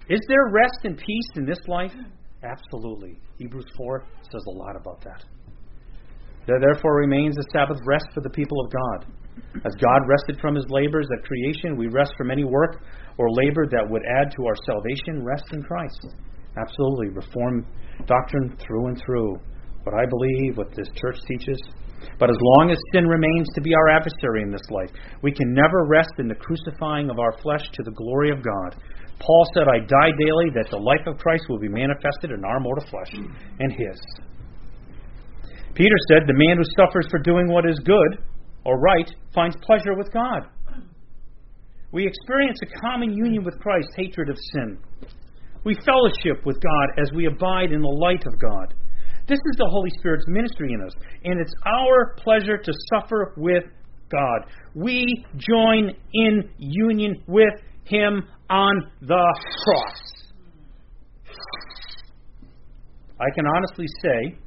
Is 0.10 0.22
there 0.28 0.50
rest 0.52 0.80
and 0.86 0.98
peace 0.98 1.30
in 1.36 1.46
this 1.46 1.60
life? 1.68 1.94
Absolutely. 2.44 3.20
Hebrews 3.38 3.68
4 3.76 4.04
says 4.32 4.44
a 4.48 4.52
lot 4.52 4.76
about 4.76 5.02
that. 5.04 5.24
There 6.48 6.60
therefore 6.60 6.96
remains 6.96 7.38
a 7.38 7.44
Sabbath 7.52 7.78
rest 7.86 8.08
for 8.14 8.22
the 8.22 8.30
people 8.30 8.58
of 8.66 8.72
God. 8.72 9.14
As 9.66 9.76
God 9.76 10.02
rested 10.08 10.40
from 10.42 10.56
his 10.56 10.66
labors 10.70 11.08
at 11.16 11.26
creation, 11.26 11.78
we 11.78 11.88
rest 11.88 12.14
from 12.18 12.32
any 12.32 12.44
work 12.44 12.82
or 13.18 13.30
labor 13.32 13.68
that 13.68 13.88
would 13.90 14.04
add 14.20 14.32
to 14.36 14.46
our 14.46 14.56
salvation. 14.66 15.24
Rest 15.24 15.46
in 15.52 15.62
Christ. 15.64 16.08
Absolutely. 16.58 17.10
Reform 17.10 17.66
doctrine 18.06 18.58
through 18.66 18.88
and 18.88 19.02
through. 19.06 19.36
What 19.84 19.96
I 19.96 20.06
believe, 20.10 20.58
what 20.58 20.76
this 20.76 20.90
church 20.96 21.18
teaches. 21.28 21.60
But 22.18 22.30
as 22.30 22.38
long 22.42 22.72
as 22.72 22.78
sin 22.94 23.08
remains 23.08 23.48
to 23.56 23.62
be 23.62 23.74
our 23.74 23.90
adversary 23.90 24.42
in 24.42 24.52
this 24.52 24.68
life, 24.70 24.90
we 25.22 25.32
can 25.32 25.54
never 25.54 25.86
rest 25.88 26.14
in 26.18 26.28
the 26.28 26.36
crucifying 26.36 27.10
of 27.10 27.20
our 27.20 27.38
flesh 27.42 27.70
to 27.74 27.84
the 27.84 27.92
glory 27.92 28.32
of 28.32 28.44
God. 28.44 28.76
Paul 29.20 29.46
said, 29.54 29.68
I 29.68 29.80
die 29.80 30.12
daily 30.18 30.50
that 30.56 30.72
the 30.72 30.78
life 30.78 31.06
of 31.06 31.18
Christ 31.18 31.44
will 31.50 31.60
be 31.60 31.68
manifested 31.68 32.32
in 32.32 32.44
our 32.46 32.60
mortal 32.60 32.86
flesh 32.90 33.12
and 33.14 33.72
his. 33.72 34.00
Peter 35.76 35.96
said, 36.10 36.24
The 36.28 36.34
man 36.34 36.58
who 36.58 36.64
suffers 36.76 37.08
for 37.12 37.20
doing 37.20 37.48
what 37.48 37.70
is 37.70 37.80
good 37.80 38.24
or 38.66 38.80
right 38.80 39.10
finds 39.34 39.56
pleasure 39.62 39.96
with 39.96 40.12
God. 40.12 40.48
We 41.92 42.06
experience 42.06 42.60
a 42.62 42.80
common 42.82 43.14
union 43.14 43.44
with 43.44 43.60
Christ, 43.60 43.90
hatred 43.96 44.30
of 44.30 44.38
sin. 44.54 44.78
We 45.64 45.76
fellowship 45.86 46.46
with 46.46 46.62
God 46.62 47.02
as 47.02 47.12
we 47.14 47.26
abide 47.26 47.72
in 47.72 47.82
the 47.82 47.98
light 48.02 48.24
of 48.26 48.40
God. 48.40 48.74
This 49.28 49.40
is 49.40 49.58
the 49.58 49.70
Holy 49.70 49.90
Spirit's 50.00 50.26
ministry 50.28 50.74
in 50.74 50.82
us, 50.82 50.94
and 51.24 51.40
it's 51.40 51.54
our 51.66 52.16
pleasure 52.18 52.58
to 52.58 52.74
suffer 52.94 53.34
with 53.38 53.64
God. 54.10 54.52
We 54.74 55.26
join 55.38 55.92
in 56.14 56.50
union 56.58 57.22
with 57.28 57.54
Him 57.90 58.24
on 58.50 58.92
the 59.02 59.40
cross. 59.64 60.02
I 63.20 63.26
can 63.36 63.46
honestly 63.56 63.86
say, 64.04 64.38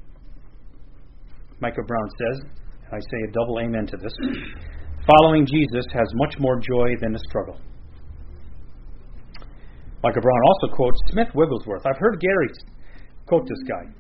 Michael 1.61 1.85
Brown 1.87 2.09
says, 2.19 2.47
I 2.93 2.99
say 2.99 3.19
a 3.29 3.33
double 3.33 3.59
amen 3.61 3.87
to 3.87 3.97
this, 3.97 4.13
following 5.07 5.45
Jesus 5.47 5.85
has 5.93 6.09
much 6.15 6.37
more 6.39 6.59
joy 6.59 6.95
than 7.01 7.13
the 7.13 7.19
struggle. 7.29 7.59
Michael 10.03 10.23
Brown 10.23 10.41
also 10.49 10.75
quotes 10.75 10.99
Smith 11.11 11.29
Wigglesworth. 11.35 11.83
I've 11.87 11.99
heard 11.99 12.21
Gary 12.21 12.49
quote 13.27 13.47
this 13.47 13.63
guy. 13.69 13.91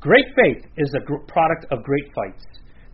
Great 0.00 0.26
faith 0.36 0.64
is 0.76 0.92
a 0.94 1.04
gr- 1.04 1.24
product 1.26 1.66
of 1.70 1.82
great 1.82 2.04
fights. 2.14 2.44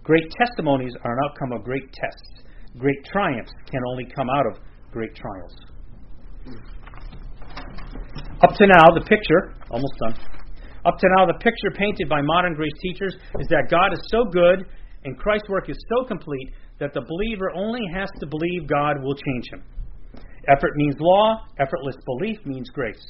Great 0.03 0.31
testimonies 0.39 0.93
are 1.03 1.13
an 1.13 1.19
outcome 1.25 1.53
of 1.53 1.65
great 1.65 1.93
tests. 1.93 2.45
Great 2.79 3.05
triumphs 3.05 3.53
can 3.71 3.81
only 3.91 4.07
come 4.15 4.29
out 4.31 4.47
of 4.47 4.63
great 4.93 5.15
trials. 5.15 5.55
Up 8.43 8.55
to 8.57 8.67
now, 8.67 8.85
the 8.95 9.05
picture, 9.07 9.55
almost 9.71 9.95
done. 10.01 10.15
Up 10.85 10.99
to 10.99 11.07
now, 11.17 11.27
the 11.27 11.39
picture 11.41 11.71
painted 11.77 12.09
by 12.09 12.23
modern 12.23 12.55
grace 12.55 12.73
teachers 12.81 13.15
is 13.39 13.47
that 13.49 13.69
God 13.71 13.93
is 13.93 14.01
so 14.11 14.25
good 14.25 14.65
and 15.05 15.19
Christ's 15.19 15.49
work 15.49 15.69
is 15.69 15.77
so 15.89 16.07
complete 16.07 16.53
that 16.79 16.93
the 16.95 17.03
believer 17.03 17.51
only 17.55 17.81
has 17.93 18.09
to 18.21 18.27
believe 18.27 18.67
God 18.67 19.03
will 19.03 19.15
change 19.15 19.47
him. 19.53 19.63
Effort 20.49 20.73
means 20.77 20.97
law, 20.99 21.37
effortless 21.59 21.97
belief 22.07 22.39
means 22.47 22.69
grace. 22.71 23.05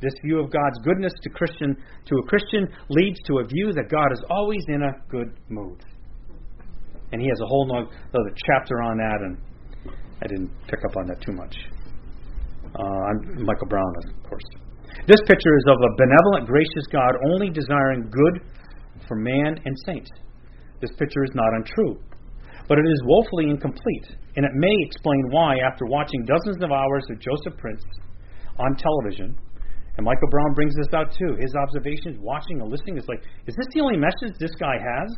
This 0.00 0.12
view 0.24 0.40
of 0.40 0.50
God's 0.50 0.78
goodness 0.84 1.12
to 1.22 1.30
Christian 1.30 1.76
to 2.06 2.16
a 2.16 2.26
Christian 2.26 2.68
leads 2.88 3.18
to 3.26 3.38
a 3.38 3.44
view 3.44 3.72
that 3.72 3.90
God 3.90 4.12
is 4.12 4.22
always 4.30 4.64
in 4.68 4.82
a 4.82 4.92
good 5.10 5.32
mood. 5.48 5.82
And 7.12 7.20
he 7.20 7.28
has 7.28 7.40
a 7.40 7.46
whole 7.46 7.70
other 7.72 8.34
chapter 8.46 8.82
on 8.82 8.96
that, 8.98 9.18
and 9.20 9.36
I 10.22 10.26
didn't 10.26 10.50
pick 10.68 10.80
up 10.84 10.96
on 10.96 11.06
that 11.08 11.20
too 11.22 11.32
much. 11.32 11.56
Uh, 12.76 13.00
I'm 13.08 13.44
Michael 13.44 13.68
Brown, 13.68 13.92
of 14.04 14.28
course. 14.28 14.44
This 15.08 15.20
picture 15.26 15.56
is 15.56 15.64
of 15.68 15.78
a 15.80 15.90
benevolent, 15.96 16.46
gracious 16.46 16.86
God 16.92 17.16
only 17.32 17.48
desiring 17.48 18.10
good 18.10 18.42
for 19.08 19.16
man 19.16 19.58
and 19.64 19.74
saints. 19.86 20.10
This 20.80 20.90
picture 20.98 21.24
is 21.24 21.30
not 21.34 21.48
untrue, 21.56 21.96
but 22.68 22.78
it 22.78 22.86
is 22.86 23.00
woefully 23.04 23.48
incomplete, 23.48 24.06
and 24.36 24.44
it 24.44 24.52
may 24.54 24.74
explain 24.86 25.22
why, 25.30 25.56
after 25.64 25.86
watching 25.86 26.24
dozens 26.24 26.62
of 26.62 26.70
hours 26.70 27.04
of 27.10 27.18
Joseph 27.18 27.58
Prince 27.58 27.82
on 28.58 28.76
television, 28.76 29.36
and 29.96 30.04
Michael 30.04 30.28
Brown 30.30 30.54
brings 30.54 30.74
this 30.76 30.92
out 30.94 31.12
too. 31.12 31.36
His 31.40 31.54
observations, 31.54 32.18
watching 32.20 32.60
and 32.60 32.70
listening, 32.70 32.98
is 32.98 33.08
like, 33.08 33.22
is 33.46 33.56
this 33.56 33.66
the 33.74 33.80
only 33.80 33.96
message 33.96 34.36
this 34.38 34.54
guy 34.60 34.76
has? 34.78 35.10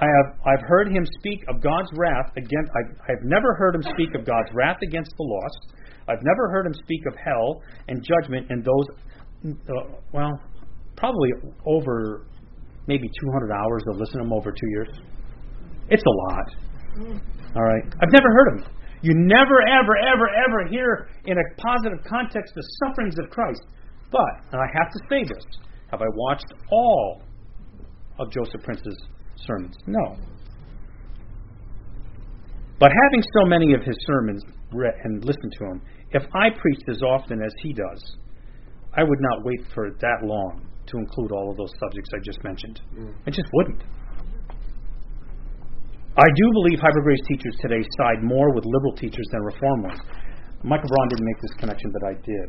I 0.00 0.06
have 0.06 0.38
I've 0.46 0.64
heard 0.68 0.88
him 0.88 1.04
speak 1.18 1.42
of 1.48 1.60
God's 1.60 1.90
wrath 1.94 2.30
against. 2.36 2.70
I've, 2.76 3.24
never 3.24 3.54
heard 3.54 3.74
him 3.74 3.82
speak 3.82 4.14
of 4.14 4.24
God's 4.24 4.48
wrath 4.54 4.78
against 4.82 5.10
the 5.16 5.24
lost. 5.24 5.74
I've 6.08 6.22
never 6.22 6.48
heard 6.50 6.66
him 6.66 6.74
speak 6.74 7.02
of 7.06 7.14
hell 7.16 7.62
and 7.88 8.02
judgment 8.02 8.46
and 8.50 8.64
those. 8.64 8.86
Uh, 9.68 9.98
well, 10.12 10.40
probably 10.96 11.30
over 11.66 12.26
maybe 12.86 13.08
200 13.08 13.52
hours 13.52 13.82
of 13.90 13.96
listening 13.96 14.22
to 14.22 14.26
him 14.26 14.32
over 14.32 14.52
two 14.52 14.68
years. 14.70 14.88
It's 15.90 16.02
a 16.02 16.32
lot. 16.32 16.46
All 17.56 17.64
right, 17.64 17.84
I've 17.84 18.12
never 18.12 18.30
heard 18.30 18.58
him. 18.58 18.64
You 19.02 19.14
never, 19.14 19.62
ever, 19.62 19.96
ever, 19.96 20.28
ever 20.28 20.68
hear 20.70 21.08
in 21.24 21.38
a 21.38 21.60
positive 21.60 21.98
context 22.08 22.54
the 22.54 22.62
sufferings 22.84 23.14
of 23.18 23.30
Christ. 23.30 23.62
But, 24.10 24.52
and 24.52 24.60
I 24.60 24.66
have 24.74 24.90
to 24.90 24.98
say 25.08 25.22
this, 25.22 25.44
have 25.90 26.02
I 26.02 26.06
watched 26.14 26.46
all 26.70 27.22
of 28.18 28.30
Joseph 28.32 28.62
Prince's 28.64 28.98
sermons? 29.46 29.76
No. 29.86 30.16
But 32.78 32.92
having 33.04 33.22
so 33.22 33.46
many 33.46 33.74
of 33.74 33.82
his 33.82 33.96
sermons 34.06 34.42
read 34.72 34.94
and 35.04 35.24
listened 35.24 35.52
to 35.58 35.64
him, 35.64 35.82
if 36.12 36.22
I 36.34 36.50
preached 36.50 36.88
as 36.88 37.02
often 37.02 37.42
as 37.42 37.52
he 37.62 37.72
does, 37.72 38.16
I 38.94 39.02
would 39.02 39.20
not 39.20 39.44
wait 39.44 39.60
for 39.74 39.90
that 40.00 40.22
long 40.22 40.66
to 40.86 40.96
include 40.96 41.32
all 41.32 41.50
of 41.50 41.56
those 41.56 41.72
subjects 41.78 42.10
I 42.14 42.20
just 42.24 42.42
mentioned. 42.44 42.80
Mm. 42.96 43.14
I 43.26 43.30
just 43.30 43.48
wouldn't. 43.52 43.82
I 46.16 46.26
do 46.34 46.50
believe 46.52 46.80
Hyper 46.80 47.02
Grace 47.02 47.20
teachers 47.28 47.54
today 47.60 47.82
side 47.98 48.22
more 48.22 48.52
with 48.54 48.64
liberal 48.64 48.96
teachers 48.96 49.26
than 49.30 49.42
reform 49.42 49.82
ones. 49.82 50.00
Michael 50.64 50.88
Brown 50.88 51.08
didn't 51.10 51.26
make 51.26 51.40
this 51.40 51.54
connection, 51.60 51.92
but 51.92 52.02
I 52.08 52.14
did. 52.14 52.48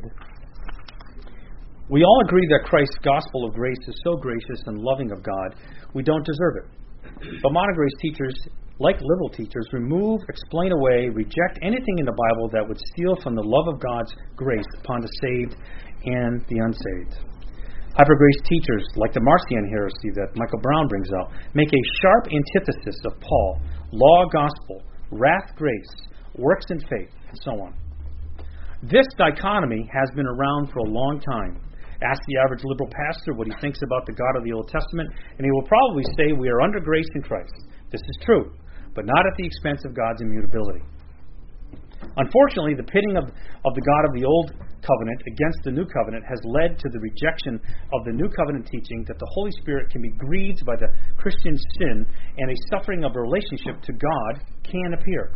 We 1.89 2.03
all 2.03 2.21
agree 2.27 2.45
that 2.53 2.69
Christ's 2.69 3.01
gospel 3.01 3.45
of 3.45 3.55
grace 3.55 3.81
is 3.87 3.95
so 4.03 4.15
gracious 4.15 4.61
and 4.67 4.77
loving 4.77 5.11
of 5.11 5.23
God, 5.23 5.55
we 5.95 6.03
don't 6.03 6.23
deserve 6.23 6.61
it. 6.61 7.41
But 7.41 7.51
modern 7.51 7.73
grace 7.73 7.97
teachers, 7.99 8.35
like 8.77 9.01
liberal 9.01 9.29
teachers, 9.29 9.65
remove, 9.73 10.21
explain 10.29 10.71
away, 10.71 11.09
reject 11.09 11.57
anything 11.63 11.97
in 11.97 12.05
the 12.05 12.13
Bible 12.13 12.47
that 12.53 12.61
would 12.67 12.77
steal 12.93 13.17
from 13.23 13.33
the 13.33 13.41
love 13.41 13.73
of 13.73 13.81
God's 13.81 14.13
grace 14.35 14.69
upon 14.77 15.01
the 15.01 15.09
saved 15.17 15.57
and 16.05 16.45
the 16.45 16.61
unsaved. 16.61 17.25
Hypergrace 17.97 18.41
teachers, 18.45 18.85
like 18.95 19.11
the 19.11 19.25
Marcion 19.25 19.67
heresy 19.73 20.13
that 20.13 20.29
Michael 20.35 20.61
Brown 20.61 20.87
brings 20.87 21.09
out, 21.19 21.31
make 21.55 21.73
a 21.73 21.83
sharp 22.01 22.29
antithesis 22.29 23.01
of 23.03 23.19
Paul, 23.19 23.61
law 23.91 24.25
gospel, 24.31 24.83
wrath 25.09 25.55
grace, 25.57 25.89
works 26.37 26.65
and 26.69 26.81
faith, 26.83 27.09
and 27.29 27.39
so 27.43 27.51
on. 27.65 27.73
This 28.83 29.07
dichotomy 29.17 29.89
has 29.91 30.09
been 30.15 30.27
around 30.27 30.69
for 30.71 30.79
a 30.79 30.89
long 30.89 31.19
time. 31.19 31.59
Ask 32.01 32.21
the 32.27 32.39
average 32.39 32.63
liberal 32.63 32.89
pastor 32.89 33.33
what 33.33 33.47
he 33.47 33.53
thinks 33.59 33.79
about 33.83 34.05
the 34.05 34.15
God 34.15 34.39
of 34.39 34.43
the 34.43 34.53
Old 34.53 34.69
Testament, 34.69 35.09
and 35.37 35.43
he 35.43 35.51
will 35.51 35.67
probably 35.67 36.03
say 36.15 36.31
we 36.31 36.47
are 36.47 36.61
under 36.61 36.79
grace 36.79 37.09
in 37.15 37.21
Christ. 37.21 37.51
This 37.91 38.01
is 38.01 38.17
true, 38.23 38.55
but 38.95 39.05
not 39.05 39.25
at 39.27 39.35
the 39.37 39.45
expense 39.45 39.83
of 39.83 39.95
God's 39.95 40.21
immutability. 40.21 40.79
Unfortunately, 42.15 42.73
the 42.73 42.87
pitting 42.87 43.17
of, 43.17 43.25
of 43.25 43.71
the 43.75 43.83
God 43.83 44.03
of 44.07 44.13
the 44.15 44.23
Old 44.23 44.51
Covenant 44.79 45.19
against 45.27 45.59
the 45.63 45.71
New 45.71 45.85
Covenant 45.85 46.23
has 46.23 46.39
led 46.45 46.79
to 46.79 46.87
the 46.87 46.99
rejection 46.99 47.59
of 47.91 48.05
the 48.05 48.15
New 48.15 48.29
Covenant 48.31 48.65
teaching 48.71 49.03
that 49.07 49.19
the 49.19 49.27
Holy 49.35 49.51
Spirit 49.59 49.91
can 49.91 50.01
be 50.01 50.09
grieved 50.15 50.65
by 50.65 50.75
the 50.79 50.87
Christian's 51.17 51.61
sin 51.77 52.07
and 52.37 52.49
a 52.49 52.55
suffering 52.71 53.03
of 53.03 53.11
relationship 53.15 53.81
to 53.83 53.91
God 53.91 54.39
can 54.63 54.95
appear. 54.95 55.35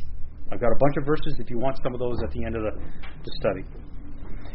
I've 0.51 0.61
got 0.61 0.71
a 0.71 0.79
bunch 0.79 0.95
of 0.97 1.05
verses 1.05 1.35
if 1.39 1.49
you 1.49 1.59
want 1.59 1.77
some 1.83 1.93
of 1.93 1.99
those 1.99 2.23
at 2.23 2.31
the 2.31 2.45
end 2.45 2.55
of 2.55 2.63
the, 2.63 2.71
the 3.23 3.31
study. 3.41 3.63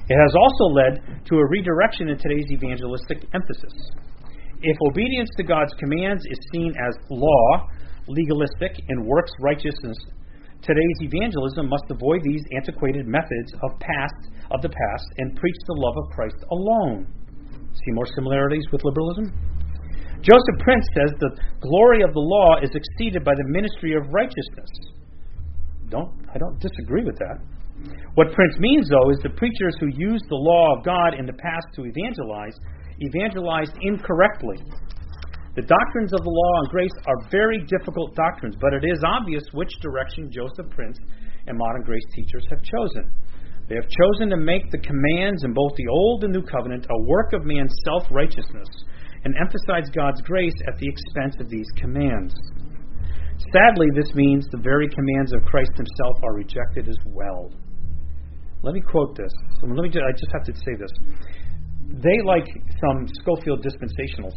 It 0.08 0.16
has 0.16 0.32
also 0.34 0.64
led 0.72 1.24
to 1.26 1.34
a 1.36 1.48
redirection 1.48 2.08
in 2.08 2.18
today's 2.18 2.50
evangelistic 2.50 3.24
emphasis. 3.34 3.74
If 4.62 4.76
obedience 4.90 5.30
to 5.36 5.44
God's 5.44 5.72
commands 5.78 6.24
is 6.30 6.38
seen 6.52 6.72
as 6.72 6.96
law, 7.10 7.68
legalistic, 8.08 8.80
and 8.88 9.06
works 9.06 9.30
righteousness 9.40 9.96
Today's 10.62 10.98
evangelism 11.00 11.68
must 11.68 11.84
avoid 11.88 12.22
these 12.24 12.42
antiquated 12.56 13.06
methods 13.06 13.54
of 13.62 13.78
past 13.78 14.22
of 14.50 14.60
the 14.60 14.68
past 14.68 15.06
and 15.18 15.36
preach 15.36 15.54
the 15.66 15.78
love 15.78 15.94
of 15.96 16.10
Christ 16.10 16.36
alone. 16.50 17.06
See 17.72 17.92
more 17.94 18.06
similarities 18.06 18.66
with 18.72 18.82
liberalism? 18.82 19.30
Joseph 20.20 20.58
Prince 20.58 20.84
says 20.98 21.14
the 21.20 21.30
glory 21.62 22.02
of 22.02 22.12
the 22.12 22.20
law 22.20 22.58
is 22.60 22.70
exceeded 22.74 23.24
by 23.24 23.34
the 23.38 23.46
ministry 23.46 23.94
of 23.94 24.02
righteousness. 24.10 24.70
Don't 25.90 26.10
I 26.34 26.38
don't 26.38 26.58
disagree 26.58 27.04
with 27.04 27.16
that. 27.18 27.38
What 28.14 28.32
Prince 28.32 28.58
means 28.58 28.88
though 28.88 29.10
is 29.10 29.18
the 29.22 29.30
preachers 29.30 29.76
who 29.80 29.88
used 29.94 30.24
the 30.28 30.34
law 30.34 30.76
of 30.76 30.84
God 30.84 31.14
in 31.14 31.26
the 31.26 31.38
past 31.38 31.66
to 31.76 31.86
evangelize 31.86 32.58
evangelized 33.00 33.78
incorrectly 33.80 34.58
the 35.58 35.66
doctrines 35.66 36.14
of 36.14 36.22
the 36.22 36.30
law 36.30 36.54
and 36.62 36.70
grace 36.70 36.94
are 37.10 37.30
very 37.34 37.58
difficult 37.66 38.14
doctrines, 38.14 38.54
but 38.60 38.78
it 38.78 38.86
is 38.86 39.02
obvious 39.02 39.42
which 39.50 39.74
direction 39.82 40.30
Joseph 40.30 40.70
Prince 40.70 40.96
and 41.48 41.58
modern 41.58 41.82
grace 41.82 42.06
teachers 42.14 42.46
have 42.48 42.62
chosen. 42.62 43.10
They 43.66 43.74
have 43.74 43.90
chosen 43.90 44.30
to 44.30 44.36
make 44.38 44.70
the 44.70 44.78
commands 44.78 45.42
in 45.42 45.52
both 45.52 45.74
the 45.74 45.90
Old 45.90 46.22
and 46.22 46.32
New 46.32 46.46
Covenant 46.46 46.86
a 46.86 47.02
work 47.10 47.32
of 47.32 47.42
man's 47.42 47.74
self 47.84 48.06
righteousness 48.12 48.70
and 49.24 49.34
emphasize 49.34 49.90
God's 49.90 50.22
grace 50.22 50.54
at 50.68 50.78
the 50.78 50.86
expense 50.86 51.34
of 51.42 51.50
these 51.50 51.66
commands. 51.74 52.38
Sadly, 53.50 53.88
this 53.98 54.14
means 54.14 54.46
the 54.46 54.62
very 54.62 54.86
commands 54.94 55.34
of 55.34 55.42
Christ 55.42 55.74
himself 55.74 56.22
are 56.22 56.38
rejected 56.38 56.88
as 56.88 57.02
well. 57.04 57.50
Let 58.62 58.74
me 58.74 58.80
quote 58.80 59.16
this. 59.16 59.30
Let 59.62 59.70
me. 59.70 59.88
I 59.88 60.12
just 60.12 60.32
have 60.32 60.44
to 60.44 60.54
say 60.54 60.74
this. 60.78 60.90
They, 62.02 62.18
like 62.26 62.46
some 62.80 63.06
Scofield 63.22 63.64
dispensationals, 63.64 64.34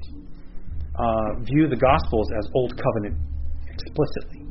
uh, 0.96 1.44
view 1.44 1.68
the 1.68 1.76
Gospels 1.76 2.28
as 2.38 2.48
Old 2.56 2.78
Covenant 2.78 3.18
explicitly. 3.68 4.46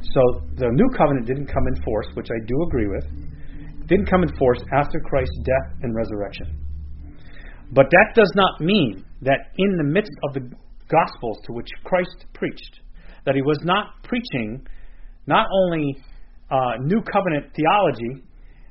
So 0.00 0.40
the 0.56 0.68
New 0.72 0.88
Covenant 0.96 1.26
didn't 1.26 1.46
come 1.46 1.66
in 1.68 1.82
force, 1.82 2.06
which 2.14 2.28
I 2.30 2.38
do 2.46 2.62
agree 2.66 2.88
with. 2.88 3.04
Didn't 3.86 4.06
come 4.06 4.22
in 4.22 4.34
force 4.36 4.58
after 4.72 4.98
Christ's 5.00 5.38
death 5.44 5.78
and 5.82 5.94
resurrection. 5.94 6.58
But 7.72 7.86
that 7.90 8.12
does 8.14 8.30
not 8.34 8.60
mean 8.60 9.04
that 9.22 9.52
in 9.58 9.76
the 9.76 9.84
midst 9.84 10.12
of 10.24 10.34
the 10.34 10.40
Gospels 10.88 11.38
to 11.46 11.52
which 11.52 11.68
Christ 11.84 12.26
preached, 12.32 12.80
that 13.24 13.34
he 13.34 13.42
was 13.42 13.58
not 13.64 14.02
preaching 14.04 14.64
not 15.26 15.46
only 15.52 15.96
uh, 16.50 16.78
new 16.80 17.02
covenant 17.02 17.52
theology, 17.54 18.22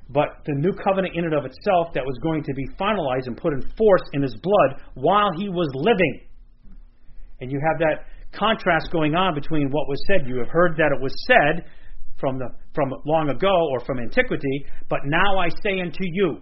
but 0.09 0.45
the 0.45 0.53
new 0.53 0.71
covenant 0.73 1.15
in 1.15 1.25
and 1.25 1.33
of 1.33 1.45
itself 1.45 1.87
that 1.93 2.05
was 2.05 2.17
going 2.21 2.43
to 2.43 2.53
be 2.53 2.67
finalized 2.79 3.25
and 3.25 3.37
put 3.37 3.53
in 3.53 3.61
force 3.77 4.03
in 4.13 4.21
his 4.21 4.35
blood 4.41 4.81
while 4.93 5.29
he 5.37 5.49
was 5.49 5.69
living. 5.73 6.21
And 7.41 7.51
you 7.51 7.59
have 7.59 7.79
that 7.79 8.05
contrast 8.37 8.91
going 8.91 9.15
on 9.15 9.33
between 9.33 9.69
what 9.71 9.87
was 9.87 10.01
said. 10.07 10.27
You 10.27 10.37
have 10.37 10.49
heard 10.49 10.75
that 10.77 10.91
it 10.95 11.01
was 11.01 11.13
said 11.27 11.65
from 12.19 12.37
the 12.37 12.49
from 12.73 12.93
long 13.05 13.29
ago 13.29 13.69
or 13.71 13.79
from 13.85 13.99
antiquity, 13.99 14.65
but 14.89 14.99
now 15.05 15.37
I 15.37 15.49
say 15.63 15.79
unto 15.81 16.03
you. 16.03 16.41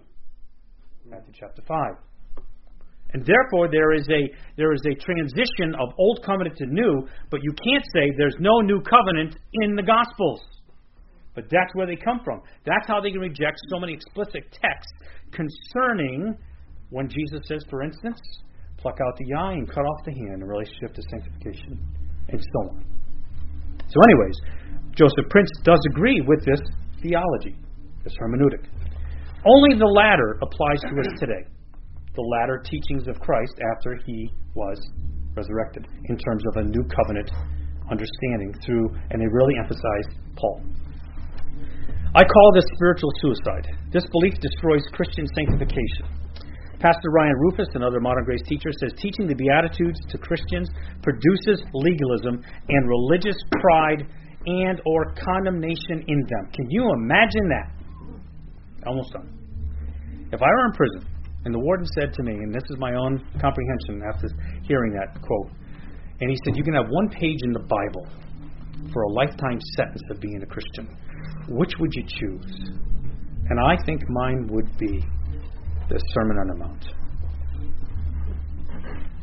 Matthew 1.05 1.33
chapter 1.39 1.61
five. 1.67 1.95
And 3.13 3.23
therefore 3.25 3.69
there 3.71 3.93
is 3.93 4.07
a 4.09 4.29
there 4.57 4.73
is 4.73 4.81
a 4.85 4.95
transition 4.95 5.75
of 5.79 5.93
old 5.97 6.19
covenant 6.25 6.57
to 6.57 6.65
new, 6.65 7.07
but 7.29 7.41
you 7.43 7.53
can't 7.63 7.83
say 7.93 8.11
there's 8.17 8.35
no 8.39 8.59
new 8.61 8.81
covenant 8.81 9.37
in 9.61 9.75
the 9.75 9.83
gospels. 9.83 10.41
But 11.35 11.45
that's 11.49 11.73
where 11.73 11.87
they 11.87 11.95
come 11.95 12.21
from. 12.23 12.41
That's 12.65 12.87
how 12.87 13.01
they 13.01 13.11
can 13.11 13.19
reject 13.19 13.57
so 13.69 13.79
many 13.79 13.93
explicit 13.93 14.43
texts 14.51 14.93
concerning 15.31 16.37
when 16.89 17.09
Jesus 17.09 17.41
says, 17.45 17.63
for 17.69 17.81
instance, 17.81 18.19
pluck 18.77 18.97
out 19.01 19.17
the 19.17 19.33
eye 19.33 19.53
and 19.53 19.67
cut 19.67 19.81
off 19.81 20.05
the 20.05 20.13
hand 20.13 20.41
in 20.41 20.47
relationship 20.47 20.93
to 20.93 21.01
sanctification, 21.09 21.79
and 22.29 22.39
so 22.39 22.59
on. 22.69 22.85
So, 23.87 23.99
anyways, 24.09 24.35
Joseph 24.95 25.29
Prince 25.29 25.49
does 25.63 25.79
agree 25.91 26.21
with 26.21 26.45
this 26.45 26.61
theology, 27.01 27.55
this 28.03 28.13
hermeneutic. 28.21 28.65
Only 29.45 29.77
the 29.77 29.85
latter 29.85 30.37
applies 30.41 30.81
to 30.81 30.99
us 30.99 31.19
today 31.19 31.49
the 32.15 32.21
latter 32.21 32.61
teachings 32.63 33.07
of 33.07 33.19
Christ 33.19 33.53
after 33.75 33.97
he 34.05 34.29
was 34.53 34.77
resurrected 35.35 35.87
in 36.05 36.17
terms 36.17 36.43
of 36.51 36.63
a 36.63 36.69
new 36.69 36.83
covenant 36.85 37.29
understanding 37.89 38.53
through, 38.63 38.89
and 39.09 39.21
they 39.21 39.27
really 39.27 39.55
emphasize 39.57 40.07
Paul. 40.35 40.61
I 42.15 42.21
call 42.21 42.51
this 42.53 42.65
spiritual 42.75 43.09
suicide. 43.21 43.73
This 43.91 44.05
belief 44.11 44.37
destroys 44.37 44.85
Christian 44.93 45.25
sanctification. 45.33 46.05
Pastor 46.77 47.09
Ryan 47.09 47.33
Rufus, 47.39 47.69
another 47.73 47.99
modern 47.99 48.23
grace 48.23 48.43
teacher, 48.45 48.69
says 48.77 48.93
teaching 49.01 49.25
the 49.25 49.33
Beatitudes 49.33 49.97
to 50.09 50.19
Christians 50.19 50.69
produces 51.01 51.65
legalism 51.73 52.43
and 52.69 52.87
religious 52.87 53.37
pride 53.57 54.05
and 54.45 54.79
or 54.85 55.15
condemnation 55.17 56.05
in 56.05 56.21
them. 56.29 56.51
Can 56.53 56.69
you 56.69 56.85
imagine 56.93 57.49
that? 57.49 57.71
Almost 58.85 59.13
done. 59.13 59.33
If 60.31 60.41
I 60.41 60.45
were 60.45 60.65
in 60.67 60.73
prison 60.73 61.09
and 61.45 61.53
the 61.53 61.59
warden 61.59 61.87
said 61.97 62.13
to 62.13 62.21
me, 62.21 62.33
and 62.33 62.53
this 62.53 62.63
is 62.69 62.77
my 62.77 62.93
own 62.93 63.25
comprehension 63.41 64.03
after 64.05 64.29
hearing 64.67 64.93
that 64.93 65.19
quote, 65.19 65.49
and 66.21 66.29
he 66.29 66.37
said, 66.45 66.57
You 66.57 66.63
can 66.63 66.75
have 66.75 66.85
one 66.89 67.09
page 67.09 67.39
in 67.41 67.53
the 67.53 67.65
Bible 67.65 68.05
for 68.93 69.01
a 69.01 69.11
lifetime 69.13 69.57
sentence 69.77 70.03
of 70.11 70.19
being 70.19 70.43
a 70.43 70.45
Christian. 70.45 70.87
Which 71.49 71.71
would 71.79 71.93
you 71.93 72.03
choose? 72.07 72.71
And 73.49 73.59
I 73.59 73.75
think 73.85 74.01
mine 74.09 74.47
would 74.51 74.77
be 74.77 75.03
the 75.89 75.99
Sermon 76.13 76.37
on 76.37 76.47
the 76.47 76.55
Mount 76.55 76.85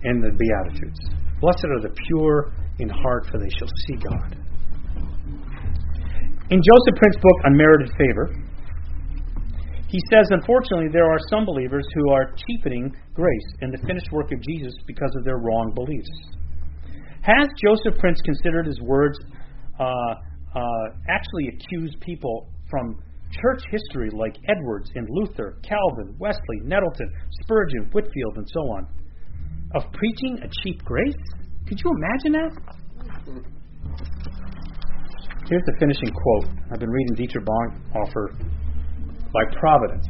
and 0.03 0.23
the 0.23 0.31
Beatitudes. 0.37 1.01
Blessed 1.41 1.64
are 1.64 1.81
the 1.81 1.95
pure 2.09 2.53
in 2.79 2.89
heart, 2.89 3.27
for 3.31 3.39
they 3.39 3.49
shall 3.59 3.68
see 3.87 3.97
God. 3.97 4.37
In 6.51 6.61
Joseph 6.61 6.97
Prince's 6.97 7.23
book, 7.23 7.39
Unmerited 7.45 7.91
Favor, 7.97 8.35
he 9.89 9.99
says, 10.11 10.29
unfortunately, 10.31 10.89
there 10.93 11.11
are 11.11 11.18
some 11.31 11.45
believers 11.45 11.87
who 11.95 12.11
are 12.11 12.33
cheapening 12.47 12.95
grace 13.14 13.49
and 13.61 13.73
the 13.73 13.87
finished 13.87 14.11
work 14.12 14.31
of 14.33 14.41
Jesus 14.43 14.73
because 14.87 15.11
of 15.16 15.25
their 15.25 15.39
wrong 15.39 15.73
beliefs. 15.75 16.11
Has 17.23 17.49
Joseph 17.62 17.99
Prince 17.99 18.21
considered 18.23 18.66
his 18.66 18.81
words 18.81 19.18
uh, 19.79 20.14
uh, 20.55 20.61
actually 21.09 21.48
accuse 21.48 21.94
people 22.01 22.48
from 22.68 22.98
church 23.30 23.62
history 23.70 24.11
like 24.11 24.36
Edwards 24.48 24.90
and 24.94 25.07
Luther, 25.09 25.59
Calvin, 25.62 26.16
Wesley, 26.18 26.61
Nettleton, 26.64 27.11
Spurgeon, 27.42 27.88
Whitefield, 27.92 28.36
and 28.36 28.48
so 28.53 28.61
on, 28.61 28.86
of 29.74 29.84
preaching 29.92 30.38
a 30.42 30.48
cheap 30.62 30.82
grace? 30.84 31.14
Could 31.68 31.78
you 31.78 31.90
imagine 31.94 32.32
that? 32.32 32.51
Here's 35.48 35.62
the 35.66 35.76
finishing 35.78 36.11
quote. 36.11 36.55
I've 36.72 36.78
been 36.78 36.90
reading 36.90 37.14
Dietrich 37.14 37.44
Bonhoeffer 37.44 38.38
by 39.32 39.44
providence. 39.59 40.07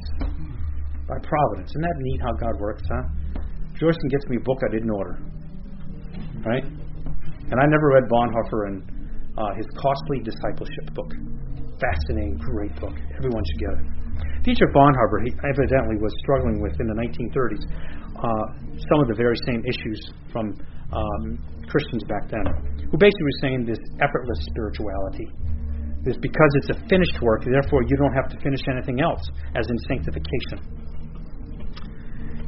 By 1.08 1.16
providence. 1.22 1.70
Isn't 1.70 1.82
that 1.82 1.96
neat 1.98 2.20
how 2.20 2.32
God 2.32 2.60
works, 2.60 2.82
huh? 2.88 3.02
Joycean 3.80 4.10
gets 4.10 4.26
me 4.28 4.36
a 4.36 4.44
book 4.44 4.58
I 4.68 4.72
didn't 4.72 4.90
order. 4.90 5.18
Right? 6.44 6.64
And 6.64 7.56
I 7.60 7.66
never 7.66 7.88
read 7.94 8.04
Bonhoeffer 8.08 8.66
and 8.68 8.89
uh, 9.38 9.54
his 9.56 9.66
Costly 9.78 10.24
Discipleship 10.24 10.94
book. 10.94 11.10
Fascinating, 11.78 12.36
great 12.38 12.74
book. 12.80 12.94
Everyone 13.16 13.42
should 13.44 13.60
get 13.60 13.72
it. 13.78 13.84
Dietrich 14.42 14.72
Bonhoeffer, 14.72 15.20
he 15.24 15.32
evidently 15.44 15.96
was 16.00 16.12
struggling 16.24 16.60
with 16.60 16.72
in 16.80 16.86
the 16.88 16.96
1930s 16.96 17.64
uh, 18.20 18.46
some 18.88 19.00
of 19.00 19.08
the 19.08 19.16
very 19.16 19.36
same 19.46 19.64
issues 19.64 20.00
from 20.32 20.52
um, 20.92 21.38
Christians 21.68 22.04
back 22.08 22.28
then, 22.28 22.44
who 22.90 22.96
basically 22.98 23.24
were 23.24 23.40
saying 23.40 23.64
this 23.64 23.80
effortless 24.00 24.40
spirituality 24.50 25.28
is 26.08 26.16
because 26.16 26.50
it's 26.64 26.70
a 26.72 26.78
finished 26.88 27.20
work, 27.20 27.44
therefore 27.44 27.84
you 27.84 27.96
don't 27.96 28.16
have 28.16 28.28
to 28.32 28.36
finish 28.40 28.60
anything 28.72 29.00
else, 29.00 29.20
as 29.54 29.68
in 29.68 29.76
sanctification. 29.88 30.58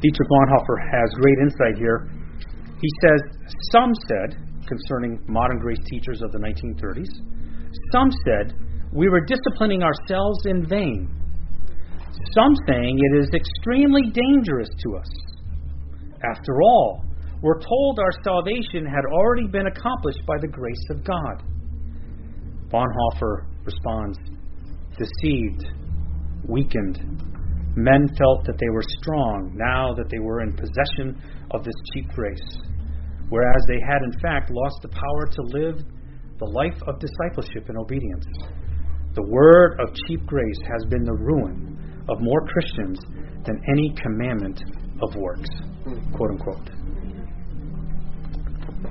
Dietrich 0.00 0.28
Bonhoeffer 0.28 0.76
has 0.90 1.14
great 1.20 1.38
insight 1.44 1.76
here. 1.76 2.08
He 2.80 2.90
says, 3.04 3.20
Some 3.70 3.92
said, 4.08 4.34
concerning 4.66 5.22
modern 5.26 5.58
grace 5.58 5.80
teachers 5.90 6.22
of 6.22 6.32
the 6.32 6.38
1930s, 6.38 7.08
some 7.92 8.10
said 8.26 8.54
we 8.92 9.08
were 9.08 9.24
disciplining 9.24 9.82
ourselves 9.82 10.46
in 10.46 10.66
vain. 10.66 11.08
Some 12.34 12.54
saying 12.66 12.98
it 12.98 13.18
is 13.20 13.30
extremely 13.34 14.10
dangerous 14.10 14.68
to 14.68 14.96
us. 14.96 15.08
After 16.30 16.62
all, 16.62 17.04
we're 17.40 17.60
told 17.60 17.98
our 17.98 18.12
salvation 18.22 18.86
had 18.86 19.04
already 19.12 19.48
been 19.48 19.66
accomplished 19.66 20.20
by 20.26 20.36
the 20.40 20.46
grace 20.46 20.84
of 20.90 21.02
God. 21.02 21.42
Bonhoeffer 22.68 23.46
responds 23.64 24.18
deceived, 24.96 25.64
weakened. 26.46 26.98
Men 27.74 28.06
felt 28.18 28.44
that 28.44 28.58
they 28.58 28.68
were 28.68 28.84
strong 29.00 29.52
now 29.54 29.94
that 29.94 30.08
they 30.10 30.18
were 30.18 30.42
in 30.42 30.52
possession 30.52 31.20
of 31.50 31.64
this 31.64 31.74
cheap 31.92 32.08
grace, 32.10 32.58
whereas 33.28 33.62
they 33.68 33.80
had 33.86 34.02
in 34.02 34.12
fact 34.20 34.50
lost 34.50 34.82
the 34.82 34.88
power 34.88 35.26
to 35.30 35.42
live 35.54 35.76
the 36.38 36.50
life 36.50 36.80
of 36.86 36.98
discipleship 36.98 37.68
and 37.68 37.78
obedience. 37.78 38.26
The 39.14 39.22
word 39.22 39.78
of 39.78 39.94
cheap 40.06 40.24
grace 40.26 40.60
has 40.66 40.84
been 40.88 41.04
the 41.04 41.12
ruin 41.12 41.78
of 42.08 42.20
more 42.20 42.46
Christians 42.48 42.98
than 43.44 43.60
any 43.70 43.94
commandment 44.00 44.62
of 45.02 45.14
works. 45.16 45.50
Quote 46.14 46.30
unquote. 46.30 46.70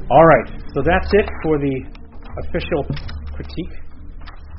All 0.09 0.25
right, 0.25 0.47
so 0.75 0.81
that's 0.83 1.09
it 1.13 1.27
for 1.43 1.57
the 1.59 1.75
official 2.47 2.83
critique. 3.35 3.75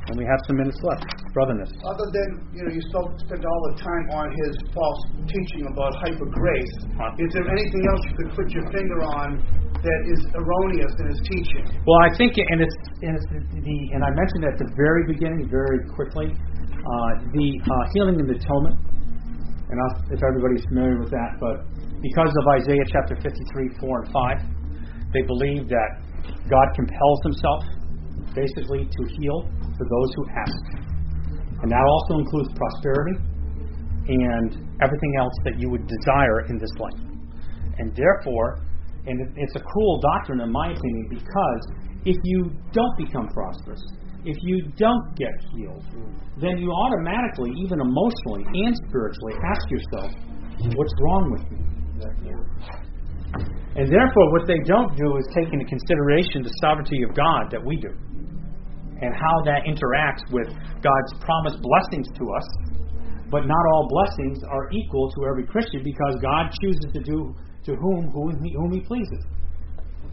And 0.09 0.19
we 0.19 0.25
have 0.27 0.41
some 0.49 0.57
minutes 0.57 0.81
left. 0.83 1.07
Brotherness. 1.33 1.71
Other 1.87 2.09
than, 2.13 2.29
you 2.53 2.61
know, 2.67 2.73
you 2.75 2.83
spent 2.83 3.41
all 3.41 3.63
the 3.73 3.77
time 3.81 4.05
on 4.13 4.29
his 4.45 4.53
false 4.75 5.01
teaching 5.25 5.65
about 5.73 5.95
hyper 6.05 6.27
grace, 6.29 6.75
is 7.17 7.31
there 7.33 7.49
anything 7.49 7.85
else 7.89 8.01
you 8.05 8.15
could 8.19 8.31
put 8.37 8.51
your 8.51 8.67
finger 8.69 9.01
on 9.17 9.62
that 9.83 10.01
is 10.07 10.23
erroneous 10.39 10.95
in 11.03 11.07
his 11.11 11.21
teaching? 11.27 11.65
Well, 11.83 12.01
I 12.07 12.15
think, 12.15 12.39
and 12.39 12.63
it's, 12.63 12.79
and 13.03 13.13
it's 13.19 13.29
the, 13.35 13.79
and 13.95 14.07
I 14.07 14.11
mentioned 14.15 14.47
at 14.47 14.57
the 14.59 14.71
very 14.79 15.05
beginning, 15.11 15.51
very 15.51 15.83
quickly, 15.91 16.31
uh, 16.31 17.11
the 17.35 17.49
uh, 17.59 17.85
healing 17.95 18.23
and 18.23 18.29
the 18.31 18.39
atonement. 18.39 18.79
And 19.71 19.77
I'll, 19.81 19.95
if 20.15 20.21
everybody's 20.23 20.63
familiar 20.71 21.01
with 21.01 21.11
that, 21.11 21.41
but 21.41 21.67
because 22.03 22.31
of 22.31 22.45
Isaiah 22.63 22.87
chapter 22.93 23.17
53, 23.19 23.81
4 23.81 24.03
and 24.05 24.13
5, 24.13 25.15
they 25.15 25.23
believe 25.27 25.67
that 25.69 25.91
God 26.47 26.67
compels 26.75 27.19
himself 27.25 27.63
basically 28.35 28.87
to 28.87 29.01
heal 29.19 29.49
for 29.79 29.87
those 29.89 30.11
who 30.15 30.25
ask. 30.31 30.65
And 31.63 31.71
that 31.71 31.85
also 31.87 32.19
includes 32.19 32.51
prosperity 32.55 33.17
and 34.09 34.51
everything 34.83 35.13
else 35.19 35.35
that 35.45 35.59
you 35.59 35.71
would 35.71 35.87
desire 35.87 36.47
in 36.51 36.59
this 36.59 36.71
life. 36.79 37.01
And 37.79 37.95
therefore, 37.95 38.67
and 39.07 39.21
it's 39.37 39.57
a 39.57 39.61
cruel 39.61 40.01
doctrine 40.01 40.41
in 40.41 40.53
my 40.53 40.71
opinion 40.71 41.07
because 41.11 41.63
if 42.05 42.17
you 42.25 42.51
don't 42.73 42.97
become 42.97 43.29
prosperous, 43.29 43.83
if 44.25 44.37
you 44.43 44.71
don't 44.77 45.17
get 45.17 45.35
healed, 45.55 45.85
then 46.41 46.59
you 46.59 46.71
automatically, 46.71 47.51
even 47.65 47.81
emotionally 47.81 48.47
and 48.67 48.75
spiritually, 48.89 49.35
ask 49.51 49.71
yourself, 49.71 50.11
what's 50.75 50.95
wrong 51.03 51.31
with 51.33 51.45
me? 51.51 51.59
And 53.75 53.89
therefore, 53.89 54.27
what 54.33 54.47
they 54.47 54.61
don't 54.67 54.95
do 54.97 55.17
is 55.17 55.25
take 55.35 55.53
into 55.53 55.65
consideration 55.65 56.43
the 56.43 56.53
sovereignty 56.61 57.03
of 57.03 57.15
God 57.17 57.51
that 57.51 57.65
we 57.65 57.77
do 57.77 57.91
and 59.03 59.11
how 59.17 59.37
that 59.43 59.67
interacts 59.67 60.23
with 60.31 60.47
God's 60.79 61.13
promised 61.25 61.59
blessings 61.59 62.07
to 62.15 62.25
us. 62.31 62.47
But 63.31 63.49
not 63.49 63.65
all 63.73 63.89
blessings 63.89 64.39
are 64.45 64.71
equal 64.71 65.11
to 65.11 65.27
every 65.27 65.47
Christian 65.47 65.83
because 65.83 66.15
God 66.23 66.53
chooses 66.63 66.93
to 66.93 67.01
do 67.01 67.35
to 67.65 67.75
whom 67.77 68.11
whom 68.11 68.43
he, 68.43 68.53
whom 68.55 68.73
he 68.73 68.81
pleases. 68.81 69.23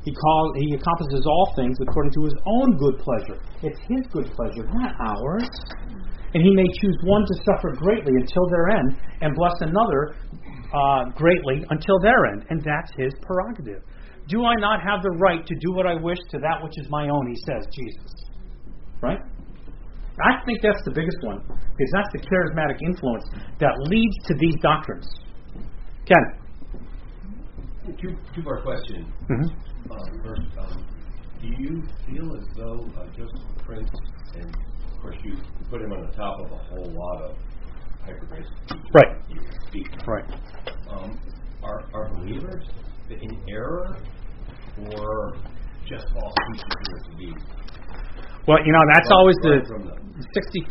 He 0.05 0.13
calls 0.13 0.55
he 0.55 0.75
accomplishes 0.75 1.25
all 1.25 1.53
things 1.55 1.77
according 1.81 2.13
to 2.13 2.23
his 2.23 2.35
own 2.45 2.77
good 2.77 2.99
pleasure. 2.99 3.41
It's 3.63 3.79
his 3.87 4.05
good 4.11 4.31
pleasure, 4.31 4.65
not 4.73 4.95
ours. 4.99 5.49
And 6.33 6.43
he 6.43 6.53
may 6.53 6.67
choose 6.79 6.97
one 7.03 7.25
to 7.25 7.35
suffer 7.43 7.73
greatly 7.75 8.13
until 8.13 8.47
their 8.49 8.69
end, 8.69 8.97
and 9.21 9.35
bless 9.35 9.55
another 9.61 10.15
uh, 10.73 11.05
greatly 11.15 11.65
until 11.69 11.99
their 11.99 12.27
end, 12.27 12.45
and 12.49 12.61
that's 12.61 12.91
his 12.95 13.11
prerogative. 13.21 13.81
Do 14.27 14.45
I 14.45 14.53
not 14.55 14.79
have 14.85 15.01
the 15.01 15.17
right 15.17 15.45
to 15.45 15.55
do 15.55 15.73
what 15.73 15.87
I 15.87 15.95
wish 15.95 16.19
to 16.29 16.37
that 16.37 16.63
which 16.63 16.77
is 16.77 16.87
my 16.89 17.09
own? 17.09 17.27
He 17.27 17.35
says, 17.47 17.65
Jesus. 17.73 18.13
Right? 19.01 19.17
I 20.21 20.45
think 20.45 20.59
that's 20.61 20.83
the 20.85 20.91
biggest 20.91 21.17
one, 21.23 21.41
because 21.41 21.91
that's 21.93 22.09
the 22.13 22.19
charismatic 22.19 22.77
influence 22.85 23.25
that 23.59 23.73
leads 23.89 24.15
to 24.27 24.35
these 24.37 24.55
doctrines. 24.61 25.07
Ken. 26.05 26.38
Two, 27.97 28.15
two 28.35 28.43
part 28.43 28.63
question. 28.63 29.11
Mm-hmm. 29.23 29.91
Um, 29.91 30.21
first, 30.23 30.41
um, 30.59 30.85
do 31.41 31.47
you 31.47 31.81
feel 32.05 32.35
as 32.35 32.45
though 32.55 32.85
uh, 32.99 33.05
Joseph 33.07 33.65
Prince, 33.65 33.89
and 34.35 34.45
of 34.45 35.01
course 35.01 35.15
you 35.23 35.35
put 35.69 35.81
him 35.81 35.91
on 35.93 36.05
the 36.05 36.15
top 36.15 36.39
of 36.39 36.51
a 36.51 36.57
whole 36.57 36.91
lot 36.93 37.23
of 37.23 37.37
hypergrace 38.05 38.45
Right. 38.93 39.17
you 39.29 39.39
speak, 39.67 39.87
Right. 40.07 40.25
um, 40.89 41.19
are, 41.63 41.83
are 41.93 42.09
believers 42.15 42.65
in 43.09 43.43
error 43.49 43.97
or 44.93 45.37
just 45.87 46.05
false 46.13 46.33
teachers 46.53 47.03
to 47.09 47.17
be? 47.17 47.33
Well, 48.47 48.59
you 48.65 48.71
know, 48.71 48.83
that's 48.93 49.09
always 49.11 49.35
the 49.41 49.61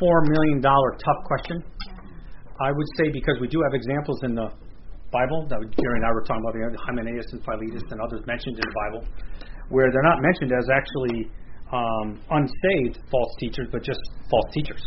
$64 0.00 0.28
million 0.28 0.62
tough 0.62 1.24
question. 1.26 1.62
I 2.60 2.72
would 2.72 2.86
say 2.96 3.10
because 3.12 3.36
we 3.40 3.48
do 3.48 3.60
have 3.62 3.74
examples 3.74 4.22
in 4.22 4.34
the 4.34 4.50
Bible 5.11 5.46
that 5.48 5.59
Gary 5.76 5.96
and 5.96 6.04
I 6.04 6.12
were 6.12 6.22
talking 6.22 6.42
about, 6.44 6.54
the 6.54 6.78
Hymenaeus 6.84 7.26
and 7.32 7.40
Philetus 7.44 7.82
and 7.90 8.00
others 8.00 8.20
mentioned 8.26 8.56
in 8.56 8.64
the 8.64 8.76
Bible, 8.86 9.02
where 9.68 9.90
they're 9.90 10.04
not 10.04 10.20
mentioned 10.20 10.52
as 10.52 10.68
actually 10.68 11.30
um, 11.72 12.20
unsaved 12.30 13.00
false 13.11 13.32
teachers, 13.40 13.68
but 13.72 13.82
just 13.82 14.00
false 14.30 14.48
teachers. 14.52 14.82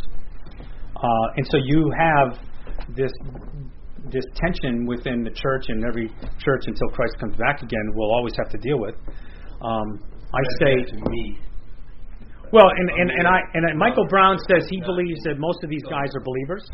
Uh, 0.95 1.37
and 1.37 1.45
so 1.49 1.57
you 1.57 1.91
have 1.97 2.37
this 2.95 3.11
this 4.09 4.25
tension 4.35 4.85
within 4.87 5.23
the 5.23 5.29
church, 5.29 5.65
and 5.69 5.85
every 5.85 6.09
church 6.39 6.63
until 6.65 6.89
Christ 6.89 7.13
comes 7.19 7.35
back 7.37 7.61
again 7.61 7.85
will 7.93 8.11
always 8.13 8.33
have 8.37 8.49
to 8.49 8.57
deal 8.57 8.79
with. 8.79 8.95
Um, 9.61 9.99
I 10.33 10.41
say 10.59 10.73
to 10.89 11.09
me, 11.09 11.37
well, 12.51 12.65
and, 12.67 12.89
and, 12.89 13.11
and 13.11 13.27
I 13.27 13.39
and 13.53 13.77
Michael 13.77 14.07
Brown 14.09 14.37
says 14.49 14.67
he 14.69 14.81
believes 14.81 15.21
that 15.23 15.37
most 15.37 15.63
of 15.63 15.69
these 15.69 15.83
guys 15.83 16.09
are 16.15 16.21
believers, 16.21 16.65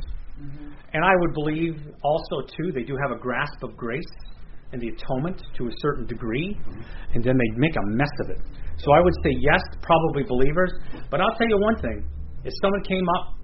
and 0.98 1.06
I 1.06 1.14
would 1.22 1.34
believe 1.38 1.78
also 2.02 2.42
too 2.58 2.74
they 2.74 2.82
do 2.82 2.98
have 3.06 3.14
a 3.14 3.22
grasp 3.22 3.62
of 3.62 3.78
grace 3.78 4.10
and 4.74 4.82
the 4.82 4.90
atonement 4.90 5.38
to 5.56 5.68
a 5.68 5.74
certain 5.78 6.08
degree, 6.08 6.58
and 7.14 7.24
then 7.24 7.38
they 7.38 7.50
make 7.56 7.76
a 7.78 7.86
mess 7.94 8.10
of 8.26 8.32
it. 8.32 8.42
So 8.82 8.92
I 8.92 9.00
would 9.00 9.14
say 9.24 9.38
yes, 9.38 9.62
probably 9.82 10.24
believers. 10.24 10.74
But 11.12 11.22
I'll 11.22 11.38
tell 11.38 11.48
you 11.48 11.60
one 11.62 11.78
thing: 11.78 12.10
if 12.44 12.52
someone 12.62 12.82
came 12.84 13.06
up 13.20 13.38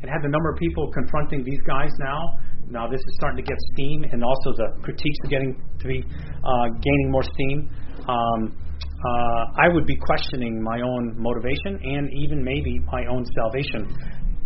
and 0.00 0.08
had 0.08 0.22
the 0.22 0.30
number 0.30 0.54
of 0.54 0.58
people 0.58 0.88
confronting 0.94 1.42
these 1.42 1.60
guys 1.66 1.90
now, 1.98 2.38
now 2.70 2.86
this 2.86 3.00
is 3.00 3.12
starting 3.18 3.44
to 3.44 3.48
get 3.50 3.58
steam, 3.74 4.04
and 4.12 4.22
also 4.22 4.54
the 4.54 4.68
critiques 4.80 5.18
are 5.26 5.30
getting 5.30 5.58
to 5.80 5.86
be 5.88 6.04
uh, 6.06 6.66
gaining 6.78 7.10
more 7.10 7.24
steam. 7.24 7.68
Um, 8.06 8.54
uh, 9.00 9.44
I 9.56 9.68
would 9.72 9.86
be 9.86 9.96
questioning 9.96 10.62
my 10.62 10.80
own 10.80 11.16
motivation 11.16 11.80
and 11.82 12.10
even 12.20 12.44
maybe 12.44 12.78
my 12.92 13.06
own 13.06 13.24
salvation, 13.34 13.88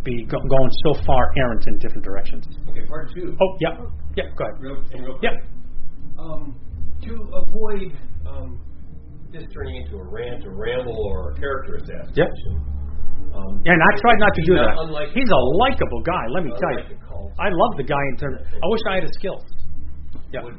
be 0.05 0.24
go- 0.28 0.38
going 0.40 0.70
so 0.86 0.94
far 1.07 1.32
errant 1.38 1.64
in 1.66 1.78
different 1.78 2.05
directions. 2.05 2.44
okay, 2.68 2.84
part 2.86 3.11
two. 3.14 3.36
Oh, 3.40 3.57
yeah, 3.61 3.80
yeah, 4.16 4.24
go 4.36 4.44
ahead. 4.44 4.61
Real, 4.61 4.76
real 4.92 5.18
Yep. 5.22 5.32
quick. 5.32 5.44
Um, 6.18 6.55
to 7.02 7.12
avoid 7.34 7.92
um, 8.26 8.61
this 9.32 9.44
turning 9.52 9.76
into 9.82 9.96
a 9.96 10.05
rant, 10.05 10.44
a 10.44 10.50
ramble, 10.50 10.96
or 11.11 11.32
a 11.32 11.34
character 11.40 11.76
assassination. 11.76 12.61
Um, 13.34 13.61
Yeah, 13.64 13.72
and 13.72 13.82
I 13.82 13.90
tried 14.00 14.18
not 14.20 14.32
to 14.34 14.42
do 14.46 14.55
that. 14.55 14.74
Unlike, 14.78 15.09
He's 15.11 15.28
a 15.28 15.42
likable 15.59 16.02
guy, 16.07 16.24
let 16.30 16.44
me 16.44 16.52
tell 16.55 16.72
you. 16.78 16.96
I 17.40 17.48
love 17.50 17.76
the 17.76 17.82
guy 17.82 17.98
in 18.12 18.16
terms. 18.16 18.38
I 18.46 18.66
wish 18.68 18.80
I 18.88 18.94
had 18.94 19.02
his 19.02 19.12
skills. 19.18 19.42
Yeah. 20.32 20.44
would, 20.44 20.55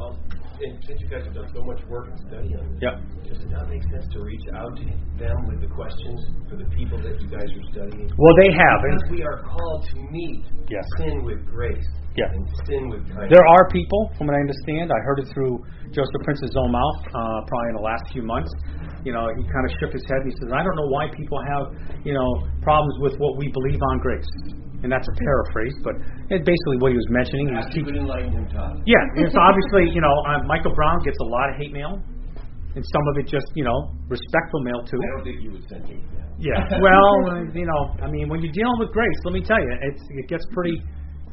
um, 0.00 0.18
and 0.62 0.72
since 0.86 0.98
you 1.00 1.08
guys 1.08 1.24
have 1.24 1.34
done 1.34 1.48
so 1.52 1.62
much 1.64 1.80
work 1.88 2.08
and 2.08 2.18
study 2.28 2.50
on 2.56 2.64
this, 2.72 2.80
Yep. 2.82 2.94
does 3.28 3.40
it 3.44 3.50
not 3.50 3.68
make 3.68 3.82
sense 3.92 4.06
to 4.12 4.18
reach 4.24 4.46
out 4.54 4.72
to 4.76 4.84
them 5.20 5.36
with 5.48 5.60
the 5.60 5.70
questions 5.70 6.20
for 6.48 6.56
the 6.56 6.68
people 6.76 6.98
that 7.02 7.20
you 7.20 7.28
guys 7.28 7.48
are 7.48 7.66
studying? 7.72 8.08
Well, 8.16 8.34
they 8.42 8.50
have. 8.52 8.78
Because 8.82 9.10
we 9.10 9.22
are 9.22 9.38
called 9.44 9.80
to 9.92 9.96
meet 10.10 10.44
Yes. 10.68 10.84
sin 10.98 11.24
with 11.24 11.44
grace 11.46 11.86
Yeah. 12.16 12.32
and 12.32 12.48
sin 12.66 12.88
with 12.88 13.04
kindness. 13.08 13.30
There 13.32 13.46
are 13.46 13.68
people, 13.70 14.10
from 14.16 14.28
what 14.28 14.36
I 14.36 14.40
understand, 14.40 14.90
I 14.92 15.00
heard 15.04 15.18
it 15.20 15.28
through 15.28 15.60
Joseph 15.92 16.22
Prince's 16.24 16.54
own 16.56 16.72
mouth, 16.72 16.98
uh, 17.14 17.40
probably 17.46 17.68
in 17.70 17.76
the 17.76 17.86
last 17.86 18.04
few 18.12 18.22
months. 18.22 18.50
You 19.06 19.14
know, 19.14 19.30
he 19.38 19.46
kind 19.46 19.62
of 19.62 19.70
shook 19.78 19.94
his 19.94 20.02
head 20.10 20.26
and 20.26 20.28
he 20.28 20.34
says, 20.42 20.50
"I 20.50 20.66
don't 20.66 20.74
know 20.74 20.90
why 20.90 21.06
people 21.14 21.38
have, 21.38 21.64
you 22.02 22.10
know, 22.10 22.26
problems 22.66 22.98
with 22.98 23.14
what 23.22 23.38
we 23.38 23.46
believe 23.54 23.78
on 23.78 24.02
grace." 24.02 24.32
And 24.82 24.90
that's 24.90 25.06
a 25.06 25.16
paraphrase, 25.16 25.76
but 25.86 25.94
it's 26.28 26.44
basically 26.44 26.78
what 26.82 26.90
he 26.92 26.98
was 26.98 27.08
mentioning. 27.14 27.48
He 27.48 27.54
was 27.54 27.70
teaching. 27.72 27.96
Yeah, 28.84 29.30
so 29.32 29.38
obviously, 29.40 29.94
you 29.94 30.02
know, 30.02 30.12
uh, 30.28 30.42
Michael 30.44 30.74
Brown 30.74 31.00
gets 31.06 31.16
a 31.22 31.28
lot 31.32 31.48
of 31.48 31.56
hate 31.56 31.72
mail, 31.72 32.02
and 32.76 32.84
some 32.84 33.04
of 33.08 33.14
it 33.16 33.26
just, 33.26 33.48
you 33.56 33.64
know, 33.64 33.94
respectful 34.10 34.60
mail 34.60 34.84
too. 34.84 35.00
I 35.00 35.08
don't 35.16 35.24
think 35.24 35.40
you 35.40 35.50
would 35.56 35.64
send 35.70 35.88
me 35.88 36.02
that. 36.12 36.28
Yeah. 36.36 36.60
Well, 36.76 37.14
uh, 37.32 37.48
you 37.56 37.64
know, 37.64 37.96
I 38.04 38.10
mean, 38.12 38.28
when 38.28 38.44
you're 38.44 38.52
dealing 38.52 38.76
with 38.78 38.92
grace, 38.92 39.18
let 39.24 39.32
me 39.32 39.40
tell 39.40 39.58
you, 39.58 39.72
it's, 39.80 40.02
it 40.12 40.28
gets 40.28 40.44
pretty, 40.52 40.76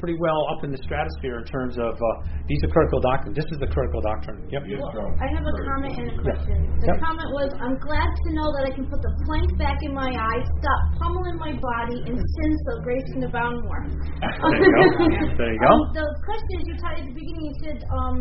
pretty 0.04 0.20
well 0.20 0.44
up 0.52 0.60
in 0.60 0.68
the 0.68 0.76
stratosphere 0.84 1.40
in 1.40 1.46
terms 1.48 1.80
of 1.80 1.96
uh, 1.96 2.08
these 2.44 2.60
are 2.60 2.68
critical 2.68 3.00
doctrine. 3.00 3.32
This 3.32 3.48
is 3.48 3.56
the 3.56 3.72
critical 3.72 4.04
doctrine. 4.04 4.36
Yep. 4.52 4.68
Well, 4.76 4.92
I 5.16 5.32
have 5.32 5.40
a 5.48 5.54
comment 5.64 5.96
and 5.96 6.08
a 6.12 6.16
question. 6.20 6.56
The 6.76 6.92
Yep. 6.92 7.00
comment 7.00 7.30
was, 7.32 7.48
I'm 7.56 7.80
glad 7.80 8.04
to 8.04 8.28
know 8.36 8.44
that 8.60 8.68
I 8.68 8.72
can 8.76 8.84
put 8.84 9.00
the 9.00 9.12
plank 9.24 9.48
back 9.56 9.80
in 9.80 9.96
my 9.96 10.12
eye, 10.12 10.40
stop 10.60 10.80
pummeling 11.00 11.40
my 11.40 11.56
body, 11.56 12.04
and 12.04 12.20
sin 12.20 12.50
so 12.68 12.84
grace 12.84 13.08
can 13.16 13.24
abound 13.24 13.64
more. 13.64 13.80
There 14.44 14.60
you 14.60 14.76
go. 14.76 15.32
There 15.40 15.52
you 15.56 15.60
go. 15.64 15.72
Um, 15.72 15.80
the 15.96 16.04
question 16.28 16.52
is, 16.60 16.62
you 16.68 16.76
taught 16.84 17.00
at 17.00 17.06
the 17.08 17.16
beginning, 17.16 17.44
you 17.48 17.56
said 17.64 17.78
um, 17.88 18.16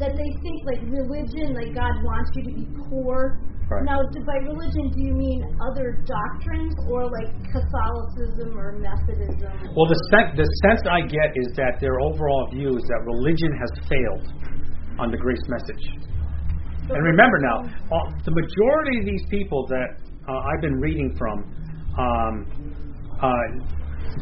that 0.00 0.16
they 0.16 0.30
think 0.40 0.56
like 0.64 0.80
religion, 0.88 1.52
like 1.52 1.76
God 1.76 2.00
wants 2.00 2.32
you 2.32 2.42
to 2.48 2.52
be 2.56 2.66
poor. 2.88 3.36
Right. 3.70 3.86
Now, 3.86 4.02
do, 4.02 4.18
by 4.26 4.34
religion, 4.50 4.90
do 4.90 4.98
you 4.98 5.14
mean 5.14 5.46
other 5.70 6.02
doctrines 6.02 6.74
or 6.90 7.06
like 7.06 7.30
Catholicism 7.54 8.58
or 8.58 8.74
Methodism? 8.82 9.46
Well, 9.78 9.86
the 9.86 10.00
sen- 10.10 10.34
the 10.34 10.42
sense 10.66 10.82
I 10.90 11.06
get 11.06 11.30
is 11.38 11.54
that 11.54 11.78
their 11.78 12.02
overall 12.02 12.50
view 12.50 12.74
is 12.74 12.82
that 12.82 13.00
religion 13.06 13.54
has 13.54 13.70
failed 13.86 14.26
on 14.98 15.14
the 15.14 15.16
grace 15.16 15.46
message. 15.46 15.86
And 16.90 16.98
remember 16.98 17.38
now, 17.38 17.58
all, 17.94 18.10
the 18.26 18.34
majority 18.34 18.98
of 18.98 19.04
these 19.06 19.22
people 19.30 19.64
that 19.70 20.02
uh, 20.26 20.50
I've 20.50 20.60
been 20.60 20.80
reading 20.82 21.14
from, 21.14 21.38
um, 21.94 22.34
uh, 23.22 23.30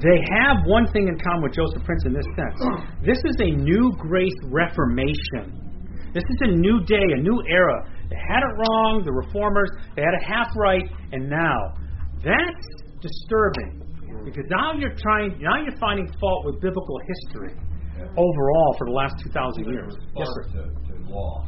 they 0.04 0.20
have 0.44 0.60
one 0.66 0.86
thing 0.92 1.08
in 1.08 1.18
common 1.18 1.48
with 1.48 1.54
Joseph 1.56 1.82
Prince 1.88 2.04
in 2.04 2.12
this 2.12 2.28
sense. 2.36 2.60
This 3.00 3.16
is 3.24 3.36
a 3.40 3.50
new 3.56 3.96
grace 3.96 4.36
reformation. 4.52 5.56
This 6.12 6.24
is 6.28 6.38
a 6.42 6.50
new 6.52 6.84
day, 6.84 7.16
a 7.16 7.20
new 7.22 7.40
era. 7.48 7.88
They 8.10 8.16
had 8.16 8.40
it 8.40 8.52
wrong, 8.56 9.02
the 9.04 9.12
reformers, 9.12 9.68
they 9.96 10.02
had 10.02 10.14
it 10.16 10.24
half 10.24 10.48
right, 10.56 10.84
and 11.12 11.28
now 11.28 11.58
that's 12.24 12.66
disturbing 13.00 13.84
because 14.24 14.44
now 14.50 14.72
you're 14.74 14.96
trying, 14.96 15.38
now 15.40 15.56
you're 15.62 15.76
finding 15.78 16.08
fault 16.20 16.44
with 16.46 16.60
biblical 16.60 16.98
history 17.06 17.54
overall 18.16 18.70
for 18.78 18.86
the 18.86 18.94
last 18.94 19.14
2,000 19.24 19.64
years. 19.68 19.92
Yes, 20.16 20.26
sir. 20.26 20.42
To, 20.42 20.60
to 20.72 20.94
law. 21.10 21.46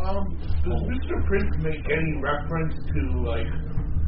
Um, 0.00 0.24
does 0.64 0.82
Mr. 0.88 1.14
Prince 1.28 1.52
make 1.60 1.84
any 1.84 2.12
reference 2.24 2.72
to 2.72 3.00
like, 3.28 3.48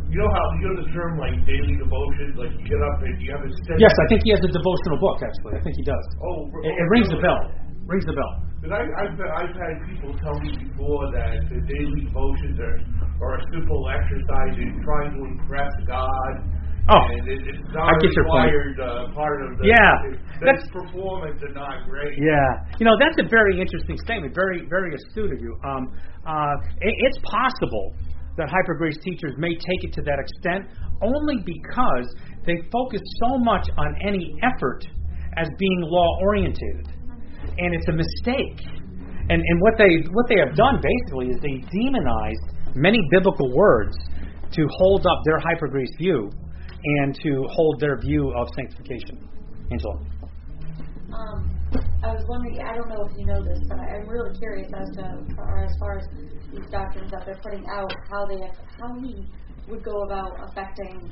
you 0.09 0.17
know 0.21 0.29
how 0.29 0.45
you 0.61 0.65
know 0.73 0.77
the 0.85 0.89
term 0.93 1.21
like 1.21 1.37
daily 1.45 1.77
devotion, 1.77 2.33
like 2.37 2.53
you 2.53 2.65
get 2.69 2.81
up 2.81 2.97
and 3.05 3.17
you 3.21 3.29
have 3.33 3.45
a 3.45 3.51
study. 3.65 3.81
Yes, 3.81 3.93
I 3.93 4.07
think 4.09 4.21
he 4.25 4.31
has 4.33 4.41
a 4.45 4.53
devotional 4.53 4.99
book. 5.01 5.21
Actually, 5.25 5.57
I 5.57 5.61
think 5.65 5.77
he 5.77 5.85
does. 5.85 6.07
Oh, 6.21 6.49
It, 6.65 6.73
it 6.73 6.87
rings 6.93 7.09
a 7.13 7.21
bell. 7.21 7.41
Rings 7.89 8.05
a 8.09 8.13
bell. 8.17 8.33
Because 8.63 8.79
I, 8.79 8.83
I've, 9.03 9.19
I've 9.19 9.57
had 9.59 9.75
people 9.91 10.15
tell 10.23 10.39
me 10.39 10.55
before 10.71 11.11
that 11.19 11.51
the 11.51 11.59
daily 11.67 12.07
devotions 12.07 12.63
are, 12.63 12.79
are 13.19 13.35
a 13.39 13.45
simple 13.51 13.83
exercise 13.91 14.55
in 14.55 14.79
trying 14.87 15.11
to 15.19 15.21
impress 15.35 15.75
God 15.91 16.63
Oh, 16.91 16.99
and 17.15 17.27
it, 17.31 17.39
it's 17.47 17.63
I 17.79 17.79
not 17.79 17.95
get 18.03 18.11
your 18.11 18.27
point. 18.27 18.51
required 18.51 18.75
uh, 18.83 19.15
part 19.15 19.39
of 19.47 19.59
the 19.59 19.71
Yeah, 19.71 19.79
that's- 20.03 20.19
that's 20.43 20.65
performance 20.75 21.39
and 21.43 21.55
not 21.55 21.87
grade. 21.87 22.19
Yeah, 22.19 22.75
you 22.79 22.87
know 22.87 22.95
that's 22.99 23.19
a 23.23 23.29
very 23.31 23.61
interesting 23.61 23.97
statement. 24.03 24.35
Very, 24.35 24.67
very 24.67 24.91
astute 24.95 25.31
of 25.31 25.39
you. 25.39 25.55
Um, 25.63 25.95
uh, 26.27 26.55
it, 26.83 26.91
it's 26.91 27.19
possible 27.23 27.95
that 28.37 28.51
hypergrace 28.51 28.99
teachers 29.03 29.35
may 29.39 29.55
take 29.55 29.83
it 29.87 29.93
to 29.95 30.03
that 30.03 30.19
extent 30.19 30.67
only 31.03 31.39
because 31.47 32.07
they 32.47 32.59
focus 32.75 33.01
so 33.23 33.39
much 33.39 33.69
on 33.79 33.95
any 34.03 34.35
effort 34.43 34.83
as 35.39 35.47
being 35.59 35.81
law 35.87 36.19
orientated, 36.23 36.91
and 37.59 37.75
it's 37.75 37.89
a 37.89 37.93
mistake. 37.93 38.61
And 39.31 39.41
and 39.41 39.61
what 39.61 39.75
they 39.79 40.03
what 40.13 40.27
they 40.29 40.39
have 40.39 40.55
done 40.57 40.81
basically 40.83 41.29
is 41.31 41.37
they 41.41 41.63
demonized 41.71 42.77
many 42.77 42.99
biblical 43.11 43.55
words 43.55 43.97
to 44.53 44.67
hold 44.79 45.07
up 45.07 45.19
their 45.25 45.39
hypergrace 45.39 45.97
view 45.99 46.31
and 46.85 47.15
to 47.23 47.45
hold 47.49 47.81
their 47.81 47.99
view 48.01 48.33
of 48.37 48.49
sanctification. 48.57 49.29
Angela. 49.71 49.95
Um, 51.13 51.53
I 52.03 52.09
was 52.09 52.25
wondering, 52.29 52.59
I 52.61 52.75
don't 52.75 52.89
know 52.89 53.05
if 53.07 53.17
you 53.17 53.27
know 53.27 53.41
this, 53.45 53.61
but 53.69 53.79
I- 53.79 53.97
I'm 53.97 54.09
really 54.09 54.35
curious 54.37 54.69
as 54.75 54.89
to, 54.97 55.05
or 55.39 55.65
as 55.65 55.71
far 55.79 55.99
as 55.99 56.07
these 56.51 56.69
doctrines 56.71 57.11
that 57.13 57.25
they're 57.25 57.41
putting 57.43 57.65
out, 57.69 57.93
how 58.11 58.27
they, 58.27 58.41
how 58.81 58.93
he 59.01 59.25
would 59.69 59.85
go 59.85 60.03
about 60.03 60.33
affecting 60.49 61.11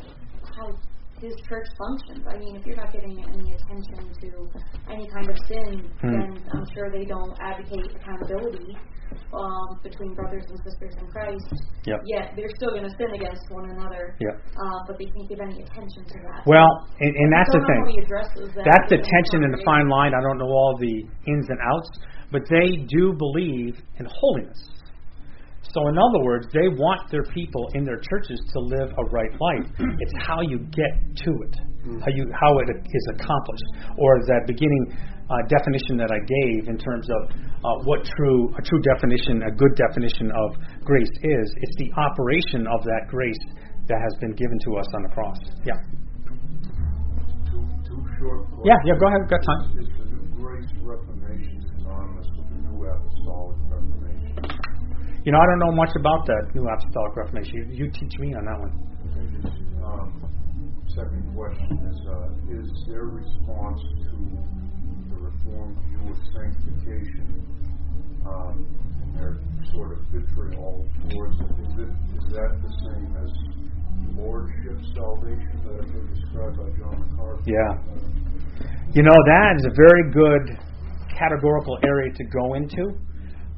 how 0.57 0.67
his 1.21 1.35
church 1.49 1.69
functions. 1.77 2.25
I 2.29 2.37
mean, 2.39 2.57
if 2.57 2.65
you're 2.67 2.77
not 2.77 2.93
getting 2.93 3.13
any 3.23 3.53
attention 3.55 4.09
to 4.09 4.29
any 4.91 5.07
kind 5.15 5.29
of 5.29 5.37
sin, 5.47 5.85
Hmm. 6.01 6.13
then 6.13 6.29
I'm 6.53 6.65
sure 6.75 6.91
they 6.91 7.05
don't 7.05 7.37
advocate 7.41 7.93
accountability 7.97 8.77
um, 9.35 9.81
between 9.83 10.15
brothers 10.15 10.45
and 10.49 10.59
sisters 10.65 10.95
in 10.99 11.07
Christ. 11.11 11.51
Yep. 11.85 12.01
Yet 12.07 12.33
they're 12.37 12.55
still 12.57 12.71
going 12.71 12.85
to 12.85 12.95
sin 12.97 13.11
against 13.15 13.43
one 13.51 13.69
another. 13.71 14.15
Yep. 14.21 14.35
Uh, 14.55 14.79
but 14.87 14.99
they 14.99 15.07
can't 15.07 15.29
give 15.29 15.41
any 15.41 15.63
attention 15.63 16.03
to 16.07 16.17
that. 16.31 16.47
Well, 16.47 16.71
and, 17.01 17.13
and 17.15 17.29
that's 17.33 17.51
the 17.51 17.63
thing. 17.67 17.83
how 17.85 17.91
he 17.91 17.99
addresses 17.99 18.55
that 18.55 18.65
That's 18.65 18.89
the 18.91 18.99
tension 19.03 19.45
and 19.45 19.53
the 19.55 19.63
fine 19.65 19.89
line. 19.89 20.13
I 20.15 20.21
don't 20.23 20.39
know 20.39 20.47
all 20.51 20.77
the 20.79 20.95
ins 21.27 21.47
and 21.51 21.59
outs, 21.59 21.91
but 22.31 22.43
they 22.49 22.87
do 22.87 23.13
believe 23.13 23.77
in 23.99 24.07
holiness. 24.07 24.59
So, 25.73 25.87
in 25.87 25.95
other 25.95 26.25
words, 26.25 26.47
they 26.53 26.67
want 26.67 27.11
their 27.11 27.23
people 27.31 27.71
in 27.75 27.85
their 27.85 28.01
churches 28.11 28.41
to 28.53 28.59
live 28.59 28.91
a 28.99 29.05
right 29.11 29.31
life. 29.39 29.67
It's 30.03 30.15
how 30.27 30.41
you 30.43 30.59
get 30.75 30.93
to 31.25 31.31
it, 31.47 31.55
how 32.03 32.11
you 32.11 32.27
how 32.35 32.59
it 32.59 32.69
is 32.75 33.07
accomplished, 33.15 33.69
or 33.99 34.19
that 34.27 34.47
beginning 34.47 34.85
uh, 35.31 35.47
definition 35.47 35.95
that 36.03 36.11
I 36.11 36.19
gave 36.19 36.67
in 36.67 36.79
terms 36.79 37.07
of 37.07 37.21
uh, 37.31 37.87
what 37.87 38.03
true 38.03 38.51
a 38.59 38.63
true 38.63 38.83
definition, 38.83 39.47
a 39.47 39.53
good 39.55 39.75
definition 39.79 40.33
of 40.35 40.59
grace 40.83 41.15
is. 41.23 41.47
It's 41.63 41.77
the 41.79 41.91
operation 41.95 42.67
of 42.67 42.83
that 42.83 43.07
grace 43.07 43.39
that 43.87 43.99
has 44.03 44.15
been 44.21 44.35
given 44.35 44.59
to 44.67 44.71
us 44.77 44.87
on 44.95 45.03
the 45.03 45.13
cross. 45.15 45.39
Yeah. 45.63 45.79
Two, 47.47 47.63
two 47.87 48.01
questions. 48.03 48.67
Yeah. 48.67 48.79
Yeah. 48.87 48.99
Go 48.99 49.07
ahead. 49.07 49.21
We've 49.23 49.31
got 49.31 49.43
time. 49.47 49.63
You 55.23 55.33
know, 55.33 55.39
I 55.39 55.47
don't 55.53 55.59
know 55.59 55.77
much 55.77 55.93
about 55.97 56.25
that 56.27 56.55
New 56.55 56.65
Apostolic 56.65 57.15
Reformation. 57.15 57.69
You, 57.69 57.85
you 57.85 57.91
teach 57.93 58.19
me 58.19 58.33
on 58.33 58.45
that 58.49 58.57
one. 58.57 58.73
Um, 59.85 60.09
second 60.97 61.29
question 61.37 61.77
is, 61.93 61.99
uh, 62.09 62.57
is 62.57 62.69
their 62.89 63.05
response 63.05 63.81
to 64.01 64.17
the 65.13 65.19
Reformed 65.21 65.77
view 65.93 66.09
of 66.09 66.19
sanctification 66.33 67.37
um, 68.25 68.65
and 69.03 69.13
their 69.21 69.37
sort 69.73 69.93
of 69.93 69.99
vitriol 70.09 70.89
towards 71.11 71.37
it, 71.37 71.53
is, 71.69 71.75
it, 71.85 71.93
is 72.17 72.25
that 72.33 72.57
the 72.65 72.73
same 72.89 73.13
as 73.21 73.31
lordship 74.17 74.81
salvation 74.97 75.53
that 75.69 75.85
I've 75.85 76.17
described 76.17 76.57
by 76.57 76.69
John 76.81 76.97
MacArthur? 76.97 77.45
Yeah. 77.45 77.77
You 78.93 79.03
know, 79.03 79.19
that 79.29 79.53
is 79.61 79.67
a 79.69 79.75
very 79.77 80.11
good 80.13 80.57
categorical 81.13 81.79
area 81.85 82.11
to 82.15 82.25
go 82.25 82.55
into. 82.55 82.97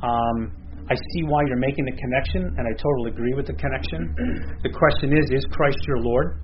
Um, 0.02 0.61
I 0.90 0.94
see 0.94 1.22
why 1.26 1.42
you're 1.46 1.62
making 1.62 1.84
the 1.84 1.96
connection, 1.96 2.42
and 2.58 2.66
I 2.66 2.72
totally 2.74 3.10
agree 3.10 3.34
with 3.34 3.46
the 3.46 3.54
connection. 3.54 4.14
The 4.62 4.70
question 4.70 5.16
is 5.16 5.30
Is 5.30 5.44
Christ 5.50 5.78
your 5.86 5.98
Lord? 5.98 6.40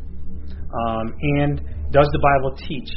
Um, 0.69 1.15
and 1.41 1.61
does 1.91 2.07
the 2.13 2.21
Bible 2.21 2.53
teach, 2.57 2.91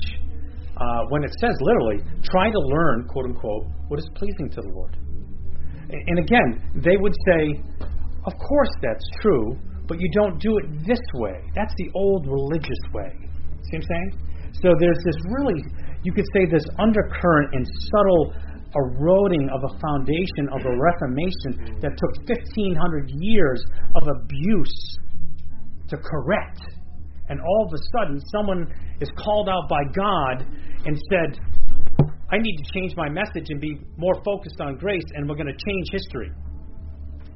uh, 0.75 1.01
when 1.09 1.23
it 1.23 1.31
says 1.39 1.55
literally, 1.61 2.03
try 2.23 2.51
to 2.51 2.59
learn, 2.59 3.07
quote 3.07 3.25
unquote, 3.25 3.65
what 3.87 3.99
is 3.99 4.07
pleasing 4.15 4.49
to 4.49 4.61
the 4.61 4.71
Lord? 4.75 4.97
And 5.91 6.19
again, 6.19 6.71
they 6.75 6.97
would 6.97 7.15
say, 7.27 7.59
of 8.25 8.33
course 8.37 8.73
that's 8.81 9.03
true, 9.21 9.57
but 9.87 9.99
you 9.99 10.09
don't 10.13 10.39
do 10.39 10.57
it 10.57 10.85
this 10.85 11.01
way. 11.15 11.39
That's 11.55 11.73
the 11.77 11.89
old 11.95 12.27
religious 12.27 12.79
way. 12.93 13.11
See 13.71 13.77
what 13.77 13.83
I'm 13.83 13.83
saying? 13.83 14.11
So 14.63 14.69
there's 14.79 14.99
this 15.03 15.15
really, 15.31 15.63
you 16.03 16.13
could 16.13 16.27
say, 16.33 16.45
this 16.45 16.65
undercurrent 16.77 17.55
and 17.55 17.65
subtle 17.65 18.33
eroding 18.75 19.49
of 19.53 19.63
a 19.63 19.73
foundation 19.79 20.47
of 20.53 20.61
a 20.65 20.73
reformation 20.73 21.79
that 21.81 21.91
took 21.97 22.13
1,500 22.27 23.11
years 23.19 23.63
of 23.95 24.03
abuse 24.07 24.97
to 25.89 25.97
correct. 25.97 26.61
And 27.29 27.39
all 27.39 27.67
of 27.67 27.73
a 27.73 27.81
sudden, 27.95 28.19
someone 28.31 28.73
is 28.99 29.09
called 29.17 29.49
out 29.49 29.67
by 29.69 29.83
God 29.95 30.45
and 30.85 30.99
said, 31.11 31.39
I 32.31 32.37
need 32.39 32.55
to 32.63 32.73
change 32.73 32.95
my 32.95 33.09
message 33.09 33.47
and 33.49 33.59
be 33.59 33.79
more 33.97 34.15
focused 34.23 34.59
on 34.61 34.77
grace, 34.77 35.03
and 35.15 35.27
we're 35.27 35.35
going 35.35 35.51
to 35.51 35.65
change 35.67 35.87
history. 35.91 36.31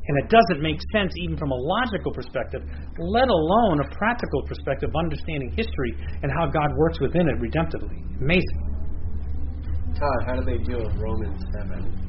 And 0.08 0.24
it 0.24 0.30
doesn't 0.30 0.62
make 0.62 0.78
sense 0.94 1.12
even 1.18 1.36
from 1.36 1.52
a 1.52 1.56
logical 1.56 2.14
perspective, 2.14 2.62
let 2.98 3.28
alone 3.28 3.82
a 3.82 3.96
practical 3.96 4.44
perspective 4.44 4.90
of 4.90 4.96
understanding 4.96 5.50
history 5.50 5.98
and 6.22 6.32
how 6.32 6.46
God 6.46 6.70
works 6.78 7.00
within 7.00 7.28
it 7.28 7.40
redemptively. 7.42 7.98
Amazing. 8.22 8.75
Todd, 9.96 10.20
how 10.28 10.36
do 10.36 10.44
they 10.44 10.60
deal 10.60 10.84
with 10.84 10.96
Romans 11.00 11.40
7? 11.56 12.06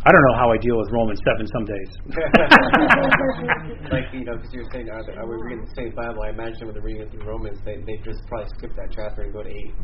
I 0.00 0.08
don't 0.08 0.24
know 0.32 0.36
how 0.40 0.48
I 0.48 0.56
deal 0.56 0.80
with 0.80 0.88
Romans 0.88 1.20
7 1.28 1.44
some 1.44 1.66
days. 1.68 1.90
like, 3.92 4.08
you 4.16 4.24
know, 4.24 4.32
because 4.40 4.48
you 4.48 4.64
were 4.64 4.70
saying, 4.72 4.88
are, 4.88 5.04
they, 5.04 5.12
are 5.12 5.28
we 5.28 5.36
reading 5.44 5.60
the 5.60 5.74
same 5.76 5.92
Bible? 5.92 6.24
I 6.24 6.32
imagine 6.32 6.64
when 6.64 6.72
they're 6.72 6.80
reading 6.80 7.04
through 7.12 7.28
Romans, 7.28 7.60
they, 7.68 7.84
they 7.84 8.00
just 8.00 8.24
probably 8.24 8.48
skip 8.56 8.72
that 8.80 8.88
chapter 8.96 9.28
and 9.28 9.32
go 9.36 9.44
to 9.44 9.52
8. 9.52 9.76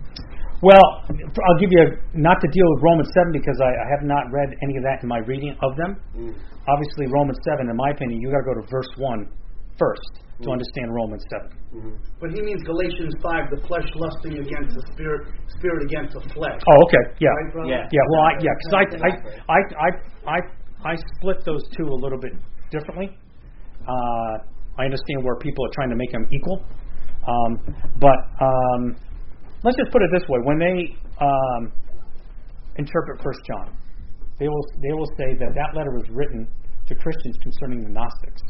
Well, 0.64 1.05
I'll 1.05 1.61
give 1.61 1.69
you 1.69 1.85
a, 1.85 1.89
not 2.17 2.41
to 2.41 2.49
deal 2.49 2.64
with 2.64 2.81
Romans 2.81 3.12
7 3.12 3.29
because 3.29 3.61
I, 3.61 3.69
I 3.77 3.87
have 3.93 4.09
not 4.09 4.33
read 4.33 4.57
any 4.64 4.81
of 4.81 4.89
that 4.89 5.05
in 5.05 5.09
my 5.12 5.21
reading 5.29 5.53
of 5.61 5.77
them. 5.77 6.01
Mm. 6.17 6.33
Obviously, 6.64 7.12
Romans 7.12 7.37
7, 7.53 7.69
in 7.69 7.77
my 7.77 7.93
opinion, 7.93 8.25
you 8.25 8.33
got 8.33 8.41
to 8.41 8.49
go 8.49 8.57
to 8.57 8.64
verse 8.73 8.89
1 8.97 9.29
first 9.77 10.25
to 10.41 10.49
understand 10.49 10.97
Romans 10.97 11.29
7. 11.29 11.56
Mm-hmm. 11.75 11.99
But 12.21 12.31
he 12.31 12.41
means 12.41 12.62
Galatians 12.62 13.12
5, 13.23 13.51
the 13.51 13.61
flesh 13.67 13.89
lusting 13.99 14.39
against 14.39 14.75
the 14.75 14.85
spirit, 14.95 15.29
spirit 15.59 15.83
against 15.85 16.14
the 16.14 16.23
flesh. 16.33 16.61
Oh, 16.62 16.79
okay. 16.87 17.05
Yeah. 17.19 17.29
Right. 17.55 17.69
Yeah. 17.69 17.85
Yeah, 17.91 18.05
well, 18.11 18.23
I, 18.23 18.33
yeah, 18.41 18.55
because 18.55 18.75
I, 18.75 18.85
I, 19.03 19.11
I, 19.51 19.59
I, 19.59 19.89
I, 20.31 20.39
I 20.87 20.95
split 21.19 21.45
those 21.45 21.62
two 21.77 21.85
a 21.85 21.99
little 21.99 22.19
bit 22.19 22.33
differently. 22.71 23.11
Uh, 23.83 24.35
I 24.79 24.85
understand 24.85 25.25
where 25.25 25.37
people 25.37 25.64
are 25.64 25.75
trying 25.75 25.91
to 25.91 25.97
make 25.97 26.12
them 26.12 26.27
equal, 26.31 26.62
um, 27.27 27.59
but 27.99 28.19
um, 28.41 28.97
let's 29.64 29.77
just 29.77 29.91
put 29.91 30.03
it 30.03 30.11
this 30.12 30.27
way: 30.29 30.39
when 30.45 30.59
they 30.59 30.95
um, 31.21 31.73
interpret 32.77 33.23
First 33.23 33.41
John, 33.47 33.77
they 34.39 34.49
will 34.49 34.67
they 34.83 34.93
will 34.93 35.09
say 35.17 35.33
that 35.39 35.55
that 35.55 35.77
letter 35.77 35.93
was 35.93 36.05
written 36.11 36.47
to 36.89 36.95
Christians 36.95 37.37
concerning 37.43 37.83
the 37.83 37.91
Gnostics, 37.91 38.43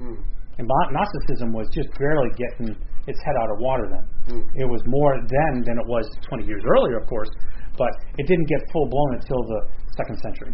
Mm. 0.00 0.22
And 0.58 0.66
Gnosticism 0.66 1.52
was 1.52 1.68
just 1.72 1.88
barely 1.98 2.30
getting 2.34 2.74
its 3.06 3.18
head 3.24 3.36
out 3.40 3.50
of 3.50 3.58
water 3.58 3.86
then. 3.88 4.04
Mm. 4.36 4.42
It 4.56 4.66
was 4.68 4.82
more 4.86 5.16
then 5.22 5.62
than 5.64 5.78
it 5.78 5.86
was 5.86 6.04
20 6.28 6.44
years 6.44 6.62
earlier, 6.76 6.98
of 6.98 7.06
course, 7.06 7.30
but 7.78 7.88
it 8.18 8.26
didn't 8.26 8.46
get 8.46 8.60
full 8.72 8.86
blown 8.90 9.14
until 9.14 9.40
the 9.46 9.60
second 9.96 10.18
century. 10.20 10.52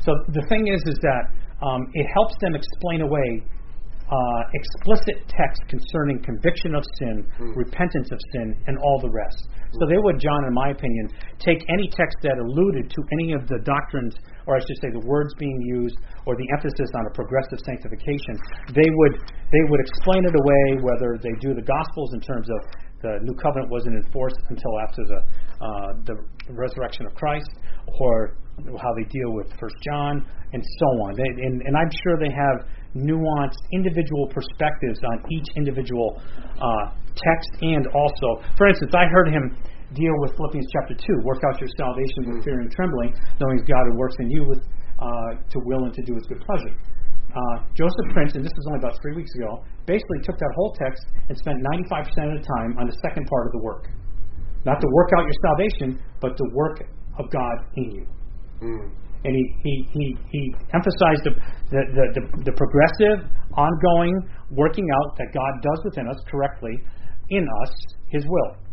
So 0.00 0.12
the 0.34 0.44
thing 0.48 0.66
is, 0.68 0.82
is 0.84 0.98
that 1.00 1.22
um, 1.64 1.80
it 1.94 2.06
helps 2.12 2.34
them 2.42 2.54
explain 2.54 3.00
away 3.00 3.42
uh, 4.04 4.42
explicit 4.52 5.24
text 5.32 5.62
concerning 5.68 6.20
conviction 6.22 6.74
of 6.74 6.84
sin, 6.98 7.24
Mm. 7.40 7.56
repentance 7.56 8.10
of 8.12 8.18
sin, 8.32 8.54
and 8.66 8.76
all 8.78 9.00
the 9.00 9.08
rest. 9.08 9.48
So 9.78 9.86
they 9.90 9.98
would, 9.98 10.18
John, 10.22 10.46
in 10.46 10.54
my 10.54 10.70
opinion, 10.70 11.10
take 11.42 11.58
any 11.66 11.90
text 11.90 12.16
that 12.22 12.38
alluded 12.38 12.90
to 12.90 13.00
any 13.18 13.32
of 13.34 13.46
the 13.50 13.58
doctrines, 13.66 14.14
or 14.46 14.56
I 14.56 14.60
should 14.60 14.78
say, 14.78 14.90
the 14.94 15.02
words 15.02 15.34
being 15.34 15.58
used, 15.66 15.98
or 16.26 16.36
the 16.36 16.46
emphasis 16.54 16.90
on 16.94 17.06
a 17.06 17.12
progressive 17.14 17.58
sanctification. 17.66 18.38
They 18.70 18.86
would 18.86 19.14
they 19.50 19.64
would 19.66 19.80
explain 19.80 20.22
it 20.24 20.34
away, 20.34 20.82
whether 20.82 21.18
they 21.18 21.34
do 21.42 21.54
the 21.54 21.66
Gospels 21.66 22.14
in 22.14 22.20
terms 22.20 22.48
of 22.50 22.58
the 23.02 23.18
new 23.22 23.34
covenant 23.34 23.70
wasn't 23.70 23.96
enforced 24.06 24.40
until 24.48 24.78
after 24.80 25.02
the 25.04 25.20
uh, 25.60 25.90
the 26.06 26.16
resurrection 26.54 27.06
of 27.06 27.14
Christ, 27.14 27.50
or 27.98 28.36
how 28.78 28.92
they 28.94 29.04
deal 29.10 29.34
with 29.34 29.50
First 29.58 29.76
John, 29.82 30.24
and 30.52 30.62
so 30.78 30.86
on. 31.02 31.14
They, 31.16 31.26
and, 31.42 31.62
and 31.62 31.76
I'm 31.76 31.90
sure 32.02 32.16
they 32.18 32.32
have 32.32 32.66
nuanced 32.94 33.58
individual 33.72 34.30
perspectives 34.30 35.00
on 35.02 35.18
each 35.30 35.48
individual 35.56 36.22
uh, 36.62 36.94
text, 37.14 37.50
and 37.62 37.86
also, 37.94 38.42
for 38.56 38.68
instance, 38.68 38.92
I 38.94 39.06
heard 39.06 39.28
him 39.30 39.56
deal 39.94 40.14
with 40.22 40.34
Philippians 40.36 40.66
chapter 40.74 40.94
two: 40.98 41.16
work 41.22 41.42
out 41.46 41.60
your 41.60 41.70
salvation 41.78 42.34
with 42.34 42.44
fear 42.44 42.60
and 42.60 42.70
trembling, 42.72 43.14
knowing 43.40 43.58
God 43.64 43.84
who 43.90 43.98
works 43.98 44.16
in 44.20 44.30
you 44.30 44.44
with 44.48 44.62
uh, 44.98 45.38
to 45.38 45.58
will 45.64 45.84
and 45.84 45.94
to 45.94 46.02
do 46.02 46.14
His 46.14 46.26
good 46.26 46.42
pleasure. 46.42 46.74
uh, 47.34 47.56
Joseph 47.74 48.08
Prince, 48.14 48.34
and 48.38 48.44
this 48.44 48.54
was 48.54 48.64
only 48.70 48.78
about 48.78 48.94
three 49.02 49.14
weeks 49.14 49.30
ago, 49.34 49.64
basically 49.86 50.22
took 50.22 50.38
that 50.38 50.52
whole 50.54 50.72
text 50.78 51.02
and 51.28 51.34
spent 51.38 51.58
95% 51.90 52.30
of 52.30 52.38
the 52.38 52.46
time 52.46 52.78
on 52.78 52.86
the 52.86 52.96
second 53.02 53.26
part 53.26 53.46
of 53.46 53.52
the 53.52 53.62
work. 53.62 53.90
Not 54.64 54.80
to 54.80 54.88
work 54.92 55.10
out 55.18 55.24
your 55.26 55.38
salvation, 55.42 55.88
but 56.20 56.36
to 56.36 56.44
work 56.54 56.86
of 57.18 57.30
God 57.30 57.56
in 57.76 57.90
you. 57.90 58.04
Mm. 58.62 58.86
And 59.24 59.32
he, 59.34 59.44
he, 59.64 59.74
he, 59.92 60.06
he 60.30 60.42
emphasized 60.72 61.22
the, 61.24 61.32
the, 61.72 61.80
the, 61.96 62.04
the, 62.14 62.22
the 62.44 62.54
progressive, 62.54 63.26
ongoing 63.56 64.14
working 64.50 64.86
out 65.00 65.16
that 65.18 65.32
God 65.32 65.52
does 65.62 65.80
within 65.84 66.08
us 66.08 66.16
correctly, 66.30 66.76
in 67.30 67.46
us, 67.62 67.72
His 68.08 68.24
will. 68.26 68.64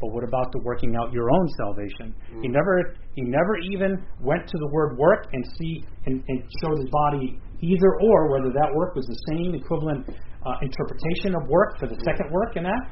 But 0.00 0.14
what 0.14 0.22
about 0.22 0.52
the 0.52 0.62
working 0.62 0.94
out 0.94 1.12
your 1.12 1.30
own 1.30 1.46
salvation? 1.58 2.14
He 2.40 2.48
mm. 2.48 2.54
never 2.54 2.94
he 3.14 3.22
never 3.22 3.58
even 3.72 3.98
went 4.22 4.46
to 4.46 4.56
the 4.58 4.68
word 4.70 4.96
work 4.96 5.26
and 5.32 5.44
see 5.58 5.82
and, 6.06 6.22
and 6.28 6.42
showed 6.62 6.78
his 6.78 6.90
body 6.90 7.38
either 7.60 7.90
or 8.00 8.30
whether 8.30 8.50
that 8.54 8.70
work 8.74 8.94
was 8.94 9.06
the 9.06 9.18
same 9.34 9.54
equivalent 9.54 10.06
uh, 10.46 10.54
interpretation 10.62 11.34
of 11.34 11.42
work 11.50 11.78
for 11.80 11.88
the 11.88 11.98
mm. 11.98 12.04
second 12.06 12.30
work 12.30 12.54
in 12.54 12.62
that. 12.62 12.82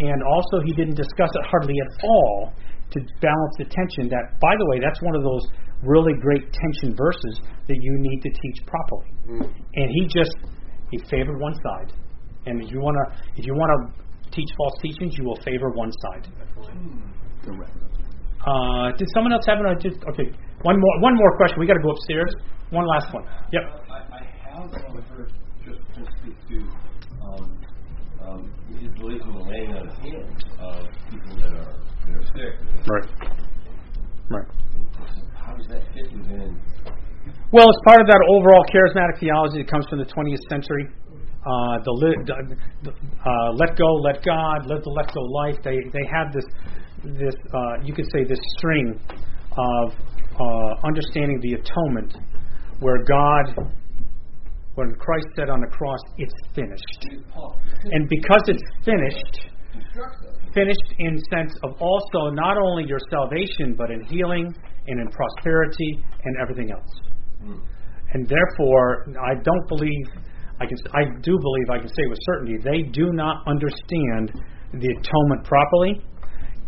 And 0.00 0.22
also 0.26 0.58
he 0.64 0.72
didn't 0.74 0.96
discuss 0.98 1.30
it 1.30 1.44
hardly 1.46 1.74
at 1.78 1.90
all 2.02 2.52
to 2.90 2.98
balance 3.22 3.54
the 3.58 3.66
tension 3.70 4.10
that 4.10 4.40
by 4.40 4.54
the 4.58 4.66
way 4.70 4.80
that's 4.82 5.00
one 5.02 5.14
of 5.14 5.22
those 5.22 5.46
really 5.82 6.14
great 6.18 6.42
tension 6.42 6.96
verses 6.96 7.38
that 7.68 7.78
you 7.78 7.94
need 7.98 8.18
to 8.22 8.30
teach 8.30 8.66
properly. 8.66 9.10
Mm. 9.30 9.46
And 9.78 9.86
he 9.94 10.10
just 10.10 10.34
he 10.90 10.98
favored 11.06 11.38
one 11.38 11.54
side. 11.54 11.94
And 12.46 12.60
if 12.62 12.72
you 12.72 12.80
wanna 12.80 13.14
if 13.36 13.46
you 13.46 13.54
wanna 13.54 13.94
teach 14.30 14.50
false 14.56 14.74
teachings, 14.82 15.14
you 15.16 15.24
will 15.24 15.38
favor 15.44 15.70
one 15.70 15.92
side. 15.92 16.28
Uh, 18.46 18.92
did 18.96 19.08
someone 19.14 19.32
else 19.32 19.44
have 19.46 19.58
an 19.58 19.78
just 19.80 19.98
okay? 20.08 20.30
One 20.62 20.78
more 20.78 21.00
one 21.00 21.16
more 21.16 21.36
question. 21.36 21.58
We 21.60 21.66
got 21.66 21.74
to 21.74 21.82
go 21.82 21.90
upstairs. 21.90 22.34
One 22.70 22.86
last 22.86 23.12
one. 23.12 23.24
Yep. 23.52 23.62
I, 23.90 23.98
I 23.98 24.22
have 24.60 25.08
heard 25.08 25.32
just 25.64 25.80
to 25.94 26.02
speak 26.18 26.36
to 26.48 26.58
um, 27.22 27.58
um, 28.22 28.52
his 28.78 28.92
belief 28.98 29.22
in 29.22 29.32
the 29.32 29.44
laying 29.44 29.72
on 29.72 29.88
of 29.88 29.94
hands 29.98 30.42
of 30.60 30.86
people 31.10 31.36
that 31.36 31.52
are 31.52 31.74
that 32.06 32.14
are 32.14 32.26
sick. 32.36 32.52
Right. 32.86 33.08
Right. 34.30 34.48
How 35.34 35.54
does 35.54 35.66
that 35.68 35.82
fit 35.94 36.12
within? 36.12 36.60
Well, 37.52 37.64
it's 37.68 37.80
part 37.84 38.00
of 38.00 38.06
that 38.08 38.20
overall 38.28 38.64
charismatic 38.68 39.20
theology 39.20 39.62
that 39.62 39.70
comes 39.70 39.86
from 39.88 39.98
the 39.98 40.04
20th 40.04 40.44
century. 40.48 40.88
Uh, 41.46 41.78
the, 41.84 41.92
li- 41.92 42.16
uh, 43.24 43.52
let 43.54 43.76
go, 43.78 43.86
let 44.02 44.24
God, 44.24 44.66
live 44.66 44.82
the 44.82 44.90
let 44.90 45.12
go 45.14 45.20
life. 45.20 45.56
They 45.62 45.78
they 45.92 46.04
have 46.12 46.32
this 46.32 46.44
this 47.04 47.34
uh, 47.54 47.84
you 47.84 47.94
could 47.94 48.06
say 48.12 48.24
this 48.24 48.40
string 48.58 48.98
of 49.56 49.92
uh, 49.94 50.86
understanding 50.86 51.38
the 51.40 51.54
atonement, 51.54 52.16
where 52.80 52.98
God, 53.04 53.72
when 54.74 54.92
Christ 54.98 55.26
said 55.36 55.48
on 55.48 55.60
the 55.60 55.68
cross, 55.68 56.00
"It's 56.18 56.34
finished," 56.54 57.22
and 57.84 58.08
because 58.08 58.42
it's 58.48 58.62
finished, 58.84 59.48
finished 60.52 60.88
in 60.98 61.18
sense 61.30 61.54
of 61.62 61.80
also 61.80 62.30
not 62.34 62.58
only 62.58 62.84
your 62.84 63.00
salvation, 63.10 63.74
but 63.78 63.90
in 63.90 64.04
healing 64.04 64.52
and 64.88 65.00
in 65.00 65.08
prosperity 65.08 66.02
and 66.24 66.36
everything 66.42 66.70
else. 66.72 67.00
And 68.12 68.26
therefore, 68.28 69.06
I 69.22 69.34
don't 69.34 69.68
believe 69.68 70.06
I 70.60 70.66
can. 70.66 70.76
I 70.94 71.04
do 71.22 71.38
believe 71.38 71.70
I 71.70 71.78
can 71.78 71.88
say 71.88 72.04
with 72.08 72.18
certainty 72.22 72.56
they 72.62 72.82
do 72.90 73.12
not 73.12 73.46
understand 73.46 74.32
the 74.72 74.88
atonement 74.88 75.44
properly. 75.44 76.02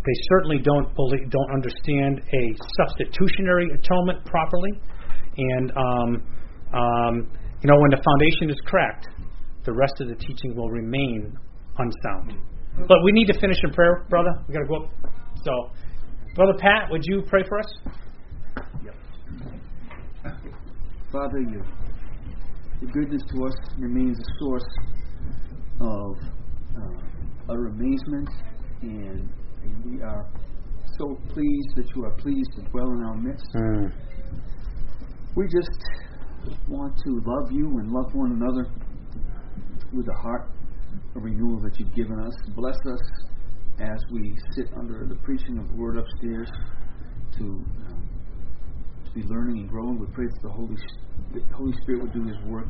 They 0.01 0.17
certainly 0.33 0.59
don't 0.59 0.95
believe, 0.95 1.29
don't 1.31 1.53
understand 1.53 2.21
a 2.21 2.45
substitutionary 2.79 3.69
atonement 3.75 4.25
properly. 4.25 4.71
And 5.37 5.73
um, 5.77 6.23
um, 6.73 7.15
you 7.63 7.69
know, 7.69 7.79
when 7.79 7.91
the 7.91 8.01
foundation 8.03 8.51
is 8.51 8.57
cracked, 8.65 9.09
the 9.65 9.73
rest 9.73 9.95
of 10.01 10.09
the 10.09 10.15
teaching 10.15 10.57
will 10.57 10.71
remain 10.71 11.37
unsound. 11.79 12.39
But 12.89 12.99
we 13.05 13.13
need 13.13 13.27
to 13.27 13.39
finish 13.39 13.59
in 13.63 13.73
prayer, 13.73 14.07
brother. 14.09 14.31
We 14.49 14.55
got 14.55 14.61
to 14.61 14.67
go 14.67 14.77
up. 14.85 14.91
So, 15.45 15.71
brother 16.35 16.55
Pat, 16.59 16.91
would 16.91 17.03
you 17.05 17.23
pray 17.27 17.43
for 17.47 17.59
us? 17.59 17.67
Yep. 18.85 18.95
Father, 21.13 21.41
your, 21.41 21.65
your 22.81 22.91
goodness 22.93 23.23
to 23.31 23.45
us 23.45 23.53
remains 23.79 24.19
a 24.19 24.25
source 24.39 24.65
of 25.81 26.17
uh, 26.77 27.51
utter 27.51 27.67
amazement, 27.67 28.29
and, 28.83 29.29
and 29.63 29.85
we 29.85 30.03
are 30.03 30.27
so 30.99 31.15
pleased 31.29 31.71
that 31.77 31.85
you 31.95 32.05
are 32.05 32.15
pleased 32.17 32.51
to 32.57 32.63
dwell 32.71 32.91
in 32.93 33.05
our 33.05 33.15
midst. 33.17 33.47
We 35.37 35.45
just 35.45 35.81
want 36.69 36.97
to 36.97 37.21
love 37.25 37.53
you 37.53 37.67
and 37.67 37.93
love 37.93 38.15
one 38.15 38.33
another 38.33 38.71
with 39.93 40.07
the 40.07 40.19
heart 40.23 40.51
of 41.15 41.23
renewal 41.23 41.61
that 41.61 41.79
you've 41.79 41.95
given 41.95 42.19
us. 42.19 42.33
Bless 42.55 42.77
us 42.87 43.01
as 43.81 43.99
we 44.11 44.35
sit 44.57 44.67
under 44.79 45.07
the 45.07 45.17
preaching 45.17 45.59
of 45.59 45.69
the 45.69 45.75
word 45.77 45.99
upstairs 45.99 46.49
to. 47.39 47.45
Um, 47.45 48.09
to 49.11 49.21
be 49.21 49.27
learning 49.27 49.59
and 49.59 49.69
growing. 49.69 49.99
We 49.99 50.07
pray 50.13 50.27
that 50.27 50.43
the 50.43 50.51
Holy, 50.51 50.77
the 51.33 51.41
Holy 51.55 51.73
Spirit 51.83 52.03
would 52.03 52.13
do 52.13 52.25
His 52.25 52.39
work 52.47 52.69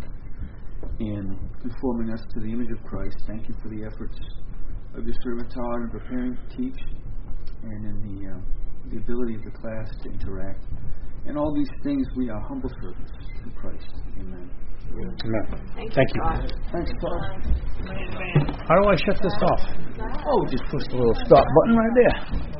in 0.98 1.38
conforming 1.62 2.12
us 2.12 2.20
to 2.34 2.40
the 2.40 2.52
image 2.52 2.70
of 2.70 2.82
Christ. 2.84 3.16
Thank 3.26 3.48
you 3.48 3.54
for 3.62 3.68
the 3.68 3.84
efforts 3.84 4.18
of 4.94 5.04
your 5.04 5.14
servant 5.22 5.52
Todd 5.52 5.80
in 5.82 5.90
preparing 5.90 6.36
to 6.36 6.56
teach 6.56 6.80
and 7.62 7.86
in 7.86 7.96
the, 8.04 8.30
uh, 8.30 8.40
the 8.90 8.96
ability 8.98 9.34
of 9.36 9.44
the 9.44 9.50
class 9.50 9.88
to 10.02 10.10
interact. 10.10 10.64
And 11.26 11.36
all 11.36 11.54
these 11.54 11.68
things, 11.84 12.06
we 12.16 12.30
are 12.30 12.40
humble 12.40 12.70
servants 12.82 13.12
to 13.44 13.50
Christ. 13.60 13.92
Amen. 14.18 14.50
Amen. 14.90 15.16
Thank 15.76 16.10
you. 16.14 16.22
Thanks, 16.72 16.90
Todd. 17.00 17.30
How 18.66 18.74
do 18.82 18.88
I 18.88 18.96
shut 18.96 19.20
this 19.22 19.36
off? 19.42 19.60
Oh, 20.26 20.46
just 20.50 20.64
push 20.70 20.82
the 20.88 20.96
little 20.96 21.14
stop 21.26 21.44
button 21.54 21.76
right 21.76 21.94
there. 21.94 22.59